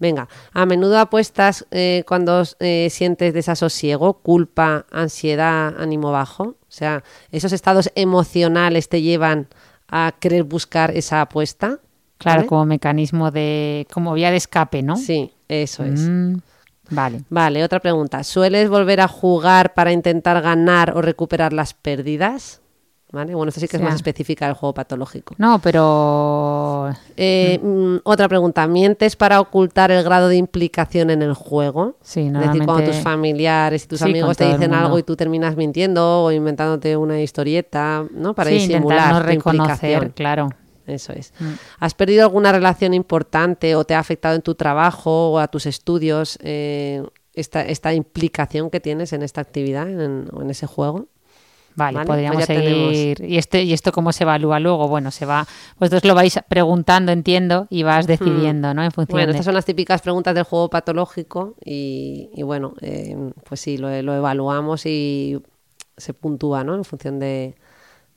Venga, 0.00 0.28
a 0.52 0.66
menudo 0.66 0.98
apuestas 0.98 1.64
eh, 1.70 2.02
cuando 2.08 2.42
eh, 2.58 2.88
sientes 2.90 3.32
desasosiego, 3.32 4.14
culpa, 4.14 4.86
ansiedad, 4.90 5.74
ánimo 5.78 6.10
bajo. 6.10 6.42
O 6.42 6.74
sea, 6.74 7.04
esos 7.30 7.52
estados 7.52 7.90
emocionales 7.94 8.88
te 8.88 9.00
llevan 9.00 9.46
a 9.88 10.14
querer 10.18 10.42
buscar 10.42 10.90
esa 10.96 11.20
apuesta. 11.20 11.78
Claro, 12.18 12.40
¿vale? 12.40 12.48
como 12.48 12.66
mecanismo 12.66 13.30
de. 13.30 13.86
como 13.92 14.14
vía 14.14 14.30
de 14.30 14.36
escape, 14.38 14.82
¿no? 14.82 14.96
Sí, 14.96 15.32
eso 15.60 15.84
es. 15.84 16.00
Mm, 16.00 16.36
vale. 16.90 17.22
Vale, 17.28 17.62
otra 17.64 17.80
pregunta. 17.80 18.24
¿Sueles 18.24 18.68
volver 18.68 19.00
a 19.00 19.08
jugar 19.08 19.74
para 19.74 19.92
intentar 19.92 20.40
ganar 20.42 20.96
o 20.96 21.02
recuperar 21.02 21.52
las 21.52 21.74
pérdidas? 21.74 22.60
¿Vale? 23.12 23.34
Bueno, 23.34 23.50
esto 23.50 23.60
sí 23.60 23.68
que 23.68 23.76
O 23.76 23.78
sea, 23.78 23.86
es 23.88 23.92
más 23.92 23.96
específica 23.96 24.46
del 24.46 24.54
juego 24.54 24.72
patológico. 24.72 25.34
No, 25.36 25.58
pero. 25.58 26.90
Eh, 27.16 27.60
mm, 27.62 27.96
otra 28.04 28.26
pregunta. 28.26 28.66
¿Mientes 28.66 29.16
para 29.16 29.38
ocultar 29.38 29.90
el 29.90 30.02
grado 30.02 30.28
de 30.28 30.36
implicación 30.36 31.10
en 31.10 31.20
el 31.20 31.34
juego? 31.34 31.96
Sí, 32.00 32.20
Es 32.20 32.24
decir, 32.26 32.32
normalmente. 32.32 32.64
cuando 32.64 32.90
tus 32.90 33.00
familiares 33.02 33.84
y 33.84 33.88
tus 33.88 33.98
Sí, 33.98 34.04
amigos 34.06 34.38
te 34.38 34.50
dicen 34.50 34.72
algo 34.72 34.98
y 34.98 35.02
tú 35.02 35.14
terminas 35.14 35.56
mintiendo 35.56 36.22
o 36.24 36.32
inventándote 36.32 36.96
una 36.96 37.20
historieta, 37.20 38.02
¿no? 38.12 38.32
Para 38.34 38.48
sí, 38.48 38.56
disimular 38.56 39.12
no 39.12 39.20
tu 39.20 39.26
reconocer, 39.26 39.58
implicación. 39.68 40.12
claro. 40.16 40.48
Eso 40.86 41.12
es. 41.12 41.32
Mm. 41.38 41.52
¿Has 41.78 41.94
perdido 41.94 42.22
alguna 42.22 42.52
relación 42.52 42.94
importante 42.94 43.74
o 43.76 43.84
te 43.84 43.94
ha 43.94 43.98
afectado 43.98 44.34
en 44.34 44.42
tu 44.42 44.54
trabajo 44.54 45.32
o 45.32 45.38
a 45.38 45.48
tus 45.48 45.66
estudios 45.66 46.38
eh, 46.42 47.02
esta, 47.34 47.62
esta 47.62 47.94
implicación 47.94 48.70
que 48.70 48.80
tienes 48.80 49.12
en 49.12 49.22
esta 49.22 49.40
actividad, 49.40 49.88
en, 49.88 50.28
o 50.32 50.42
en 50.42 50.50
ese 50.50 50.66
juego? 50.66 51.06
Vale, 51.74 51.96
Vale, 51.96 52.06
podríamos 52.06 52.36
pues 52.36 52.46
tenemos. 52.48 52.94
seguir. 52.94 53.24
¿Y, 53.24 53.38
este, 53.38 53.62
¿Y 53.62 53.72
esto 53.72 53.92
cómo 53.92 54.12
se 54.12 54.24
evalúa 54.24 54.60
luego? 54.60 54.88
Bueno, 54.88 55.10
se 55.10 55.24
va. 55.24 55.46
Vosotros 55.78 56.04
lo 56.04 56.14
vais 56.14 56.38
preguntando, 56.46 57.12
entiendo, 57.12 57.66
y 57.70 57.82
vas 57.82 58.06
decidiendo, 58.06 58.74
¿no? 58.74 58.82
En 58.84 58.90
función 58.90 59.14
Bueno, 59.16 59.28
de. 59.28 59.32
estas 59.32 59.46
son 59.46 59.54
las 59.54 59.64
típicas 59.64 60.02
preguntas 60.02 60.34
del 60.34 60.44
juego 60.44 60.68
patológico 60.68 61.54
y, 61.64 62.28
y 62.34 62.42
bueno, 62.42 62.74
eh, 62.82 63.16
pues 63.48 63.60
sí, 63.60 63.78
lo, 63.78 64.02
lo 64.02 64.14
evaluamos 64.14 64.84
y 64.84 65.40
se 65.96 66.12
puntúa, 66.12 66.62
¿no? 66.62 66.74
En 66.74 66.84
función 66.84 67.18
de, 67.18 67.54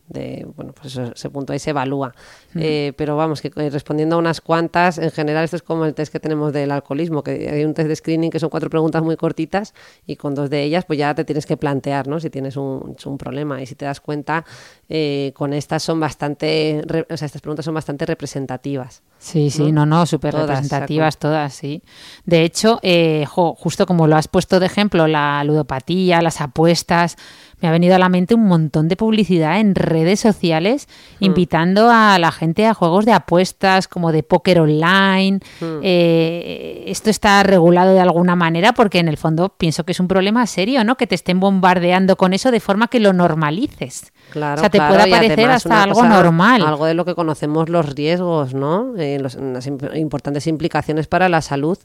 de, 0.07 0.45
bueno, 0.55 0.71
pues 0.73 0.95
eso 0.95 1.11
se 1.15 1.29
puntúa 1.29 1.55
y 1.55 1.59
se 1.59 1.71
evalúa. 1.71 2.13
Eh, 2.55 2.93
pero 2.95 3.17
vamos, 3.17 3.41
que 3.41 3.51
eh, 3.55 3.69
respondiendo 3.69 4.15
a 4.15 4.19
unas 4.19 4.39
cuantas, 4.39 4.97
en 4.97 5.11
general 5.11 5.43
esto 5.43 5.55
es 5.55 5.63
como 5.63 5.85
el 5.85 5.93
test 5.93 6.11
que 6.11 6.19
tenemos 6.19 6.53
del 6.53 6.71
alcoholismo, 6.71 7.23
que 7.23 7.49
hay 7.51 7.65
un 7.65 7.73
test 7.73 7.87
de 7.89 7.95
screening 7.95 8.29
que 8.29 8.39
son 8.39 8.49
cuatro 8.49 8.69
preguntas 8.69 9.01
muy 9.03 9.17
cortitas 9.17 9.73
y 10.05 10.15
con 10.15 10.35
dos 10.35 10.49
de 10.49 10.63
ellas 10.63 10.85
pues 10.85 10.99
ya 10.99 11.13
te 11.15 11.25
tienes 11.25 11.45
que 11.45 11.57
plantear, 11.57 12.07
¿no? 12.07 12.19
Si 12.19 12.29
tienes 12.29 12.55
un, 12.55 12.95
un 13.03 13.17
problema 13.17 13.61
y 13.61 13.65
si 13.65 13.75
te 13.75 13.85
das 13.85 13.99
cuenta, 13.99 14.45
eh, 14.89 15.31
con 15.35 15.53
estas 15.53 15.81
son 15.83 15.99
bastante, 15.99 16.81
re- 16.85 17.07
o 17.09 17.17
sea, 17.17 17.25
estas 17.25 17.41
preguntas 17.41 17.65
son 17.65 17.73
bastante 17.73 18.05
representativas. 18.05 19.01
Sí, 19.17 19.49
sí, 19.49 19.71
no, 19.71 19.85
no, 19.87 20.05
súper 20.05 20.31
Todas, 20.33 20.47
representativas 20.49 21.17
todas, 21.17 21.53
sí. 21.53 21.81
De 22.25 22.43
hecho, 22.43 22.79
eh, 22.83 23.25
jo, 23.27 23.55
justo 23.55 23.85
como 23.87 24.05
lo 24.07 24.15
has 24.17 24.27
puesto 24.27 24.59
de 24.59 24.67
ejemplo, 24.67 25.07
la 25.07 25.43
ludopatía, 25.43 26.21
las 26.21 26.41
apuestas, 26.41 27.17
me 27.65 27.69
ha 27.69 27.71
venido 27.71 27.95
a 27.95 27.99
la 27.99 28.09
mente 28.09 28.35
un 28.35 28.45
montón 28.45 28.87
de 28.87 28.95
publicidad 28.95 29.59
en 29.59 29.73
redes 29.75 30.19
sociales 30.19 30.87
Hmm. 31.19 31.25
invitando 31.25 31.89
a 31.91 32.19
la 32.19 32.31
gente 32.31 32.65
a 32.67 32.73
juegos 32.75 33.05
de 33.05 33.11
apuestas 33.13 33.87
como 33.87 34.11
de 34.11 34.21
póker 34.23 34.59
online. 34.59 35.39
Hmm. 35.59 35.79
Eh, 35.81 36.83
esto 36.87 37.09
está 37.09 37.41
regulado 37.43 37.93
de 37.93 37.99
alguna 38.01 38.35
manera 38.35 38.73
porque 38.73 38.99
en 38.99 39.07
el 39.07 39.17
fondo 39.17 39.49
pienso 39.49 39.83
que 39.83 39.93
es 39.93 39.99
un 39.99 40.07
problema 40.07 40.45
serio, 40.45 40.83
¿no? 40.83 40.95
Que 40.95 41.07
te 41.07 41.15
estén 41.15 41.39
bombardeando 41.39 42.15
con 42.17 42.33
eso 42.33 42.51
de 42.51 42.59
forma 42.59 42.87
que 42.87 42.99
lo 42.99 43.13
normalices. 43.13 44.11
Claro, 44.29 44.55
o 44.55 44.59
sea, 44.59 44.69
te 44.69 44.77
claro, 44.77 45.07
y 45.07 45.11
parecer 45.11 45.49
hasta 45.49 45.83
algo 45.83 45.95
cosa- 46.01 46.09
normal. 46.09 46.61
Algo 46.65 46.85
de 46.85 46.93
lo 46.93 47.05
que 47.05 47.15
conocemos 47.15 47.69
los 47.69 47.93
riesgos, 47.95 48.53
¿no? 48.53 48.93
Eh, 48.97 49.17
los- 49.19 49.35
las 49.35 49.67
imp- 49.67 49.97
importantes 49.97 50.45
implicaciones 50.47 51.07
para 51.07 51.29
la 51.29 51.41
salud. 51.41 51.77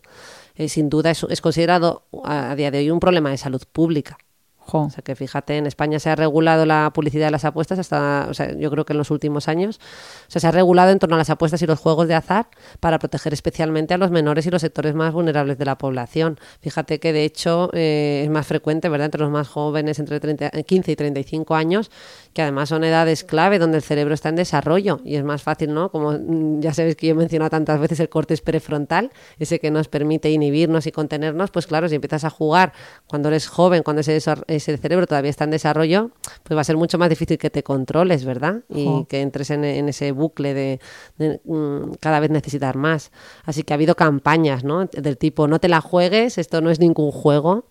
Eh, 0.57 0.69
sin 0.69 0.89
duda 0.91 1.11
es, 1.11 1.25
es 1.31 1.41
considerado 1.41 2.03
a, 2.25 2.51
a 2.51 2.57
día 2.57 2.71
de 2.71 2.79
hoy 2.79 2.91
un 2.91 3.01
problema 3.01 3.31
de 3.31 3.37
salud 3.39 3.63
pública. 3.73 4.19
Jo. 4.61 4.83
O 4.83 4.91
sea 4.91 5.03
que 5.03 5.17
fíjate, 5.17 5.57
en 5.57 5.67
España 5.67 5.99
se 5.99 6.11
ha 6.11 6.17
regulado 6.17 6.67
la 6.67 6.91
publicidad 6.95 7.27
de 7.27 7.31
las 7.33 7.45
apuestas 7.45 7.79
hasta, 7.79 8.27
o 8.29 8.35
sea, 8.35 8.57
yo 8.57 8.71
creo 8.71 8.85
que 8.85 8.93
en 8.93 8.99
los 8.99 9.11
últimos 9.11 9.49
años, 9.49 9.81
o 10.29 10.31
sea, 10.31 10.41
se 10.41 10.47
ha 10.47 10.51
regulado 10.51 10.91
en 10.91 10.99
torno 10.99 11.17
a 11.17 11.19
las 11.19 11.31
apuestas 11.31 11.61
y 11.63 11.67
los 11.67 11.79
juegos 11.79 12.09
de 12.09 12.15
azar 12.15 12.47
para 12.79 12.99
proteger 12.99 13.33
especialmente 13.33 13.95
a 13.95 13.99
los 13.99 14.11
menores 14.11 14.47
y 14.47 14.51
los 14.51 14.63
sectores 14.63 14.95
más 14.95 15.13
vulnerables 15.13 15.59
de 15.59 15.65
la 15.65 15.77
población. 15.79 16.39
Fíjate 16.61 17.01
que 17.01 17.13
de 17.13 17.25
hecho 17.25 17.71
eh, 17.73 18.23
es 18.25 18.31
más 18.31 18.47
frecuente, 18.47 18.89
¿verdad?, 18.89 19.07
entre 19.07 19.23
los 19.23 19.31
más 19.31 19.49
jóvenes, 19.49 19.99
entre 19.99 20.21
30 20.21 20.51
eh, 20.53 20.65
15 20.65 20.93
y 20.93 20.97
35 20.97 21.55
años, 21.55 21.91
que 22.33 22.43
además 22.43 22.69
son 22.69 22.85
edades 22.85 23.25
clave 23.25 23.59
donde 23.59 23.79
el 23.79 23.83
cerebro 23.83 24.15
está 24.15 24.29
en 24.29 24.37
desarrollo 24.37 25.01
y 25.05 25.17
es 25.17 25.25
más 25.25 25.43
fácil, 25.43 25.75
¿no? 25.75 25.91
Como 25.91 26.13
mm, 26.13 26.61
ya 26.61 26.75
sabéis 26.75 26.97
que 26.97 27.09
yo 27.09 27.13
he 27.13 27.17
mencionado 27.17 27.51
tantas 27.51 27.81
veces 27.81 28.01
el 28.01 28.09
cortes 28.09 28.41
prefrontal, 28.41 29.11
ese 29.39 29.59
que 29.59 29.71
nos 29.71 29.89
permite 29.89 30.31
inhibirnos 30.31 30.87
y 30.87 30.93
contenernos, 30.93 31.51
pues 31.51 31.67
claro, 31.67 31.89
si 31.89 31.97
empiezas 31.97 32.25
a 32.25 32.31
jugar 32.31 32.73
cuando 33.07 33.29
eres 33.29 33.49
joven, 33.49 33.83
cuando 33.83 34.01
ese, 34.01 34.21
desar- 34.61 34.75
ese 34.75 34.83
cerebro 34.83 35.07
todavía 35.07 35.31
está 35.31 35.45
en 35.45 35.51
desarrollo, 35.51 36.11
pues 36.43 36.57
va 36.57 36.61
a 36.61 36.65
ser 36.65 36.77
mucho 36.77 36.99
más 36.99 37.09
difícil 37.09 37.39
que 37.39 37.51
te 37.51 37.63
controles, 37.63 38.25
¿verdad? 38.25 38.61
Y 38.69 38.85
que 39.09 39.21
entres 39.21 39.51
en, 39.51 39.65
en 39.65 39.89
ese 39.89 40.13
bucle 40.13 40.55
de, 40.55 40.81
de, 41.19 41.41
mm, 41.45 41.93
cada 42.01 42.21
vez 42.21 42.31
necesitar 42.31 42.77
más. 42.77 43.11
Así 43.45 43.63
que 43.63 43.73
ha 43.73 43.77
habido 43.77 43.95
campañas, 43.97 44.65
¿no? 44.65 44.87
Del 44.87 45.17
tipo, 45.19 45.49
no 45.49 45.59
te 45.59 45.69
la 45.69 45.81
juegues, 45.81 46.39
esto 46.39 46.61
no 46.61 46.71
es 46.71 46.79
ningún 46.81 47.11
juego. 47.11 47.67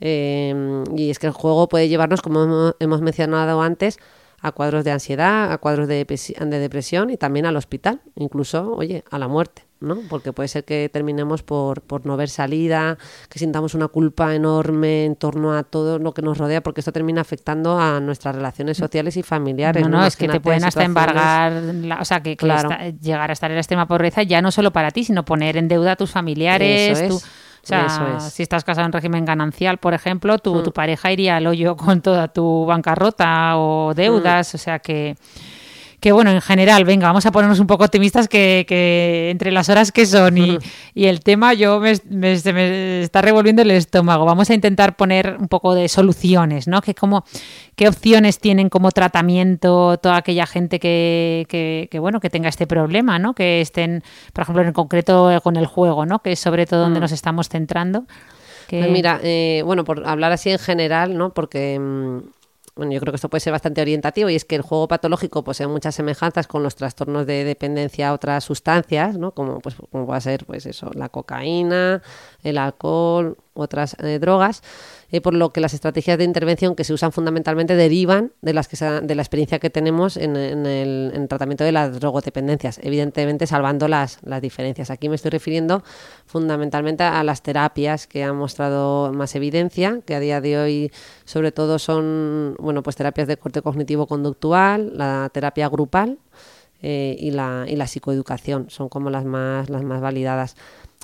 Eh, 0.00 0.84
y 0.96 1.10
es 1.10 1.18
que 1.18 1.26
el 1.26 1.32
juego 1.32 1.68
puede 1.68 1.88
llevarnos, 1.88 2.22
como 2.22 2.40
hemo- 2.44 2.76
hemos 2.80 3.02
mencionado 3.02 3.60
antes, 3.62 3.98
a 4.40 4.52
cuadros 4.52 4.84
de 4.84 4.90
ansiedad, 4.92 5.52
a 5.52 5.58
cuadros 5.58 5.86
de, 5.88 6.04
de 6.06 6.58
depresión 6.58 7.10
y 7.10 7.16
también 7.18 7.44
al 7.44 7.56
hospital, 7.56 8.00
incluso, 8.16 8.72
oye, 8.74 9.04
a 9.10 9.18
la 9.18 9.28
muerte, 9.28 9.64
¿no? 9.80 9.96
Porque 10.08 10.32
puede 10.32 10.48
ser 10.48 10.64
que 10.64 10.88
terminemos 10.92 11.42
por, 11.42 11.80
por 11.82 12.04
no 12.06 12.16
ver 12.16 12.28
salida, 12.28 12.98
que 13.28 13.38
sintamos 13.38 13.74
una 13.74 13.88
culpa 13.88 14.34
enorme 14.34 15.06
en 15.06 15.16
torno 15.16 15.54
a 15.56 15.62
todo 15.62 15.98
lo 15.98 16.12
que 16.12 16.22
nos 16.22 16.36
rodea, 16.38 16.62
porque 16.62 16.80
esto 16.80 16.92
termina 16.92 17.22
afectando 17.22 17.78
a 17.80 17.98
nuestras 18.00 18.34
relaciones 18.34 18.76
sociales 18.76 19.16
y 19.16 19.22
familiares. 19.22 19.82
No, 19.82 19.88
no, 19.88 20.04
es 20.04 20.16
que 20.16 20.28
te 20.28 20.38
pueden 20.40 20.64
hasta 20.64 20.84
embargar, 20.84 21.52
la- 21.52 22.00
o 22.00 22.04
sea, 22.04 22.22
que, 22.22 22.30
que 22.36 22.44
Claro. 22.46 22.70
esta- 22.70 22.88
llegar 22.90 23.30
a 23.30 23.32
estar 23.32 23.50
en 23.50 23.56
la 23.56 23.60
extrema 23.62 23.86
pobreza 23.88 24.22
ya 24.22 24.42
no 24.42 24.50
solo 24.50 24.70
para 24.70 24.90
ti, 24.90 25.04
sino 25.04 25.24
poner 25.24 25.56
en 25.56 25.68
deuda 25.68 25.92
a 25.92 25.96
tus 25.96 26.10
familiares. 26.10 26.98
Eso 27.00 27.16
es, 27.16 27.24
o 27.62 27.66
sea, 27.66 27.86
eso 27.86 28.06
es. 28.16 28.24
Mm. 28.24 28.30
si 28.30 28.42
estás 28.42 28.64
casado 28.64 28.86
en 28.86 28.92
régimen 28.92 29.24
ganancial, 29.24 29.78
por 29.78 29.94
ejemplo, 29.94 30.38
tu, 30.38 30.62
tu 30.62 30.72
pareja 30.72 31.12
iría 31.12 31.36
al 31.36 31.46
hoyo 31.46 31.76
con 31.76 32.00
toda 32.02 32.28
tu 32.28 32.64
bancarrota 32.66 33.56
o 33.56 33.92
Mm. 33.92 33.94
deudas, 33.94 34.54
o 34.54 34.58
sea 34.58 34.78
que... 34.78 35.16
Que 36.00 36.12
bueno, 36.12 36.30
en 36.30 36.40
general, 36.40 36.84
venga, 36.86 37.06
vamos 37.08 37.26
a 37.26 37.30
ponernos 37.30 37.60
un 37.60 37.66
poco 37.66 37.84
optimistas 37.84 38.26
que, 38.26 38.64
que 38.66 39.28
entre 39.30 39.50
las 39.52 39.68
horas 39.68 39.92
que 39.92 40.06
son 40.06 40.38
y, 40.38 40.58
y 40.94 41.04
el 41.06 41.20
tema 41.20 41.52
yo 41.52 41.78
me, 41.78 41.92
me- 42.08 42.36
se 42.38 42.54
me 42.54 43.02
está 43.02 43.20
revolviendo 43.20 43.60
el 43.60 43.70
estómago. 43.70 44.24
Vamos 44.24 44.48
a 44.48 44.54
intentar 44.54 44.96
poner 44.96 45.36
un 45.38 45.48
poco 45.48 45.74
de 45.74 45.88
soluciones, 45.88 46.66
¿no? 46.68 46.80
Que 46.80 46.94
como, 46.94 47.24
¿Qué 47.76 47.86
opciones 47.86 48.38
tienen 48.38 48.70
como 48.70 48.90
tratamiento 48.92 49.98
toda 49.98 50.16
aquella 50.16 50.46
gente 50.46 50.78
que, 50.80 51.44
que, 51.48 51.88
que, 51.90 51.98
bueno, 51.98 52.18
que 52.20 52.30
tenga 52.30 52.48
este 52.48 52.66
problema, 52.66 53.18
¿no? 53.18 53.34
Que 53.34 53.60
estén, 53.60 54.02
por 54.32 54.42
ejemplo, 54.42 54.62
en 54.62 54.72
concreto 54.72 55.30
con 55.42 55.56
el 55.56 55.66
juego, 55.66 56.06
¿no? 56.06 56.20
Que 56.20 56.32
es 56.32 56.40
sobre 56.40 56.64
todo 56.66 56.80
donde 56.80 57.00
nos 57.00 57.12
estamos 57.12 57.48
centrando. 57.50 58.04
Que- 58.68 58.78
Pues 58.78 58.90
mira, 58.90 59.20
eh, 59.22 59.62
bueno, 59.66 59.84
por 59.84 60.06
hablar 60.06 60.32
así 60.32 60.48
en 60.50 60.58
general, 60.58 61.16
¿no? 61.18 61.34
Porque 61.34 61.78
mm, 61.78 62.18
bueno, 62.80 62.94
yo 62.94 63.00
creo 63.00 63.12
que 63.12 63.16
esto 63.16 63.28
puede 63.28 63.40
ser 63.40 63.52
bastante 63.52 63.82
orientativo 63.82 64.30
y 64.30 64.36
es 64.36 64.46
que 64.46 64.56
el 64.56 64.62
juego 64.62 64.88
patológico 64.88 65.44
posee 65.44 65.66
muchas 65.66 65.94
semejanzas 65.94 66.46
con 66.46 66.62
los 66.62 66.76
trastornos 66.76 67.26
de 67.26 67.44
dependencia 67.44 68.08
a 68.08 68.14
otras 68.14 68.42
sustancias, 68.42 69.18
¿no? 69.18 69.32
Como 69.32 69.58
pues 69.58 69.74
como 69.90 70.06
puede 70.06 70.22
ser 70.22 70.46
pues 70.46 70.64
eso, 70.64 70.90
la 70.94 71.10
cocaína, 71.10 72.00
el 72.42 72.56
alcohol, 72.56 73.36
otras 73.52 73.98
eh, 74.02 74.18
drogas, 74.18 74.62
eh, 75.10 75.20
por 75.20 75.34
lo 75.34 75.52
que 75.52 75.60
las 75.60 75.74
estrategias 75.74 76.18
de 76.18 76.24
intervención 76.24 76.74
que 76.74 76.84
se 76.84 76.92
usan 76.92 77.12
fundamentalmente 77.12 77.76
derivan 77.76 78.32
de 78.42 78.52
las 78.54 78.68
que 78.68 78.76
se- 78.76 79.00
de 79.00 79.14
la 79.14 79.22
experiencia 79.22 79.58
que 79.58 79.70
tenemos 79.70 80.16
en, 80.16 80.36
el 80.36 81.26
tratamiento 81.28 81.64
de 81.64 81.72
las 81.72 81.98
drogodependencias, 81.98 82.80
evidentemente 82.82 83.46
salvando 83.46 83.88
las, 83.88 84.18
las 84.22 84.40
diferencias. 84.40 84.90
Aquí 84.90 85.08
me 85.08 85.16
estoy 85.16 85.30
refiriendo 85.30 85.82
fundamentalmente 86.26 87.02
a 87.04 87.22
las 87.24 87.42
terapias 87.42 88.06
que 88.06 88.22
han 88.22 88.36
mostrado 88.36 89.12
más 89.12 89.34
evidencia, 89.34 90.00
que 90.04 90.14
a 90.14 90.20
día 90.20 90.40
de 90.40 90.58
hoy 90.58 90.92
sobre 91.24 91.52
todo 91.52 91.78
son 91.78 92.56
bueno 92.58 92.82
pues 92.82 92.96
terapias 92.96 93.26
de 93.28 93.36
corte 93.36 93.62
cognitivo-conductual, 93.62 94.96
la 94.96 95.30
terapia 95.32 95.68
grupal 95.68 96.18
eh, 96.82 97.16
y, 97.18 97.30
la, 97.30 97.66
y 97.68 97.76
la 97.76 97.86
psicoeducación, 97.86 98.70
son 98.70 98.88
como 98.88 99.10
las 99.10 99.24
más, 99.24 99.68
las 99.68 99.82
más 99.82 100.00
validadas. 100.00 100.56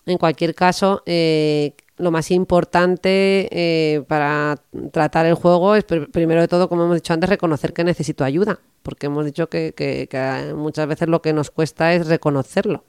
En 0.07 0.19
cualquier 0.19 0.55
caso, 0.55 1.03
eh, 1.07 1.75
lo 1.99 2.11
más 2.11 2.31
importante 2.31 3.49
eh, 3.51 4.03
para 4.07 4.57
tratar 4.93 5.27
el 5.27 5.35
juego 5.35 5.75
es, 5.75 5.87
pr- 5.87 6.11
primero 6.11 6.41
de 6.43 6.49
todo, 6.49 6.69
como 6.69 6.85
hemos 6.85 6.97
dicho 6.97 7.13
antes, 7.15 7.29
reconocer 7.31 7.73
que 7.73 7.85
necesito 7.85 8.25
ayuda, 8.25 8.61
porque 8.83 9.07
hemos 9.07 9.25
dicho 9.25 9.49
que, 9.49 9.73
que- 9.75 10.07
que 10.09 10.53
muchas 10.55 10.87
veces 10.87 11.09
lo 11.09 11.23
que 11.23 11.33
nos 11.33 11.51
cuesta 11.51 11.95
es 11.95 12.07
reconocerlo. 12.07 12.85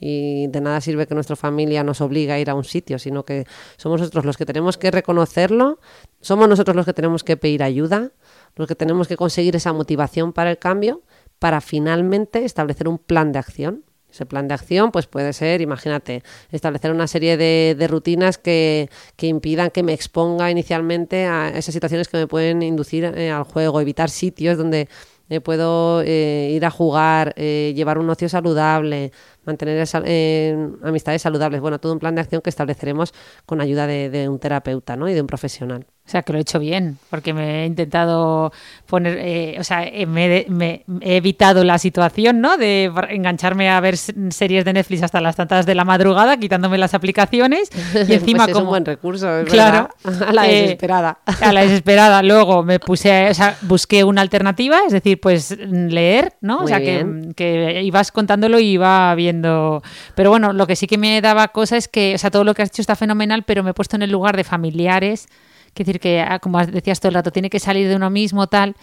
Y 0.00 0.46
de 0.46 0.60
nada 0.60 0.80
sirve 0.80 1.08
que 1.08 1.14
nuestra 1.14 1.34
familia 1.34 1.82
nos 1.82 2.00
obligue 2.00 2.30
a 2.32 2.38
ir 2.38 2.48
a 2.50 2.54
un 2.54 2.62
sitio, 2.64 2.98
sino 3.00 3.24
que 3.24 3.46
somos 3.76 4.00
nosotros 4.00 4.24
los 4.24 4.36
que 4.36 4.46
tenemos 4.46 4.78
que 4.78 4.90
reconocerlo, 4.92 5.80
somos 6.20 6.48
nosotros 6.48 6.76
los 6.76 6.86
que 6.86 6.92
tenemos 6.94 7.24
que 7.24 7.36
pedir 7.36 7.64
ayuda, 7.64 8.12
los 8.54 8.68
que 8.68 8.76
tenemos 8.76 9.08
que 9.08 9.16
conseguir 9.16 9.56
esa 9.56 9.72
motivación 9.72 10.32
para 10.32 10.50
el 10.52 10.58
cambio, 10.58 11.02
para 11.40 11.60
finalmente 11.60 12.44
establecer 12.44 12.86
un 12.88 12.98
plan 12.98 13.32
de 13.32 13.40
acción. 13.40 13.84
Ese 14.10 14.24
plan 14.26 14.48
de 14.48 14.54
acción 14.54 14.90
pues 14.90 15.06
puede 15.06 15.32
ser, 15.34 15.60
imagínate, 15.60 16.22
establecer 16.50 16.90
una 16.92 17.06
serie 17.06 17.36
de, 17.36 17.76
de 17.78 17.86
rutinas 17.88 18.38
que, 18.38 18.88
que 19.16 19.26
impidan 19.26 19.70
que 19.70 19.82
me 19.82 19.92
exponga 19.92 20.50
inicialmente 20.50 21.26
a 21.26 21.50
esas 21.50 21.74
situaciones 21.74 22.08
que 22.08 22.16
me 22.16 22.26
pueden 22.26 22.62
inducir 22.62 23.04
eh, 23.04 23.30
al 23.30 23.44
juego, 23.44 23.80
evitar 23.80 24.08
sitios 24.08 24.56
donde 24.56 24.88
eh, 25.28 25.40
puedo 25.40 26.00
eh, 26.06 26.50
ir 26.52 26.64
a 26.64 26.70
jugar, 26.70 27.34
llevar 27.34 27.98
un 27.98 28.08
ocio 28.08 28.28
saludable, 28.30 29.12
mantener 29.44 29.78
esa- 29.78 30.02
amistades 30.82 31.22
saludables. 31.22 31.60
Bueno, 31.60 31.78
todo 31.78 31.92
un 31.92 31.98
plan 31.98 32.14
de 32.14 32.22
acción 32.22 32.40
que 32.42 32.50
estableceremos 32.50 33.12
con 33.46 33.60
ayuda 33.60 33.86
de, 33.86 34.10
de 34.10 34.28
un 34.28 34.38
terapeuta 34.38 34.96
¿no? 34.96 35.08
y 35.08 35.14
de 35.14 35.20
un 35.20 35.26
profesional. 35.26 35.86
O 36.08 36.10
sea, 36.10 36.22
que 36.22 36.32
lo 36.32 36.38
he 36.38 36.40
hecho 36.40 36.58
bien, 36.58 36.96
porque 37.10 37.34
me 37.34 37.64
he 37.64 37.66
intentado 37.66 38.50
poner, 38.86 39.18
eh, 39.20 39.56
o 39.60 39.62
sea, 39.62 39.84
eh, 39.86 40.06
me, 40.06 40.46
me- 40.48 40.82
he 41.02 41.16
evitado 41.16 41.64
la 41.64 41.76
situación, 41.76 42.40
¿no? 42.40 42.56
De 42.56 42.90
engancharme 43.10 43.68
a 43.68 43.78
ver 43.80 43.98
series 43.98 44.64
de 44.64 44.72
Netflix 44.72 45.02
hasta 45.02 45.20
las 45.20 45.36
tantas 45.36 45.66
de 45.66 45.74
la 45.74 45.84
madrugada, 45.84 46.38
quitándome 46.38 46.78
las 46.78 46.94
aplicaciones 46.94 47.68
y 48.08 48.14
encima 48.14 48.38
Pues 48.44 48.48
es 48.48 48.54
como 48.54 48.64
un 48.64 48.70
buen 48.70 48.84
recurso, 48.86 49.40
es 49.40 49.50
claro, 49.50 49.90
verdad. 50.02 50.22
A 50.30 50.32
la 50.32 50.48
eh, 50.48 50.62
desesperada. 50.62 51.18
a 51.42 51.52
la 51.52 51.60
desesperada. 51.60 52.22
Luego 52.22 52.62
me 52.62 52.80
puse, 52.80 53.28
o 53.28 53.34
sea, 53.34 53.58
busqué 53.60 54.02
una 54.02 54.22
alternativa, 54.22 54.78
es 54.86 54.92
decir, 54.94 55.20
pues 55.20 55.58
leer, 55.58 56.32
¿no? 56.40 56.60
o 56.60 56.66
sea, 56.66 56.78
que, 56.78 57.04
que 57.36 57.82
ibas 57.82 58.12
contándolo 58.12 58.58
y 58.58 58.68
iba 58.70 59.14
viendo. 59.14 59.82
Pero 60.14 60.30
bueno, 60.30 60.54
lo 60.54 60.66
que 60.66 60.74
sí 60.74 60.86
que 60.86 60.96
me 60.96 61.20
daba 61.20 61.48
cosa 61.48 61.76
es 61.76 61.86
que, 61.86 62.14
o 62.14 62.18
sea, 62.18 62.30
todo 62.30 62.44
lo 62.44 62.54
que 62.54 62.62
has 62.62 62.70
hecho 62.70 62.80
está 62.80 62.96
fenomenal, 62.96 63.42
pero 63.42 63.62
me 63.62 63.72
he 63.72 63.74
puesto 63.74 63.94
en 63.96 64.00
el 64.02 64.10
lugar 64.10 64.38
de 64.38 64.44
familiares. 64.44 65.28
Es 65.82 65.86
decir, 65.86 66.00
que 66.00 66.20
ah, 66.20 66.38
como 66.38 66.64
decías 66.64 67.00
todo 67.00 67.08
el 67.10 67.14
rato, 67.14 67.30
tiene 67.32 67.50
que 67.50 67.60
salir 67.60 67.88
de 67.88 67.96
uno 67.96 68.10
mismo, 68.10 68.46
tal. 68.46 68.74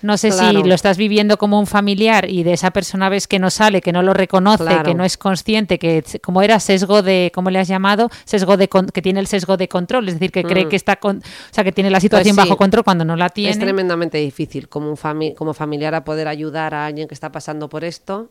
No 0.00 0.16
sé 0.16 0.28
Claro. 0.30 0.62
si 0.62 0.68
lo 0.68 0.74
estás 0.74 0.96
viviendo 0.96 1.38
como 1.38 1.58
un 1.58 1.66
familiar 1.66 2.30
y 2.30 2.44
de 2.44 2.52
esa 2.52 2.70
persona 2.70 3.08
ves 3.08 3.26
que 3.26 3.38
no 3.40 3.50
sale, 3.50 3.80
que 3.80 3.90
no 3.92 4.02
lo 4.02 4.14
reconoce, 4.14 4.62
Claro. 4.64 4.84
que 4.84 4.94
no 4.94 5.04
es 5.04 5.16
consciente, 5.16 5.78
que 5.80 6.04
como 6.22 6.40
era 6.42 6.60
sesgo 6.60 7.02
de, 7.02 7.32
¿cómo 7.34 7.50
le 7.50 7.58
has 7.58 7.66
llamado? 7.66 8.08
Sesgo 8.24 8.56
de 8.56 8.68
que 8.92 9.02
tiene 9.02 9.18
el 9.18 9.26
sesgo 9.26 9.56
de 9.56 9.66
control, 9.68 10.06
es 10.08 10.14
decir, 10.14 10.30
que 10.30 10.44
cree 10.44 10.66
Mm. 10.66 10.68
que 10.68 10.76
está 10.76 10.96
con, 10.96 11.16
o 11.18 11.20
sea, 11.50 11.64
que 11.64 11.72
tiene 11.72 11.90
la 11.90 11.98
situación 12.00 12.36
Pues 12.36 12.44
sí. 12.44 12.48
bajo 12.50 12.56
control 12.56 12.84
cuando 12.84 13.04
no 13.04 13.16
la 13.16 13.28
tiene. 13.28 13.50
Es 13.50 13.58
tremendamente 13.58 14.18
difícil 14.18 14.68
como, 14.68 14.88
un 14.88 14.96
fami- 14.96 15.34
como 15.34 15.52
familiar 15.52 15.94
a 15.96 16.04
poder 16.04 16.28
ayudar 16.28 16.74
a 16.74 16.86
alguien 16.86 17.08
que 17.08 17.14
está 17.14 17.32
pasando 17.32 17.68
por 17.68 17.82
esto. 17.82 18.30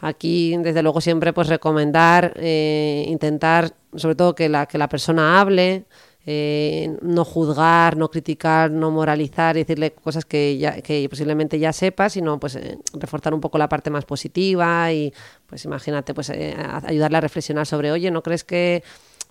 Aquí, 0.00 0.56
desde 0.58 0.82
luego, 0.82 1.00
siempre 1.00 1.32
pues 1.32 1.48
recomendar, 1.48 2.32
eh, 2.36 3.04
intentar, 3.08 3.72
sobre 3.94 4.14
todo 4.14 4.34
que 4.34 4.48
la, 4.48 4.66
que 4.66 4.76
la 4.76 4.88
persona 4.88 5.40
hable, 5.40 5.84
eh, 6.26 6.96
no 7.02 7.24
juzgar, 7.24 7.96
no 7.96 8.10
criticar, 8.10 8.70
no 8.70 8.90
moralizar, 8.90 9.56
y 9.56 9.60
decirle 9.60 9.92
cosas 9.92 10.24
que, 10.24 10.56
ya, 10.58 10.80
que 10.80 11.06
posiblemente 11.08 11.58
ya 11.58 11.72
sepa, 11.72 12.08
sino 12.08 12.40
pues 12.40 12.56
eh, 12.56 12.78
reforzar 12.94 13.34
un 13.34 13.40
poco 13.40 13.58
la 13.58 13.68
parte 13.68 13.90
más 13.90 14.04
positiva 14.04 14.92
y 14.92 15.12
pues 15.46 15.64
imagínate, 15.64 16.14
pues 16.14 16.30
eh, 16.30 16.56
ayudarle 16.84 17.18
a 17.18 17.20
reflexionar 17.20 17.66
sobre, 17.66 17.92
oye, 17.92 18.10
¿no 18.10 18.22
crees 18.22 18.44
que 18.44 18.82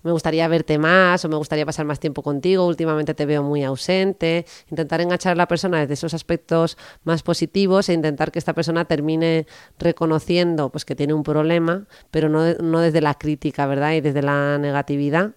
me 0.04 0.12
gustaría 0.12 0.46
verte 0.48 0.78
más 0.78 1.24
o 1.24 1.28
me 1.28 1.36
gustaría 1.36 1.64
pasar 1.64 1.86
más 1.86 1.98
tiempo 1.98 2.22
contigo, 2.22 2.66
últimamente 2.66 3.14
te 3.14 3.24
veo 3.26 3.42
muy 3.42 3.64
ausente, 3.64 4.44
intentar 4.70 5.00
enganchar 5.00 5.32
a 5.32 5.34
la 5.34 5.48
persona 5.48 5.80
desde 5.80 5.94
esos 5.94 6.12
aspectos 6.12 6.76
más 7.04 7.22
positivos 7.22 7.88
e 7.88 7.94
intentar 7.94 8.30
que 8.30 8.38
esta 8.38 8.52
persona 8.52 8.84
termine 8.84 9.46
reconociendo 9.78 10.70
pues 10.70 10.84
que 10.84 10.94
tiene 10.94 11.14
un 11.14 11.22
problema, 11.22 11.86
pero 12.10 12.28
no, 12.28 12.52
no 12.54 12.80
desde 12.80 13.00
la 13.00 13.14
crítica, 13.14 13.66
¿verdad? 13.66 13.94
Y 13.94 14.02
desde 14.02 14.22
la 14.22 14.58
negatividad. 14.58 15.32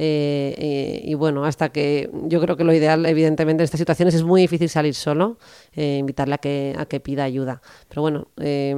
Eh, 0.00 0.54
eh, 0.56 1.00
y 1.04 1.14
bueno, 1.14 1.44
hasta 1.44 1.70
que 1.70 2.08
yo 2.28 2.40
creo 2.40 2.56
que 2.56 2.62
lo 2.64 2.72
ideal, 2.72 3.04
evidentemente, 3.06 3.62
en 3.62 3.64
estas 3.64 3.78
situaciones 3.78 4.14
es 4.14 4.22
muy 4.22 4.40
difícil 4.42 4.68
salir 4.68 4.94
solo, 4.94 5.38
eh, 5.74 5.96
invitarle 5.98 6.36
a 6.36 6.38
que, 6.38 6.74
a 6.78 6.86
que 6.86 7.00
pida 7.00 7.24
ayuda. 7.24 7.60
Pero 7.88 8.02
bueno, 8.02 8.28
eh, 8.40 8.74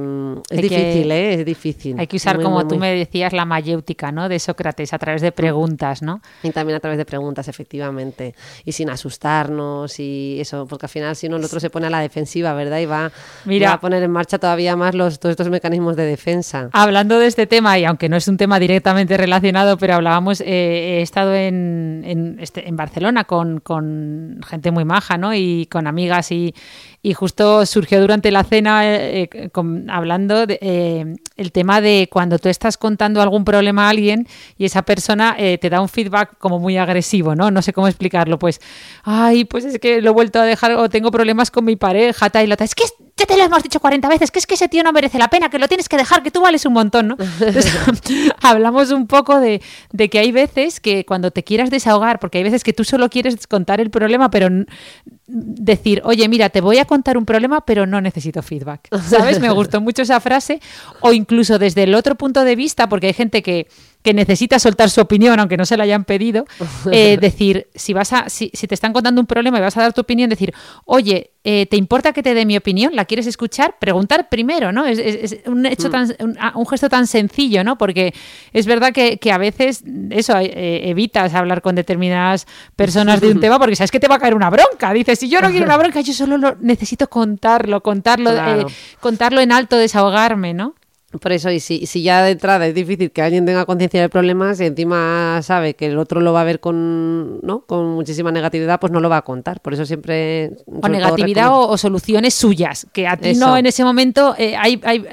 es 0.49 0.57
Hay 0.57 0.67
que- 0.69 0.75
difícil, 0.77 1.11
¿eh? 1.11 1.33
Es 1.35 1.45
difícil. 1.45 1.99
Hay 1.99 2.07
que 2.07 2.15
usar, 2.17 2.35
Muy, 2.37 2.43
como 2.45 2.55
muy, 2.57 2.67
tú 2.67 2.75
muy- 2.75 2.79
me 2.81 2.95
decías, 2.95 3.33
la 3.33 3.45
mayéutica, 3.45 4.11
¿no? 4.11 4.29
De 4.29 4.39
Sócrates, 4.39 4.93
a 4.93 4.97
través 4.99 5.21
de 5.21 5.31
preguntas, 5.31 6.01
¿no? 6.01 6.21
Y 6.43 6.49
también 6.49 6.75
a 6.77 6.79
través 6.79 6.97
de 6.97 7.05
preguntas, 7.05 7.47
efectivamente. 7.47 8.33
Y 8.65 8.71
sin 8.71 8.89
asustarnos 8.89 9.99
y 9.99 10.37
eso, 10.39 10.65
porque 10.67 10.87
al 10.87 10.89
final 10.89 11.15
si 11.15 11.29
no 11.29 11.37
el 11.37 11.43
otro 11.45 11.59
se 11.59 11.69
pone 11.69 11.87
a 11.87 11.89
la 11.89 11.99
defensiva, 11.99 12.53
¿verdad? 12.53 12.79
Y 12.79 12.85
va, 12.85 13.11
Mira. 13.45 13.69
va 13.69 13.73
a 13.75 13.79
poner 13.79 14.01
en 14.01 14.11
marcha 14.11 14.39
todavía 14.39 14.75
más 14.75 14.95
los, 14.95 15.19
todos 15.19 15.31
estos 15.33 15.49
mecanismos 15.49 15.95
de 15.95 16.05
defensa. 16.05 16.69
Hablando 16.73 17.19
de 17.19 17.27
este 17.27 17.45
tema, 17.47 17.77
y 17.77 17.85
aunque 17.85 18.09
no 18.09 18.17
es 18.17 18.27
un 18.27 18.37
tema 18.37 18.59
directamente 18.59 19.17
relacionado, 19.17 19.77
pero 19.77 19.93
hablábamos, 19.95 20.41
eh, 20.41 21.01
estado 21.11 21.33
en, 21.35 22.03
en, 22.05 22.37
este- 22.39 22.67
en 22.67 22.75
Barcelona 22.75 23.25
con, 23.25 23.59
con 23.59 24.39
gente 24.47 24.71
muy 24.71 24.85
maja, 24.85 25.17
¿no? 25.17 25.33
Y 25.33 25.67
con 25.67 25.87
amigas 25.87 26.31
y, 26.31 26.53
y 27.01 27.13
justo 27.13 27.65
surgió 27.65 27.99
durante 28.01 28.31
la 28.31 28.43
cena 28.43 28.85
eh, 28.85 29.29
eh, 29.31 29.49
hablando 29.89 30.45
de, 30.47 30.57
eh, 30.61 31.15
el 31.37 31.51
tema 31.51 31.81
de 31.81 32.09
cuando 32.11 32.39
tú 32.39 32.49
estás 32.49 32.77
contando 32.77 33.21
algún 33.21 33.45
problema 33.45 33.87
a 33.87 33.89
alguien 33.89 34.27
y 34.57 34.65
esa 34.65 34.83
persona 34.83 35.35
eh, 35.37 35.57
te 35.57 35.69
da 35.69 35.81
un 35.81 35.89
feedback 35.89 36.37
como 36.37 36.59
muy 36.59 36.77
agresivo, 36.77 37.35
¿no? 37.35 37.51
No 37.51 37.61
sé 37.61 37.73
cómo 37.73 37.87
explicarlo, 37.87 38.37
pues, 38.37 38.59
ay, 39.03 39.45
pues 39.45 39.65
es 39.65 39.79
que 39.79 40.01
lo 40.01 40.11
he 40.11 40.13
vuelto 40.13 40.39
a 40.39 40.45
dejar 40.45 40.73
o 40.73 40.89
tengo 40.89 41.11
problemas 41.11 41.49
con 41.49 41.65
mi 41.65 41.75
pareja, 41.75 42.29
tal 42.29 42.43
y 42.43 42.47
la 42.47 42.57
tal. 42.57 42.65
Es 42.65 42.75
que 42.75 42.83
ya 43.17 43.25
te 43.25 43.37
lo 43.37 43.43
hemos 43.43 43.63
dicho 43.63 43.79
40 43.79 44.07
veces, 44.09 44.31
que 44.31 44.39
es 44.39 44.47
que 44.47 44.55
ese 44.55 44.67
tío 44.67 44.83
no 44.83 44.91
merece 44.91 45.19
la 45.19 45.29
pena, 45.29 45.49
que 45.49 45.59
lo 45.59 45.67
tienes 45.67 45.87
que 45.87 45.97
dejar, 45.97 46.23
que 46.23 46.31
tú 46.31 46.41
vales 46.41 46.65
un 46.65 46.73
montón, 46.73 47.09
¿no? 47.09 47.17
Hablamos 48.41 48.91
un 48.91 49.07
poco 49.07 49.39
de, 49.39 49.61
de 49.91 50.09
que 50.09 50.19
hay 50.19 50.31
veces 50.31 50.79
que 50.79 51.05
cuando 51.05 51.31
te 51.31 51.43
quieras 51.43 51.69
desahogar, 51.69 52.19
porque 52.19 52.39
hay 52.39 52.43
veces 52.43 52.63
que 52.63 52.73
tú 52.73 52.83
solo 52.83 53.09
quieres 53.09 53.47
contar 53.47 53.79
el 53.79 53.89
problema, 53.89 54.29
pero 54.31 54.49
decir, 55.33 56.01
oye, 56.03 56.27
mira, 56.27 56.49
te 56.49 56.61
voy 56.61 56.77
a 56.77 56.85
contar 56.85 57.17
un 57.17 57.25
problema, 57.25 57.61
pero 57.61 57.85
no 57.85 58.01
necesito 58.01 58.41
feedback. 58.41 58.87
¿Sabes? 59.07 59.39
Me 59.39 59.49
gustó 59.49 59.81
mucho 59.81 60.01
esa 60.01 60.19
frase. 60.19 60.59
O 60.99 61.13
incluso 61.13 61.57
desde 61.57 61.83
el 61.83 61.95
otro 61.95 62.15
punto 62.15 62.43
de 62.43 62.55
vista, 62.55 62.89
porque 62.89 63.07
hay 63.07 63.13
gente 63.13 63.41
que, 63.41 63.67
que 64.03 64.13
necesita 64.13 64.57
soltar 64.59 64.89
su 64.89 65.01
opinión, 65.01 65.39
aunque 65.39 65.57
no 65.57 65.65
se 65.65 65.77
la 65.77 65.83
hayan 65.83 66.05
pedido, 66.05 66.45
eh, 66.91 67.17
decir, 67.19 67.67
si 67.75 67.93
vas 67.93 68.13
a, 68.13 68.29
si, 68.29 68.49
si 68.53 68.67
te 68.67 68.73
están 68.75 68.93
contando 68.93 69.21
un 69.21 69.27
problema 69.27 69.57
y 69.57 69.61
vas 69.61 69.77
a 69.77 69.81
dar 69.81 69.93
tu 69.93 70.01
opinión, 70.01 70.29
decir, 70.29 70.53
oye, 70.85 71.31
eh, 71.43 71.65
¿te 71.65 71.75
importa 71.77 72.13
que 72.13 72.21
te 72.21 72.33
dé 72.35 72.45
mi 72.45 72.55
opinión? 72.55 72.95
¿La 72.95 73.05
quieres 73.05 73.25
escuchar? 73.25 73.75
Preguntar 73.79 74.29
primero, 74.29 74.71
¿no? 74.71 74.85
Es, 74.85 74.99
es- 74.99 75.31
es 75.33 75.47
un 75.47 75.65
hecho 75.65 75.89
tan, 75.89 76.13
un, 76.19 76.37
a- 76.39 76.55
un 76.55 76.67
gesto 76.67 76.87
tan 76.89 77.07
sencillo, 77.07 77.63
¿no? 77.63 77.77
Porque 77.79 78.13
es 78.53 78.65
verdad 78.67 78.91
que, 78.93 79.17
que 79.17 79.31
a 79.31 79.39
veces 79.39 79.83
eso 80.11 80.37
eh, 80.37 80.89
evitas 80.89 81.33
hablar 81.33 81.61
con 81.63 81.73
determinadas 81.75 82.45
personas 82.75 83.21
de 83.21 83.29
un 83.31 83.39
tema 83.41 83.57
porque 83.59 83.75
sabes 83.75 83.89
que 83.91 83.99
te 83.99 84.07
va 84.07 84.15
a 84.15 84.19
caer 84.19 84.35
una 84.35 84.49
bronca. 84.51 84.93
Dices, 84.93 85.17
si 85.19 85.29
yo 85.29 85.41
no 85.41 85.49
quiero 85.49 85.65
una 85.65 85.77
bronca, 85.81 86.01
yo 86.01 86.13
solo 86.13 86.37
lo, 86.37 86.55
necesito 86.59 87.09
contarlo, 87.09 87.81
contarlo, 87.81 88.31
Claro. 88.31 88.61
eh, 88.69 88.73
contarlo 88.99 89.41
en 89.41 89.51
alto, 89.51 89.77
desahogarme, 89.77 90.53
¿no? 90.53 90.75
Por 91.19 91.31
eso, 91.33 91.51
y 91.51 91.59
si, 91.59 91.85
si 91.87 92.03
ya 92.03 92.23
de 92.23 92.31
entrada 92.31 92.65
es 92.67 92.73
difícil 92.73 93.11
que 93.11 93.21
alguien 93.21 93.45
tenga 93.45 93.65
conciencia 93.65 93.99
del 93.99 94.09
problema, 94.09 94.55
si 94.55 94.63
encima 94.65 95.41
sabe 95.43 95.73
que 95.73 95.87
el 95.87 95.97
otro 95.97 96.21
lo 96.21 96.31
va 96.31 96.41
a 96.41 96.43
ver 96.45 96.59
con, 96.61 97.41
¿no? 97.41 97.65
con 97.65 97.85
muchísima 97.89 98.31
negatividad, 98.31 98.79
pues 98.79 98.93
no 98.93 99.01
lo 99.01 99.09
va 99.09 99.17
a 99.17 99.21
contar. 99.23 99.59
Por 99.59 99.73
eso 99.73 99.85
siempre... 99.85 100.51
o 100.65 100.87
negatividad 100.87 101.49
o, 101.49 101.67
o 101.67 101.77
soluciones 101.77 102.33
suyas, 102.33 102.87
que 102.93 103.07
a 103.07 103.17
ti 103.17 103.29
Eso. 103.31 103.45
no 103.45 103.57
en 103.57 103.65
ese 103.65 103.83
momento 103.83 104.35
eh, 104.37 104.55
hay, 104.55 104.79
hay, 104.83 105.05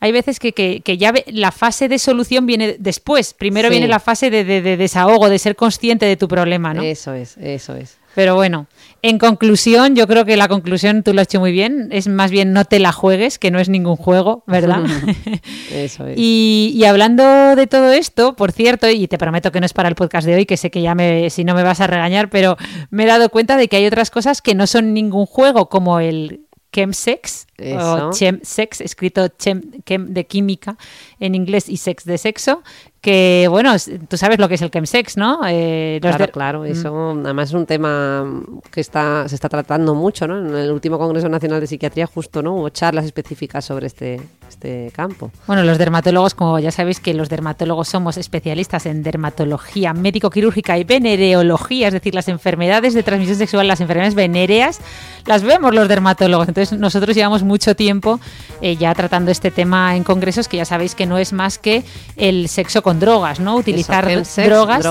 hay 0.00 0.10
veces 0.12 0.40
que, 0.40 0.50
que- 0.52 0.80
que 0.80 0.98
ya 0.98 1.12
ve- 1.12 1.24
la 1.28 1.52
fase 1.52 1.88
de 1.88 2.00
solución 2.00 2.44
viene 2.44 2.74
después. 2.80 3.32
Primero 3.32 3.68
Sí. 3.68 3.72
viene 3.74 3.86
la 3.86 4.00
fase 4.00 4.28
de, 4.28 4.42
de- 4.42 4.60
de 4.60 4.76
desahogo, 4.76 5.28
de 5.28 5.38
ser 5.38 5.54
consciente 5.54 6.04
de 6.06 6.16
tu 6.16 6.26
problema, 6.26 6.74
¿no? 6.74 6.82
Eso 6.82 7.14
es, 7.14 7.36
eso 7.38 7.76
es. 7.76 7.98
Pero 8.14 8.34
bueno, 8.34 8.66
en 9.00 9.18
conclusión, 9.18 9.96
yo 9.96 10.06
creo 10.06 10.24
que 10.24 10.36
la 10.36 10.48
conclusión 10.48 11.02
tú 11.02 11.12
lo 11.12 11.20
has 11.20 11.26
hecho 11.26 11.40
muy 11.40 11.50
bien. 11.50 11.88
Es 11.90 12.08
más 12.08 12.30
bien 12.30 12.52
no 12.52 12.64
te 12.64 12.78
la 12.78 12.92
juegues, 12.92 13.38
que 13.38 13.50
no 13.50 13.58
es 13.58 13.68
ningún 13.68 13.96
juego, 13.96 14.44
¿verdad? 14.46 14.82
Eso 15.72 16.06
es. 16.06 16.18
Y, 16.24 16.72
y 16.76 16.84
hablando 16.84 17.56
de 17.56 17.66
todo 17.66 17.90
esto, 17.92 18.36
por 18.36 18.52
cierto, 18.52 18.88
y 18.88 19.08
te 19.08 19.18
prometo 19.18 19.50
que 19.50 19.60
no 19.60 19.66
es 19.66 19.72
para 19.72 19.88
el 19.88 19.94
podcast 19.94 20.26
de 20.26 20.36
hoy, 20.36 20.46
que 20.46 20.56
sé 20.56 20.70
que 20.70 20.82
ya 20.82 20.94
me, 20.94 21.30
si 21.30 21.42
no 21.42 21.54
me 21.54 21.62
vas 21.62 21.80
a 21.80 21.86
regañar, 21.86 22.30
pero 22.30 22.56
me 22.90 23.04
he 23.04 23.06
dado 23.06 23.28
cuenta 23.30 23.56
de 23.56 23.68
que 23.68 23.76
hay 23.76 23.86
otras 23.86 24.10
cosas 24.10 24.40
que 24.40 24.54
no 24.54 24.66
son 24.66 24.94
ningún 24.94 25.26
juego, 25.26 25.68
como 25.68 25.98
el 25.98 26.46
chemsex 26.72 27.46
Eso. 27.62 28.08
o 28.08 28.12
chemsex, 28.12 28.80
escrito 28.80 29.28
chem, 29.28 29.62
chem 29.84 30.12
de 30.12 30.24
química 30.26 30.76
en 31.20 31.34
inglés 31.34 31.68
y 31.68 31.76
sex 31.76 32.04
de 32.04 32.18
sexo, 32.18 32.62
que 33.00 33.48
bueno, 33.50 33.72
tú 34.08 34.16
sabes 34.16 34.38
lo 34.38 34.48
que 34.48 34.54
es 34.54 34.62
el 34.62 34.70
chemsex, 34.70 35.16
¿no? 35.16 35.40
Eh, 35.48 35.98
Claro, 36.00 36.18
de- 36.26 36.30
claro, 36.30 36.64
eso 36.64 37.10
además 37.24 37.48
es 37.48 37.54
un 37.54 37.66
tema 37.66 38.24
que 38.70 38.80
está, 38.80 39.28
se 39.28 39.34
está 39.34 39.48
tratando 39.48 39.94
mucho, 39.94 40.28
¿no? 40.28 40.38
En 40.38 40.54
el 40.56 40.70
último 40.70 40.98
Congreso 40.98 41.28
Nacional 41.28 41.60
de 41.60 41.66
Psiquiatría 41.66 42.06
justo, 42.06 42.42
¿no? 42.42 42.54
Hubo 42.54 42.68
charlas 42.68 43.04
específicas 43.04 43.64
sobre 43.64 43.88
este, 43.88 44.20
este 44.48 44.92
campo. 44.94 45.32
Bueno, 45.48 45.64
los 45.64 45.78
dermatólogos, 45.78 46.34
como 46.34 46.60
ya 46.60 46.70
sabéis 46.70 47.00
que 47.00 47.12
los 47.12 47.28
dermatólogos 47.28 47.88
somos 47.88 48.16
especialistas 48.18 48.86
en 48.86 49.02
dermatología 49.02 49.92
médico-quirúrgica 49.94 50.78
y 50.78 50.84
venereología, 50.84 51.88
es 51.88 51.94
decir, 51.94 52.14
las 52.14 52.28
enfermedades 52.28 52.94
de 52.94 53.02
transmisión 53.02 53.36
sexual, 53.38 53.66
las 53.66 53.80
enfermedades 53.80 54.14
venéreas, 54.14 54.80
las 55.26 55.42
vemos 55.42 55.74
los 55.74 55.88
dermatólogos. 55.88 56.46
Entonces, 56.46 56.78
nosotros 56.78 57.16
llevamos 57.16 57.42
mucho 57.52 57.76
tiempo 57.76 58.18
eh, 58.62 58.76
ya 58.76 58.94
tratando 58.94 59.32
este 59.32 59.50
tema 59.50 59.96
en 59.96 60.04
congresos, 60.04 60.46
que 60.46 60.56
ya 60.56 60.64
sabéis 60.64 60.94
que 60.94 61.04
no 61.04 61.18
es 61.18 61.32
más 61.32 61.58
que 61.58 61.82
el 62.16 62.48
sexo 62.48 62.80
con 62.80 63.00
drogas, 63.00 63.40
¿no? 63.40 63.56
Utilizar 63.56 64.08
Eso, 64.08 64.42
drogas, 64.42 64.86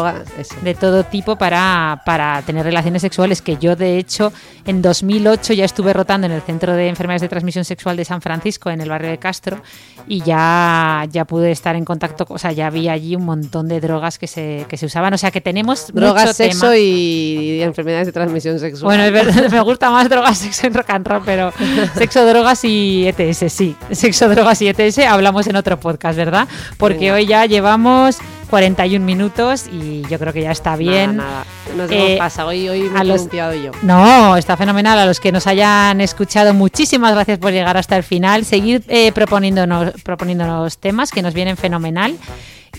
de 0.62 0.76
todo 0.76 1.06
tipo 1.06 1.38
para, 1.38 2.02
para 2.06 2.42
tener 2.42 2.66
relaciones 2.66 3.02
sexuales, 3.02 3.42
que 3.42 3.56
yo 3.56 3.78
de 3.78 3.98
hecho 3.98 4.34
en 4.66 4.82
2008 4.82 5.54
ya 5.54 5.64
estuve 5.64 5.94
rotando 5.94 6.28
en 6.28 6.34
el 6.34 6.42
Centro 6.42 6.74
de 6.74 6.90
Enfermedades 6.90 7.22
de 7.22 7.30
Transmisión 7.30 7.64
Sexual 7.64 7.96
de 7.96 8.04
San 8.04 8.22
Francisco, 8.22 8.70
en 8.70 8.82
el 8.82 8.90
barrio 8.90 9.10
de 9.10 9.18
Castro, 9.18 9.62
y 10.06 10.22
ya, 10.22 11.08
ya 11.10 11.24
pude 11.24 11.52
estar 11.52 11.78
en 11.78 11.86
contacto, 11.86 12.26
o 12.28 12.38
sea, 12.38 12.52
ya 12.52 12.70
vi 12.70 12.90
allí 12.90 13.16
un 13.16 13.24
montón 13.24 13.70
de 13.70 13.80
drogas 13.80 14.20
que 14.20 14.28
se, 14.28 14.66
que 14.68 14.76
se 14.76 14.86
usaban, 14.86 15.14
o 15.14 15.18
sea 15.18 15.32
que 15.32 15.40
tenemos 15.40 15.94
Drogas, 15.94 16.24
mucho 16.24 16.34
sexo 16.34 16.60
tema. 16.72 16.78
y 16.78 17.62
enfermedades 17.62 18.08
de 18.08 18.12
transmisión 18.12 18.60
sexual. 18.60 18.84
Bueno, 18.84 19.04
es 19.04 19.14
verdad, 19.14 19.50
me 19.52 19.62
gusta 19.62 19.90
más 19.90 20.10
drogas, 20.10 20.38
sexo 20.40 20.68
y 20.68 20.70
rock 20.72 20.90
and 20.90 21.08
roll, 21.08 21.22
pero 21.26 21.54
sexo, 21.96 22.26
drogas 22.26 22.41
drogas 22.42 22.66
y 22.66 23.06
ETS, 23.08 23.54
sí. 23.54 23.76
Sexo, 23.92 24.28
drogas 24.28 24.60
y 24.64 24.68
ETS 24.68 24.98
hablamos 25.00 25.46
en 25.46 25.56
otro 25.56 25.80
podcast, 25.80 26.18
¿verdad? 26.18 26.48
Porque 26.78 27.12
hoy 27.12 27.28
ya 27.28 27.46
llevamos 27.46 28.18
41 28.50 29.06
minutos 29.06 29.68
y 29.72 30.02
yo 30.10 30.18
creo 30.18 30.34
que 30.34 30.42
ya 30.42 30.52
está 30.52 30.76
bien. 30.76 31.18
Nada, 31.18 31.30
nada. 31.30 31.78
Nos 31.78 31.92
Eh. 31.92 32.20
Hoy, 32.44 32.68
hoy 32.68 32.82
me 32.90 32.98
a 33.00 33.02
he 33.04 33.06
los- 33.06 33.30
yo. 33.30 33.72
No, 33.84 34.36
está 34.38 34.58
fenomenal. 34.58 34.98
A 34.98 35.06
los 35.06 35.20
que 35.20 35.32
nos 35.32 35.46
hayan 35.46 36.02
escuchado, 36.02 36.54
muchísimas 36.56 37.14
gracias 37.14 37.38
por 37.38 37.52
llegar 37.52 37.78
hasta 37.78 37.96
el 37.96 38.04
final. 38.04 38.44
Seguir 38.44 38.84
eh, 38.88 39.12
proponiéndonos, 39.12 39.92
proponiéndonos 40.04 40.80
temas 40.80 41.12
que 41.12 41.22
nos 41.22 41.36
vienen 41.36 41.58
fenomenal. 41.58 42.18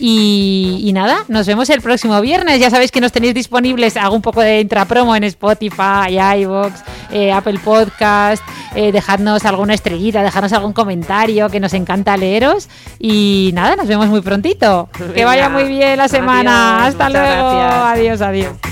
Y, 0.04 0.80
y 0.82 0.92
nada, 0.92 1.18
nos 1.28 1.46
vemos 1.46 1.70
el 1.70 1.80
próximo 1.80 2.20
viernes. 2.20 2.58
Ya 2.58 2.70
sabéis 2.70 2.90
que 2.90 3.00
nos 3.00 3.12
tenéis 3.12 3.34
disponibles. 3.34 3.96
Hago 3.96 4.16
un 4.16 4.20
poco 4.20 4.40
de 4.40 4.58
intrapromo 4.58 5.14
en 5.14 5.22
Spotify, 5.22 6.18
iVoox, 6.38 6.72
eh, 7.12 7.30
Apple 7.30 7.60
Podcast. 7.60 8.42
Eh, 8.74 8.90
dejadnos 8.90 9.44
alguna 9.44 9.74
estrellita, 9.74 10.24
dejadnos 10.24 10.52
algún 10.54 10.72
comentario 10.72 11.48
que 11.50 11.60
nos 11.60 11.72
encanta 11.72 12.16
leeros. 12.16 12.68
Y 12.98 13.52
nada, 13.54 13.76
nos 13.76 13.86
vemos 13.86 14.08
muy 14.08 14.22
prontito. 14.22 14.88
que 15.14 15.24
vaya 15.24 15.48
muy 15.48 15.68
bien 15.68 15.96
la 15.96 16.08
semana. 16.08 16.78
Adiós, 16.82 16.94
Hasta 16.94 17.08
luego. 17.08 17.50
gracias. 17.54 17.84
Adiós, 17.84 18.20
adiós. 18.22 18.71